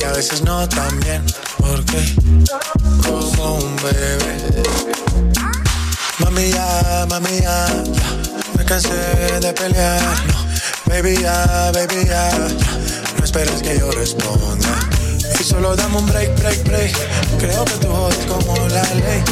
y 0.00 0.02
a 0.02 0.10
veces 0.10 0.42
no 0.42 0.68
también. 0.68 1.24
Porque 1.58 2.16
como 3.06 3.54
un 3.58 3.76
bebé. 3.76 4.54
Mami 6.18 6.48
ya, 6.50 7.06
mami 7.10 7.40
ya, 7.40 7.66
me 7.68 8.23
de 8.82 9.52
pelear. 9.52 10.02
Baby 10.86 11.22
ya, 11.22 11.70
baby 11.72 12.06
ya, 12.08 12.28
no 13.18 13.24
esperes 13.24 13.62
que 13.62 13.78
yo 13.78 13.88
responda. 13.92 14.68
Y 15.38 15.44
solo 15.44 15.76
dame 15.76 15.98
un 15.98 16.06
break, 16.06 16.34
break, 16.40 16.64
break. 16.64 16.92
Creo 17.38 17.64
que 17.66 17.74
tú 17.74 17.88
jodes 17.88 18.26
como 18.26 18.56
la 18.68 18.82
ley. 18.82 19.22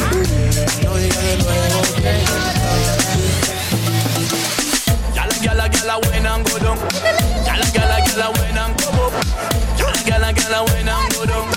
No 0.84 0.95
digas 0.95 1.22
de 1.24 1.36
nuevo 1.38 1.82
que 1.97 2.22
Gyal, 5.12 5.30
gyal, 5.40 5.70
gyal, 5.70 6.01
when 6.09 6.26
and 6.26 6.49
go 6.49 6.59
down. 6.61 6.78
Gyal, 7.45 7.62
gyal, 7.72 8.05
gyal, 8.07 8.32
when 8.38 8.59
and 8.59 8.80
come 8.80 9.01
up. 9.01 9.12
Gyal, 9.76 9.93
gyal, 10.05 10.34
gyal, 10.34 10.64
when 10.70 10.88
and 10.88 11.14
go 11.14 11.26
down. 11.26 11.49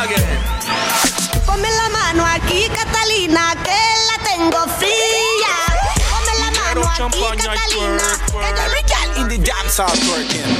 Again. 0.00 0.38
Ponme 1.44 1.68
la 1.70 1.88
mano 1.90 2.24
aquí, 2.24 2.68
Catalina, 2.68 3.54
que 3.62 3.80
la 4.06 4.24
tengo 4.24 4.66
fría. 4.78 5.19
Ponme 7.00 7.16
la 7.18 7.28
mano 7.28 7.50
aquí, 7.50 7.78
Catalina, 7.78 8.02
que 8.26 8.32
yo 8.32 8.40
Every 8.60 8.82
girl 8.82 9.22
in 9.22 9.28
the 9.28 9.38
dance 9.38 9.78
hall 9.78 9.88
twerking. 9.88 10.52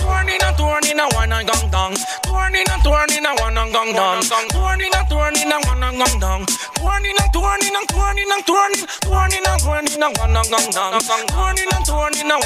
Turning 0.00 0.42
and 0.42 0.56
turning 0.56 0.98
and 0.98 1.12
one 1.14 1.32
and 1.32 1.46
gong 1.48 1.70
dong. 1.70 1.96
Turning 2.24 2.68
and 2.68 2.82
turning 2.82 3.24
and 3.24 3.38
one 3.38 3.58
and 3.58 3.72
gong 3.72 3.92
dong. 3.92 4.22
Turning 4.50 4.90
and 4.92 5.08
turning 5.08 5.52
and 5.52 5.64
one 5.66 5.79
dong. 6.18 6.46
Turning 6.74 7.16
and 7.20 7.32
turning 7.32 7.76
and 7.76 7.88
turning 7.88 8.30
and 8.30 8.46
turning. 8.46 8.86
Turning 9.00 9.44
and 9.44 9.60
turning 9.60 10.02
and. 10.02 10.16
Turning 10.16 10.48
and 10.56 11.84
turning 11.84 12.30
and. 12.30 12.42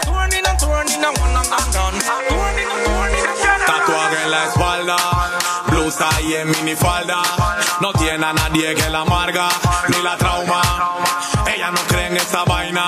Turning 0.00 0.46
and 0.46 0.58
turning 0.58 1.04
and. 1.04 1.16
Turning 1.16 2.70
and 2.72 2.86
turning 2.86 3.28
Tatuaje 3.66 4.22
en 4.24 4.30
la 4.30 4.44
espalda, 4.44 4.96
blusa 5.66 6.08
y 6.22 6.34
en 6.34 6.50
minifalda. 6.50 7.22
No 7.80 7.92
tiene 7.92 8.24
a 8.24 8.32
nadie 8.32 8.74
que 8.74 8.88
la 8.88 9.00
amarga, 9.00 9.48
ni 9.88 10.02
la 10.02 10.16
trauma. 10.16 10.62
Ella 11.54 11.70
no 11.70 11.80
cree 11.88 12.06
en 12.06 12.16
esa 12.16 12.44
vaina. 12.44 12.86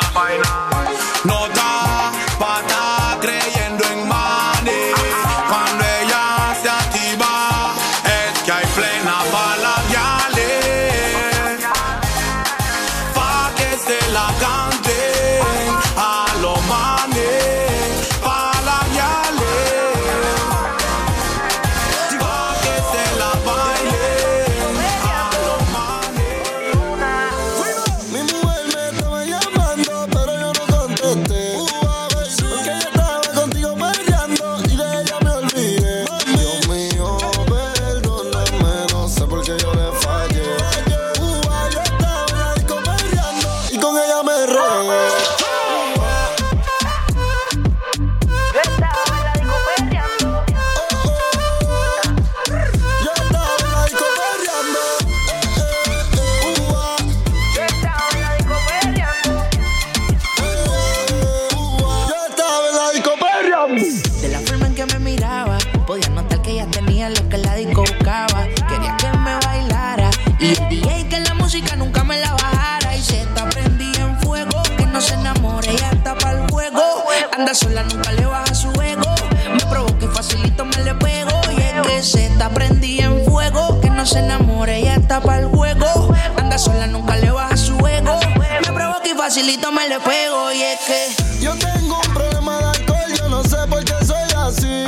Anda 77.50 77.58
sola, 77.58 77.82
nunca 77.82 78.12
le 78.12 78.26
baja 78.26 78.54
su 78.54 78.70
ego. 78.80 79.12
Me 79.52 79.66
provoca 79.66 80.04
y 80.04 80.06
facilito 80.06 80.64
me 80.64 80.84
le 80.84 80.94
pego. 80.94 81.32
Y 81.50 81.60
es 81.60 81.84
que 81.84 82.02
se 82.04 82.26
está 82.26 82.48
prendida 82.48 83.06
en 83.06 83.24
fuego, 83.24 83.80
que 83.80 83.90
no 83.90 84.06
se 84.06 84.20
enamore, 84.20 84.78
ella 84.78 84.94
está 84.94 85.20
para 85.20 85.40
el 85.40 85.46
juego. 85.46 86.14
Anda 86.36 86.58
sola, 86.58 86.86
nunca 86.86 87.16
le 87.16 87.32
baja 87.32 87.56
su 87.56 87.74
ego. 87.84 88.20
Me 88.64 88.72
provoca 88.72 89.02
y 89.04 89.16
facilito 89.16 89.72
me 89.72 89.88
le 89.88 89.98
pego. 89.98 90.52
Y 90.52 90.62
es 90.62 90.78
que 90.86 91.42
Yo 91.42 91.52
tengo 91.56 91.98
un 91.98 92.14
problema 92.14 92.56
de 92.58 92.66
alcohol, 92.66 93.12
yo 93.18 93.28
no 93.28 93.42
sé 93.42 93.56
por 93.68 93.84
qué 93.84 93.94
soy 94.04 94.30
así. 94.46 94.84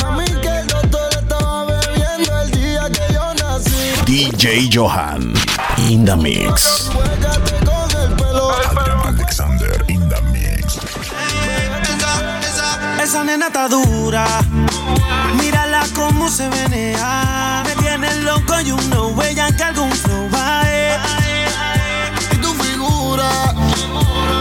Para 0.00 0.12
mí 0.12 0.26
que 0.40 0.60
el 0.60 0.66
doctor 0.68 1.08
estaba 1.10 1.64
bebiendo 1.64 2.40
el 2.40 2.50
día 2.52 2.88
que 2.88 3.14
yo 3.14 3.34
nací. 3.34 3.90
DJ 4.06 4.70
Johan 4.72 5.34
in 5.88 6.04
the 6.04 6.14
mix. 6.14 6.88
Dura. 13.68 14.26
Mírala 15.40 15.84
cómo 15.94 16.28
se 16.28 16.48
menea. 16.48 17.62
Me 17.64 17.74
tiene 17.82 18.14
loco 18.22 18.60
y 18.60 18.72
uno 18.72 19.08
huella 19.08 19.54
que 19.56 19.62
algún 19.62 19.90
flow 19.90 20.28
va 20.34 20.62
Y 22.32 22.36
tu 22.38 22.52
figura, 22.54 23.30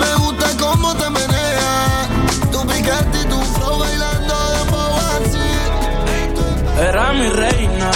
me 0.02 0.15
gusta 0.23 0.47
cómo 0.60 0.95
te 0.95 1.10
menea. 1.10 2.07
Tu 2.52 2.60
piquete 2.68 3.22
y 3.22 3.26
tu 3.26 3.41
flow 3.41 3.80
bailando 3.80 4.35
de 4.53 4.61
así. 5.18 5.49
Era 6.89 7.14
mi 7.14 7.30
reina, 7.30 7.91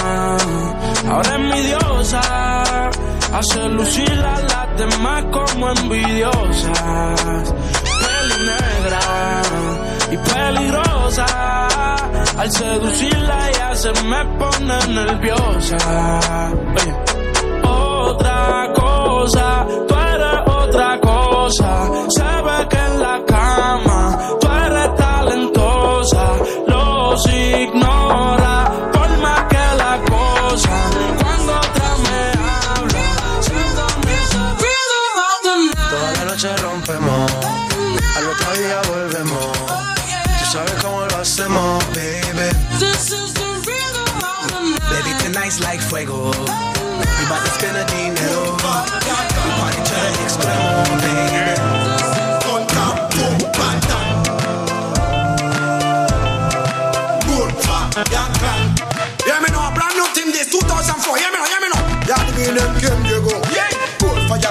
ahora 1.10 1.36
es 1.36 1.40
mi 1.40 1.62
diosa. 1.62 2.22
Hace 3.32 3.70
lucir 3.70 4.12
a 4.12 4.40
las 4.42 4.78
demás 4.78 5.24
como 5.32 5.70
envidiosas. 5.70 7.54
Peli 8.02 8.38
negra 8.46 9.49
y 10.12 10.18
peligrosa. 10.18 11.26
Al 12.38 12.52
seducirla 12.52 13.50
ella 13.50 13.76
se 13.76 13.92
me 14.04 14.26
pone 14.38 14.88
nerviosa. 14.88 15.78
Otra 17.64 18.74
cosa, 18.74 19.66
tú 19.88 19.96
eres 19.96 20.40
otra 20.48 21.00
cosa. 21.00 21.90
Se 22.10 22.68
que 22.70 22.78
en 22.78 23.02
la 23.02 23.24
cama 23.26 23.89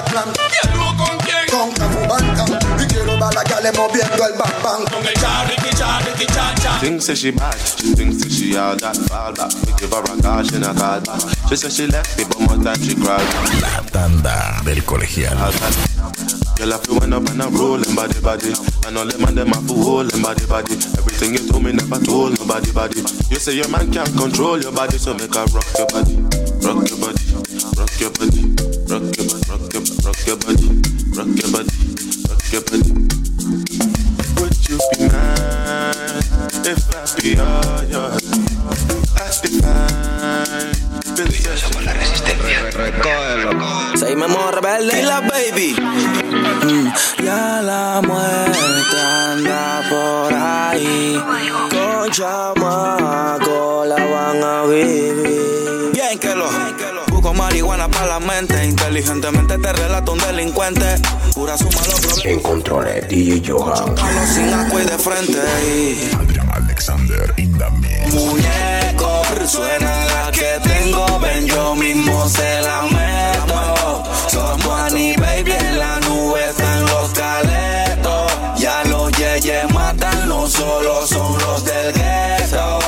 plan. 0.09 0.27
Yeah, 0.35 0.73
con 0.97 1.17
quién. 1.25 1.45
Con 1.49 1.71
Cafu 1.73 2.01
Banca. 2.07 2.45
We 2.77 2.89
siempre 3.69 3.81
moviendo 3.81 4.25
el 4.25 4.33
bang 4.33 4.63
bang. 4.63 4.85
Con 4.89 5.05
el 5.05 5.13
cha, 5.13 5.43
Ricky 5.45 5.75
cha, 5.75 5.99
Ricky 5.99 6.25
cha 6.27 6.53
cha. 6.55 6.79
Thinks 6.79 7.07
that 7.07 7.17
she 7.17 7.31
bad, 7.31 7.55
she 7.55 7.93
thinks 7.95 8.23
that 8.23 8.31
she 8.31 8.55
all 8.57 8.75
that 8.77 8.95
fall 9.07 9.33
back. 9.33 9.51
We 9.65 9.73
give 9.77 9.91
her 9.91 10.03
a 10.03 10.21
call, 10.21 10.43
she 10.43 10.59
not 10.59 10.77
call 10.77 11.01
back. 11.01 11.21
She 11.49 11.55
said 11.55 11.71
she 11.71 11.87
left 11.87 12.17
me, 12.17 12.25
but 12.25 12.39
more 12.39 12.63
time 12.63 12.79
she 12.81 12.95
cried. 12.95 13.25
La 13.61 13.81
tanda 13.91 14.61
del 14.63 14.81
colegial. 14.83 15.37
Girl, 16.57 16.73
I 16.73 16.77
feel 16.77 16.99
when 16.99 17.13
up 17.13 17.29
and 17.29 17.41
I'm 17.41 17.55
rolling 17.55 17.95
body 17.95 18.19
body. 18.21 18.53
And 18.87 18.97
all 18.97 19.05
them 19.05 19.23
and 19.23 19.37
them 19.37 19.47
have 19.47 19.67
to 19.67 19.73
hold 19.73 20.11
them 20.11 20.21
body 20.21 20.45
body. 20.45 20.75
Everything 20.97 21.33
you 21.33 21.43
told 21.47 21.63
me 21.63 21.71
never 21.71 21.99
told 22.03 22.39
nobody 22.39 22.71
body. 22.71 22.99
You 23.29 23.39
say 23.39 23.55
your 23.55 23.69
man 23.69 23.91
can't 23.91 24.11
control 24.17 24.59
your 24.59 24.71
body, 24.71 24.97
so 24.97 25.13
make 25.13 25.33
her 25.33 25.45
rock 25.55 25.67
your 25.77 25.87
body, 25.87 26.15
rock 26.65 26.83
your 26.89 26.99
body, 26.99 27.23
rock 27.77 27.93
your 27.99 28.11
body, 28.11 28.38
your 30.29 30.37
rock 30.37 30.45
your 30.45 30.53
body, 30.53 30.69
rock 31.17 31.31
your 31.41 31.51
body, 31.51 31.73
rock 32.29 32.43
your 32.53 32.61
body. 32.61 32.91
Would 34.37 34.57
you 34.69 34.77
be 34.93 35.07
mad 35.09 36.23
if 36.69 36.81
I 36.93 36.97
be 37.19 37.29
all 37.39 37.83
yours? 37.89 38.25
I 39.17 39.33
define. 39.41 39.89
Somos 41.57 41.83
la 41.83 41.93
resistencia. 41.93 42.69
Seguimos 43.95 44.53
rebelde. 44.53 44.99
Y 44.99 45.03
la 45.03 45.19
baby. 45.21 45.75
Mm, 46.63 46.87
ya 47.25 47.61
la 47.63 48.01
muerte 48.05 49.01
anda 49.01 49.81
por 49.89 50.33
ahí. 50.33 51.19
Con 51.71 52.09
chamaco 52.11 52.98
marihuana 57.99 57.99
para 57.99 58.07
la 58.07 58.19
mente. 58.19 58.65
Inteligentemente 58.65 59.57
te 59.57 59.73
relato 59.73 60.13
un 60.13 60.19
delincuente. 60.19 60.95
Cura 61.33 61.57
su 61.57 61.65
malo 61.65 61.95
problema. 62.01 62.31
En 62.31 62.39
controles, 62.39 63.07
DJ 63.07 63.41
Johan. 63.45 63.95
Palo 63.95 64.27
sin 64.33 64.53
agua 64.53 64.81
y 64.81 64.85
de 64.85 64.97
frente. 64.97 65.39
Y... 65.65 66.15
Adrian 66.15 66.49
Alexander 66.51 67.33
in 67.37 67.57
the 67.57 67.69
mix. 67.71 68.13
Muñeco, 68.13 69.23
suena 69.45 70.05
la 70.05 70.31
que 70.31 70.59
tengo, 70.63 71.19
ven 71.19 71.45
yo 71.47 71.75
mismo 71.75 72.27
se 72.27 72.61
la 72.61 72.83
meto. 72.83 74.03
Somos 74.27 74.79
Annie 74.81 75.15
Baby 75.17 75.51
en 75.51 75.79
la 75.79 75.99
nube 76.01 76.49
están 76.49 76.85
los 76.85 77.09
caletos. 77.11 78.31
Ya 78.57 78.83
los 78.85 79.11
yeyes 79.13 79.71
matan, 79.73 80.27
no 80.27 80.47
solo 80.47 81.05
son 81.05 81.37
los 81.39 81.63
del 81.63 81.93
gueto. 81.93 82.79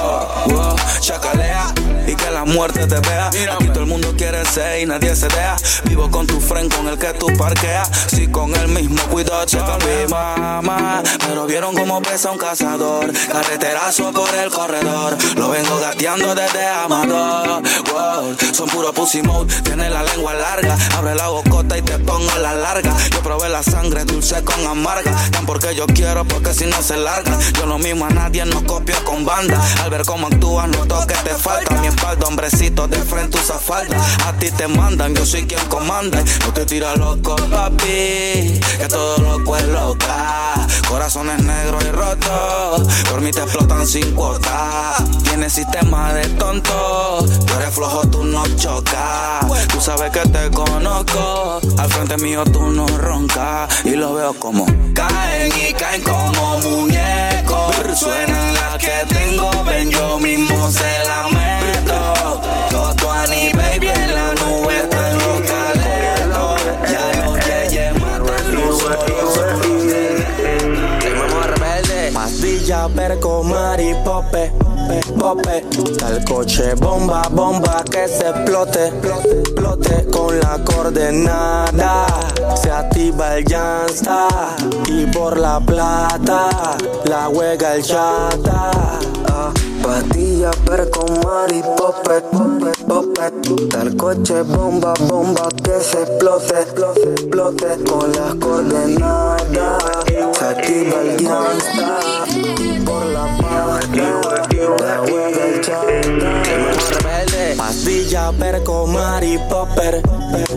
Wow, 0.47 0.75
chacalea 0.99 1.73
y 2.07 2.15
que 2.15 2.31
la 2.31 2.43
muerte 2.45 2.87
te 2.87 2.99
vea. 2.99 3.27
Aquí 3.27 3.67
el 3.81 3.87
mundo 3.87 4.13
quiere 4.15 4.45
ser 4.45 4.81
y 4.81 4.85
nadie 4.85 5.15
se 5.15 5.27
deja. 5.27 5.55
Vivo 5.85 6.09
con 6.11 6.27
tu 6.27 6.39
friend 6.39 6.73
con 6.73 6.87
el 6.87 6.97
que 6.97 7.13
tú 7.13 7.27
parqueas. 7.37 7.89
Si 8.07 8.27
con 8.27 8.55
el 8.55 8.67
mismo 8.67 9.01
cuidado 9.05 9.43
checa 9.45 9.77
mi 9.79 10.07
mamá. 10.07 11.01
Pero 11.27 11.47
vieron 11.47 11.75
cómo 11.75 12.01
pesa 12.01 12.31
un 12.31 12.37
cazador. 12.37 13.11
Carreterazo 13.31 14.11
por 14.11 14.33
el 14.35 14.51
corredor. 14.51 15.17
Lo 15.35 15.49
vengo 15.49 15.79
gateando 15.79 16.35
desde 16.35 16.67
Amador. 16.67 17.63
Wow, 17.91 18.35
son 18.53 18.69
puro 18.69 18.93
pussy 18.93 19.23
mode. 19.23 19.51
Tiene 19.63 19.89
la 19.89 20.03
lengua 20.03 20.33
larga. 20.33 20.77
Abre 20.95 21.15
la 21.15 21.29
bocota 21.29 21.77
y 21.77 21.81
te 21.81 21.97
pongo 21.99 22.31
la 22.39 22.53
larga. 22.53 22.95
Yo 23.11 23.21
probé 23.21 23.49
la 23.49 23.63
sangre 23.63 24.05
dulce 24.05 24.43
con 24.43 24.63
amarga. 24.65 25.11
Tan 25.31 25.45
porque 25.45 25.73
yo 25.75 25.87
quiero, 25.87 26.23
porque 26.25 26.53
si 26.53 26.65
no 26.65 26.81
se 26.83 26.97
larga. 26.97 27.37
Yo 27.53 27.65
lo 27.65 27.79
mismo 27.79 28.05
a 28.05 28.09
nadie, 28.09 28.45
no 28.45 28.63
copio 28.65 28.95
con 29.03 29.25
banda. 29.25 29.59
Al 29.81 29.89
ver 29.89 30.03
cómo 30.05 30.27
actúas, 30.27 30.67
noto 30.67 30.99
que 31.07 31.15
te 31.15 31.35
falta. 31.35 31.75
Mi 31.81 31.87
espalda, 31.87 32.27
hombrecito, 32.27 32.87
de 32.87 32.97
frente 32.97 33.39
usa 33.39 33.57
A 33.73 34.33
ti 34.37 34.51
te 34.51 34.67
mandan, 34.67 35.15
yo 35.15 35.25
soy 35.25 35.43
quien 35.43 35.65
comanda. 35.69 36.21
No 36.41 36.53
te 36.53 36.65
tira 36.65 36.93
loco, 36.97 37.37
papi. 37.49 38.59
Que 38.77 38.87
todo 38.89 39.17
loco 39.19 39.55
es 39.55 39.65
loca. 39.69 40.67
Corazones 40.89 41.41
negros 41.41 41.81
y 41.85 41.91
rotos. 41.91 42.93
Por 43.09 43.21
mí 43.21 43.31
te 43.31 43.39
explotan 43.39 43.87
sin 43.87 44.13
cuota. 44.13 44.95
Tienes 45.23 45.53
sistema 45.53 46.11
de 46.11 46.27
tonto. 46.31 47.25
Tú 47.47 47.53
eres 47.53 47.73
flojo, 47.73 48.01
tú 48.09 48.25
no 48.25 48.43
chocas. 48.57 49.45
Tú 49.69 49.79
sabes 49.79 50.11
que 50.11 50.27
te 50.27 50.51
conozco. 50.51 51.61
Al 51.77 51.89
frente 51.89 52.17
mío 52.17 52.43
tú 52.43 52.71
no 52.71 52.85
roncas. 52.97 53.85
Y 53.85 53.91
lo 53.91 54.15
veo 54.15 54.33
como 54.33 54.65
caen 54.93 55.53
y 55.55 55.71
caen 55.73 56.01
como 56.01 56.59
muñecos. 56.59 57.73
Suena 57.97 58.51
la 58.51 58.77
que 58.77 59.05
tengo, 59.07 59.49
ven 59.63 59.89
yo 59.89 60.19
mismo 60.19 60.69
se 60.71 61.05
la 61.07 61.40
Pastilla, 72.81 72.89
perco, 72.95 73.43
mari, 73.43 73.93
pope. 74.03 74.51
Tal 75.99 76.23
coche, 76.25 76.73
bomba, 76.75 77.21
bomba, 77.29 77.83
que 77.83 78.07
se 78.07 78.29
explote, 78.29 78.87
explote 78.87 80.07
con 80.11 80.39
la 80.39 80.59
coordenada. 80.63 82.07
Se 82.55 82.71
activa 82.71 83.37
el 83.37 83.45
llanta 83.45 84.27
y 84.87 85.05
por 85.07 85.37
la 85.37 85.59
plata 85.59 86.49
la 87.05 87.29
juega 87.31 87.75
el 87.75 87.83
chata. 87.83 88.71
Ah, 89.27 89.51
Pastilla, 89.83 90.51
perco, 90.65 91.05
mari, 91.23 91.61
pope, 91.77 92.21
pope, 92.31 92.71
pope. 92.87 93.67
Tal 93.69 93.95
coche, 93.95 94.41
bomba, 94.41 94.93
bomba, 95.01 95.47
que 95.63 95.79
se 95.81 96.01
explote, 96.01 96.61
explote, 96.61 97.11
explote 97.11 97.83
con 97.87 98.11
las 98.11 98.35
coordenadas. 98.35 99.83
Se 100.33 100.45
activa 100.45 101.01
el 101.01 101.17
llanta 101.17 102.21
por 103.01 103.11
la 103.11 103.25
chata. 105.61 106.43
Pastilla, 107.57 108.31
perco, 108.37 108.87
mari, 108.87 109.39
popper, 109.49 110.01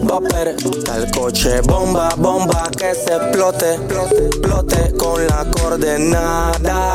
popper. 0.06 0.56
Tal 0.84 1.10
coche, 1.10 1.60
bomba, 1.62 2.10
bomba, 2.16 2.70
que 2.76 2.94
se 2.94 3.14
explote, 3.16 3.74
explote, 3.74 4.26
explote 4.26 4.94
con 4.96 5.26
la 5.26 5.44
coordenada. 5.56 6.92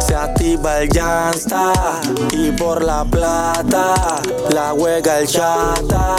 Se 0.00 0.14
activa 0.14 0.80
el 0.80 0.88
llanta 0.88 1.72
y 2.32 2.52
por 2.52 2.82
la 2.82 3.04
plata 3.04 4.20
la 4.50 4.70
juega 4.76 5.18
el 5.18 5.26
chata. 5.26 6.16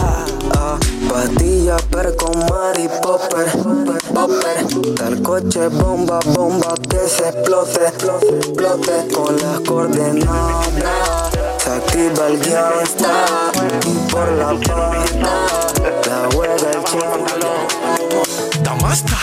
Ah, 1.15 1.21
pastilla, 1.21 1.77
perco, 1.91 2.31
mari, 2.49 2.89
popper, 3.01 3.45
popper. 4.13 4.95
Tal 4.95 5.21
coche, 5.21 5.67
bomba, 5.67 6.19
bomba, 6.25 6.73
que 6.89 7.07
se 7.07 7.29
explote, 7.29 7.85
explote, 7.85 8.37
explote 8.37 9.13
con 9.13 9.37
las 9.37 9.59
coordenadas. 9.61 11.31
Se 11.63 11.69
activa 11.69 12.27
el 12.27 12.39
gangsta 12.39 13.51
por 14.09 14.31
la 14.33 14.53
pata, 14.59 15.05
la 16.07 16.29
hueva 16.35 16.71
el 16.71 16.83
cholo. 16.83 17.67
Damasta. 18.63 19.17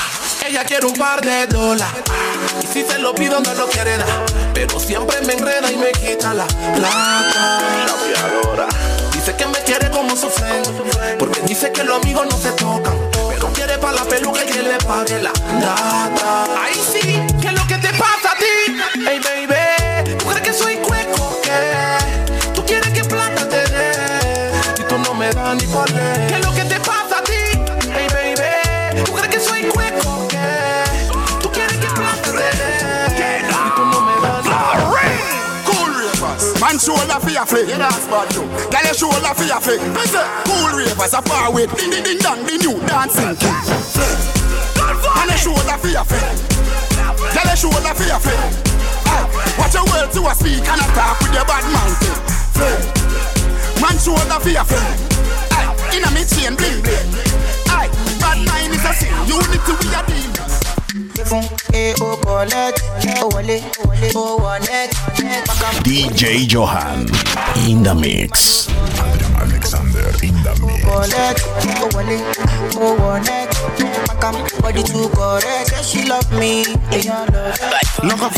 Ella 0.47 0.65
quiere 0.65 0.87
un 0.87 0.95
par 0.95 1.21
de 1.21 1.47
dólares. 1.49 2.05
Y 2.62 2.67
si 2.67 2.85
se 2.85 2.99
lo 3.01 3.15
pido, 3.15 3.41
no 3.41 3.55
lo 3.55 3.67
quiere 3.67 3.97
dar. 3.97 4.27
Pero 4.55 4.79
siempre 4.79 5.21
me 5.23 5.33
enreda 5.33 5.73
y 5.73 5.77
me 5.77 5.91
quita 5.91 6.35
la 6.35 6.47
plata. 6.47 7.61
Dice 9.21 9.37
que 9.37 9.47
me 9.49 9.59
quiere 9.65 9.91
como 9.91 10.17
su 10.17 10.31
friend. 10.31 11.19
Porque 11.19 11.43
dice 11.43 11.71
que 11.71 11.85
los 11.85 12.03
amigos 12.03 12.27
no 12.31 12.39
se 12.39 12.53
tocan. 12.53 12.95
Pero 13.29 13.53
quiere 13.53 13.77
para 13.77 13.97
la 13.97 14.05
peluca 14.05 14.43
y 14.43 14.47
que 14.47 14.63
le 14.63 14.79
pague 14.79 15.21
la 15.21 15.31
data. 15.61 16.65
Ahí 16.65 16.75
sí, 16.75 17.21
¿qué 17.39 17.49
es 17.49 17.53
lo 17.53 17.67
que 17.67 17.77
te 17.77 17.89
pasa 17.99 18.33
a 18.33 18.39
ti? 18.39 19.40
Man 36.71 36.79
shoulder 36.79 37.19
for 37.19 37.31
your 37.31 37.47
flick. 37.47 37.67
Yeah, 37.67 37.79
that's 37.79 38.07
bad 38.07 38.31
too. 38.31 38.47
Girl, 38.47 38.85
your 38.87 38.95
shoulder 38.95 39.35
for 39.35 39.43
your 39.43 39.59
flick. 39.61 39.81
I 39.83 40.07
cool 40.47 40.71
ravers 40.79 41.15
are 41.15 41.23
far 41.27 41.51
with 41.53 41.75
ding 41.75 41.91
ding 41.91 42.05
ding 42.07 42.19
dong, 42.23 42.47
the 42.47 42.55
new 42.63 42.79
dancing 42.87 43.35
king. 43.35 43.51
And 44.79 45.31
your 45.31 45.41
shoulder 45.41 45.77
for 45.83 45.91
your 45.91 46.07
flick. 46.07 46.23
Girl, 47.35 47.49
your 47.51 47.59
shoulder 47.59 47.95
for 47.99 48.07
your 48.07 48.23
flick. 48.23 48.39
Aye, 49.11 49.27
Watch 49.59 49.75
your 49.75 49.85
words 49.91 50.15
to 50.15 50.23
a 50.23 50.33
speak 50.35 50.63
and 50.63 50.79
attack 50.79 51.19
with 51.19 51.35
your 51.35 51.45
bad 51.45 51.67
man 51.75 51.91
Man 53.83 53.97
shoulder 53.99 54.39
for 54.39 54.51
your 54.55 54.65
flick. 54.65 54.87
Inna 55.91 56.11
me 56.15 56.23
chain 56.23 56.55
bling 56.55 56.83
bling. 56.87 57.11
Bad 57.67 58.39
mind 58.47 58.71
is 58.71 58.85
a 58.87 58.93
sin. 58.95 59.11
Unity 59.27 59.59
we 59.75 59.91
a 59.91 60.03
deal. 60.07 60.31
fún 60.51 60.59
e 60.59 60.70
DJ 65.85 66.51
Johan 66.51 67.01
in 67.69 67.83
the 67.83 67.95
mix. 67.95 68.69
Adrian 68.69 69.35
Alexander 69.37 70.09
in 70.23 70.35
the 70.43 70.59
mix. 70.65 70.70
Collect 70.85 71.40
ó 72.77 72.94
wọ 73.01 73.19
net. 73.27 73.51
Makam 74.09 74.35
body 74.62 74.82
too 74.82 75.09
correct 75.15 75.69
say 75.70 75.82
she 75.82 76.01
love 76.09 76.31
me 76.39 76.65
lọ 77.07 77.19
Loco 78.02 78.31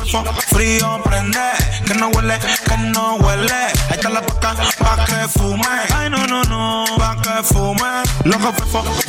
frío 0.50 1.00
prende, 1.04 1.46
que 1.86 1.94
no 1.94 2.08
huele, 2.10 2.36
que 2.68 2.76
no 2.92 3.16
huele. 3.16 3.62
Ahí 3.90 3.96
está 3.96 4.08
la 4.08 4.20
paca 4.22 4.54
pa' 4.78 5.04
que 5.06 5.28
fume. 5.28 5.74
Ay, 5.96 6.10
no, 6.10 6.26
no, 6.26 6.42
no, 6.44 6.84
pa' 6.98 7.16
que 7.22 7.42
fume. 7.44 7.90
Loco 8.24 8.52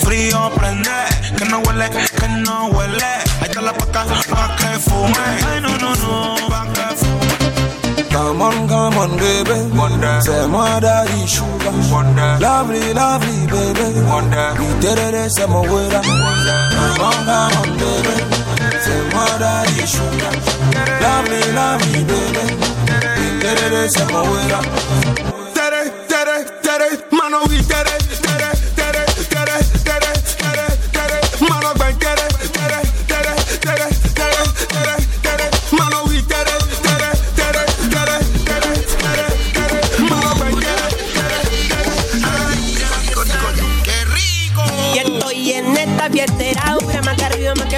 frío 0.03 0.51
prende, 0.55 0.91
que 1.38 1.45
no 1.45 1.60
huele, 1.60 1.89
que 1.89 2.27
no 2.27 2.68
huele. 2.68 3.14
Ahí 3.41 3.47
está 3.49 3.61
la 3.61 3.73
paca 3.73 4.05
pa' 4.30 4.55
que 4.57 4.80
fume. 4.80 5.26
Ay, 5.49 5.60
no, 5.61 5.77
no, 5.77 5.95
no, 5.95 6.35
pa' 6.49 6.68
que 6.73 6.95
fume. 6.97 7.02
Come 8.14 8.44
on, 8.44 8.68
come 8.68 8.94
on, 8.94 9.18
baby. 9.18 9.57
Wonder. 9.76 10.22
Say 10.22 10.45
my 10.48 10.80
daddy 10.80 11.26
sugar. 11.26 11.73
Wonder. 11.91 12.38
Lovely, 12.40 12.94
lovely, 12.94 13.48
baby. 13.49 13.88
Wonder. 14.06 14.53
We 14.60 14.68
did 14.80 14.99
it, 15.02 15.31
say 15.31 15.48
my 15.48 15.61
waiter. 15.61 16.02
Come 16.02 16.22
on, 16.22 17.26
come 17.26 17.57
on, 17.57 17.69
baby. 17.81 18.15
Say 18.85 19.02
my 19.18 19.26
daddy 19.41 19.85
sugar. 19.90 20.34
Lovely, 21.02 21.41
lovely, 21.57 22.03
baby. 22.06 22.45
We 23.18 23.26
did 23.41 23.73
it, 23.81 23.90
say 23.91 24.06
my 24.14 24.22
waiter. 24.30 24.61
Tere, 25.57 25.81
tere, 26.07 26.38
tere, 26.61 26.90
mano, 27.11 27.41
oh, 27.41 27.48
we 27.49 27.57
tere, 27.65 27.98
tere, 27.98 28.12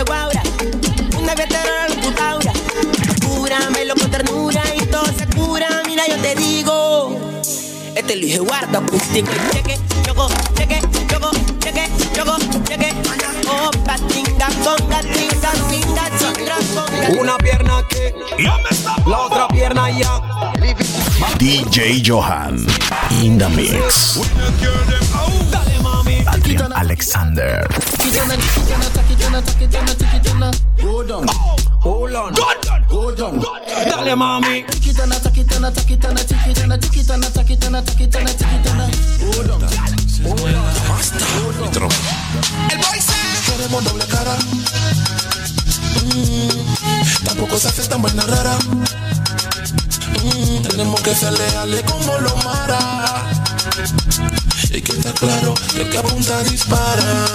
que 0.06 0.12
guaura. 0.12 0.44
Una 1.22 1.36
fiesta 1.36 1.64
la 1.64 1.96
locutaura. 1.96 2.54
Cúramelo 3.26 3.96
con 3.96 4.12
ternura 4.12 4.64
y 4.76 4.86
todo 4.86 5.06
se 5.06 5.28
cura. 5.28 5.68
Mira, 5.86 6.04
yo 6.08 6.18
te 6.18 6.36
digo. 6.36 7.20
Este 7.96 8.16
lo 8.16 8.22
dije 8.22 8.40
guarda, 8.40 8.80
acústico 8.80 9.32
y 9.32 9.56
cheque, 9.56 9.80
choco, 10.06 10.28
cheque, 10.58 10.82
choco, 11.08 11.32
cheque, 11.60 11.90
choco, 12.14 12.38
cheque. 12.68 12.94
Opa, 13.48 13.96
tinga, 14.10 14.48
conga, 14.64 15.00
tinga, 15.02 15.52
tinga, 15.70 16.10
chinga, 16.20 16.58
conga. 16.74 17.22
Una 17.22 17.38
pierna 17.38 17.82
que, 17.90 18.14
la 19.08 19.20
otra 19.20 19.48
pierna 19.48 19.90
ya. 19.92 20.22
DJ 21.38 22.02
Johan 22.06 22.66
in 23.12 23.38
the 23.38 23.50
mix. 23.50 24.20
Alexander. 26.96 27.68
Hold 30.82 31.12
on, 31.12 31.28
hold 31.82 32.16
on, 32.16 32.34
hold 32.88 33.20
on. 33.20 33.44
Dale 33.90 34.16
mami. 34.16 34.64
Hold 34.64 34.76
on, 39.52 39.60
El 42.72 42.78
boy 42.78 43.00
Queremos 43.46 43.84
doble 43.84 44.06
cara. 44.06 44.38
Mm, 46.16 46.48
tampoco 47.26 47.58
se 47.58 47.68
hace 47.68 47.86
tan 47.90 48.02
buena 48.02 48.24
rara. 48.24 48.58
Mm, 50.24 50.62
tenemos 50.70 51.02
que 51.02 51.14
ser 51.14 51.34
leales 51.34 51.84
como 51.84 52.18
los 52.20 52.46
mara. 52.46 53.26
Y 54.76 54.82
que 54.82 54.92
está 54.92 55.14
claro 55.14 55.54
que 55.74 55.84
el 55.84 55.90
que 55.90 55.98
apunta 55.98 56.44
dispara. 56.44 57.26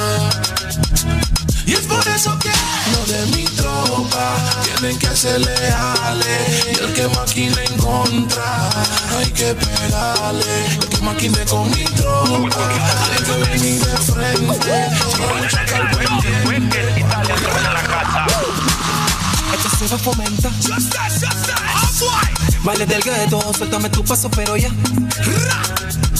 Y 1.65 1.73
es 1.73 1.87
por 1.87 2.07
eso 2.07 2.39
que 2.39 2.51
los 2.93 3.09
de 3.09 3.27
mi 3.35 3.45
tropa 3.57 4.37
tienen 4.63 4.99
que 4.99 5.17
ser 5.17 5.41
leales. 5.41 6.67
Y 6.67 6.85
el 6.85 6.93
que 6.93 7.09
maquine 7.09 7.65
en 7.65 7.79
contra, 7.79 8.69
hay 9.17 9.31
que 9.31 9.55
pegarle. 9.55 10.67
El 10.83 10.89
que 10.91 10.99
maquine 10.99 11.45
con 11.47 11.71
mi 11.71 11.85
tropa, 11.85 12.69
hay 13.11 13.25
que 13.25 13.33
venir 13.49 13.87
de 13.87 13.97
frente. 13.97 14.87
Esto 19.55 19.77
se 19.79 19.87
va 19.89 19.97
a 19.97 19.99
fomentar. 19.99 20.53
Baile 22.65 22.85
del 22.85 23.03
gueto, 23.03 23.41
suéltame 23.57 23.89
tu 23.89 24.05
paso, 24.05 24.31
pero 24.31 24.59
ya. 24.59 24.69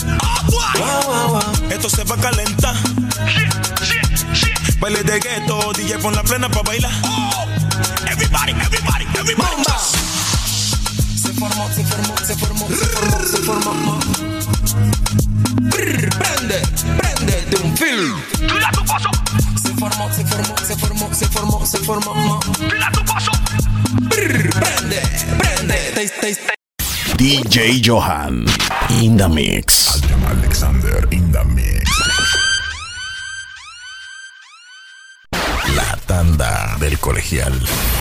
Wow, 0.05 1.03
wow, 1.07 1.29
wow. 1.29 1.71
Esto 1.71 1.89
se 1.91 2.05
va 2.05 2.15
a 2.15 2.19
calentar. 2.19 2.75
Baile 4.81 5.03
de 5.05 5.21
gueto, 5.21 5.73
DJ 5.75 5.99
pon 5.99 6.15
la 6.15 6.23
plena 6.23 6.49
pa' 6.49 6.63
bailar. 6.63 6.91
Everybody, 8.07 8.53
everybody, 8.53 9.05
everybody. 9.19 9.63
Se 11.17 11.33
formó, 11.35 11.69
se 11.75 11.85
formó, 11.85 12.17
se 12.27 12.35
formó, 12.37 12.69
se 12.69 12.87
formó, 12.87 13.19
se 13.27 13.39
formó. 13.39 13.99
Brr, 15.71 16.09
prende, 16.19 16.63
prende 16.97 17.47
de 17.51 17.57
un 17.63 17.77
film. 17.77 18.23
Tira 18.39 18.71
tu 18.73 18.85
paso. 18.87 19.11
Se 19.63 19.75
formó, 19.75 20.11
se 20.13 20.25
formó, 20.25 20.57
se 20.67 20.77
formó, 20.77 21.15
se 21.15 21.27
formó, 21.27 21.67
se 21.67 21.79
formó. 21.79 22.41
Tira 22.59 22.91
tu 22.93 23.05
paso. 23.05 23.33
Brr, 24.09 24.51
prende, 24.51 25.03
prende. 25.39 25.93
Taste, 25.95 26.21
taste, 26.21 26.60
DJ 27.21 27.85
Johan 27.85 28.47
in 29.03 29.19
the 29.19 29.29
mix. 29.29 29.99
Adrian 29.99 30.25
Alexander 30.25 31.07
in 31.11 31.31
the 31.31 31.45
mix. 31.45 31.85
La 35.77 35.99
tanda 36.07 36.79
del 36.81 36.99
colegial. 36.99 38.00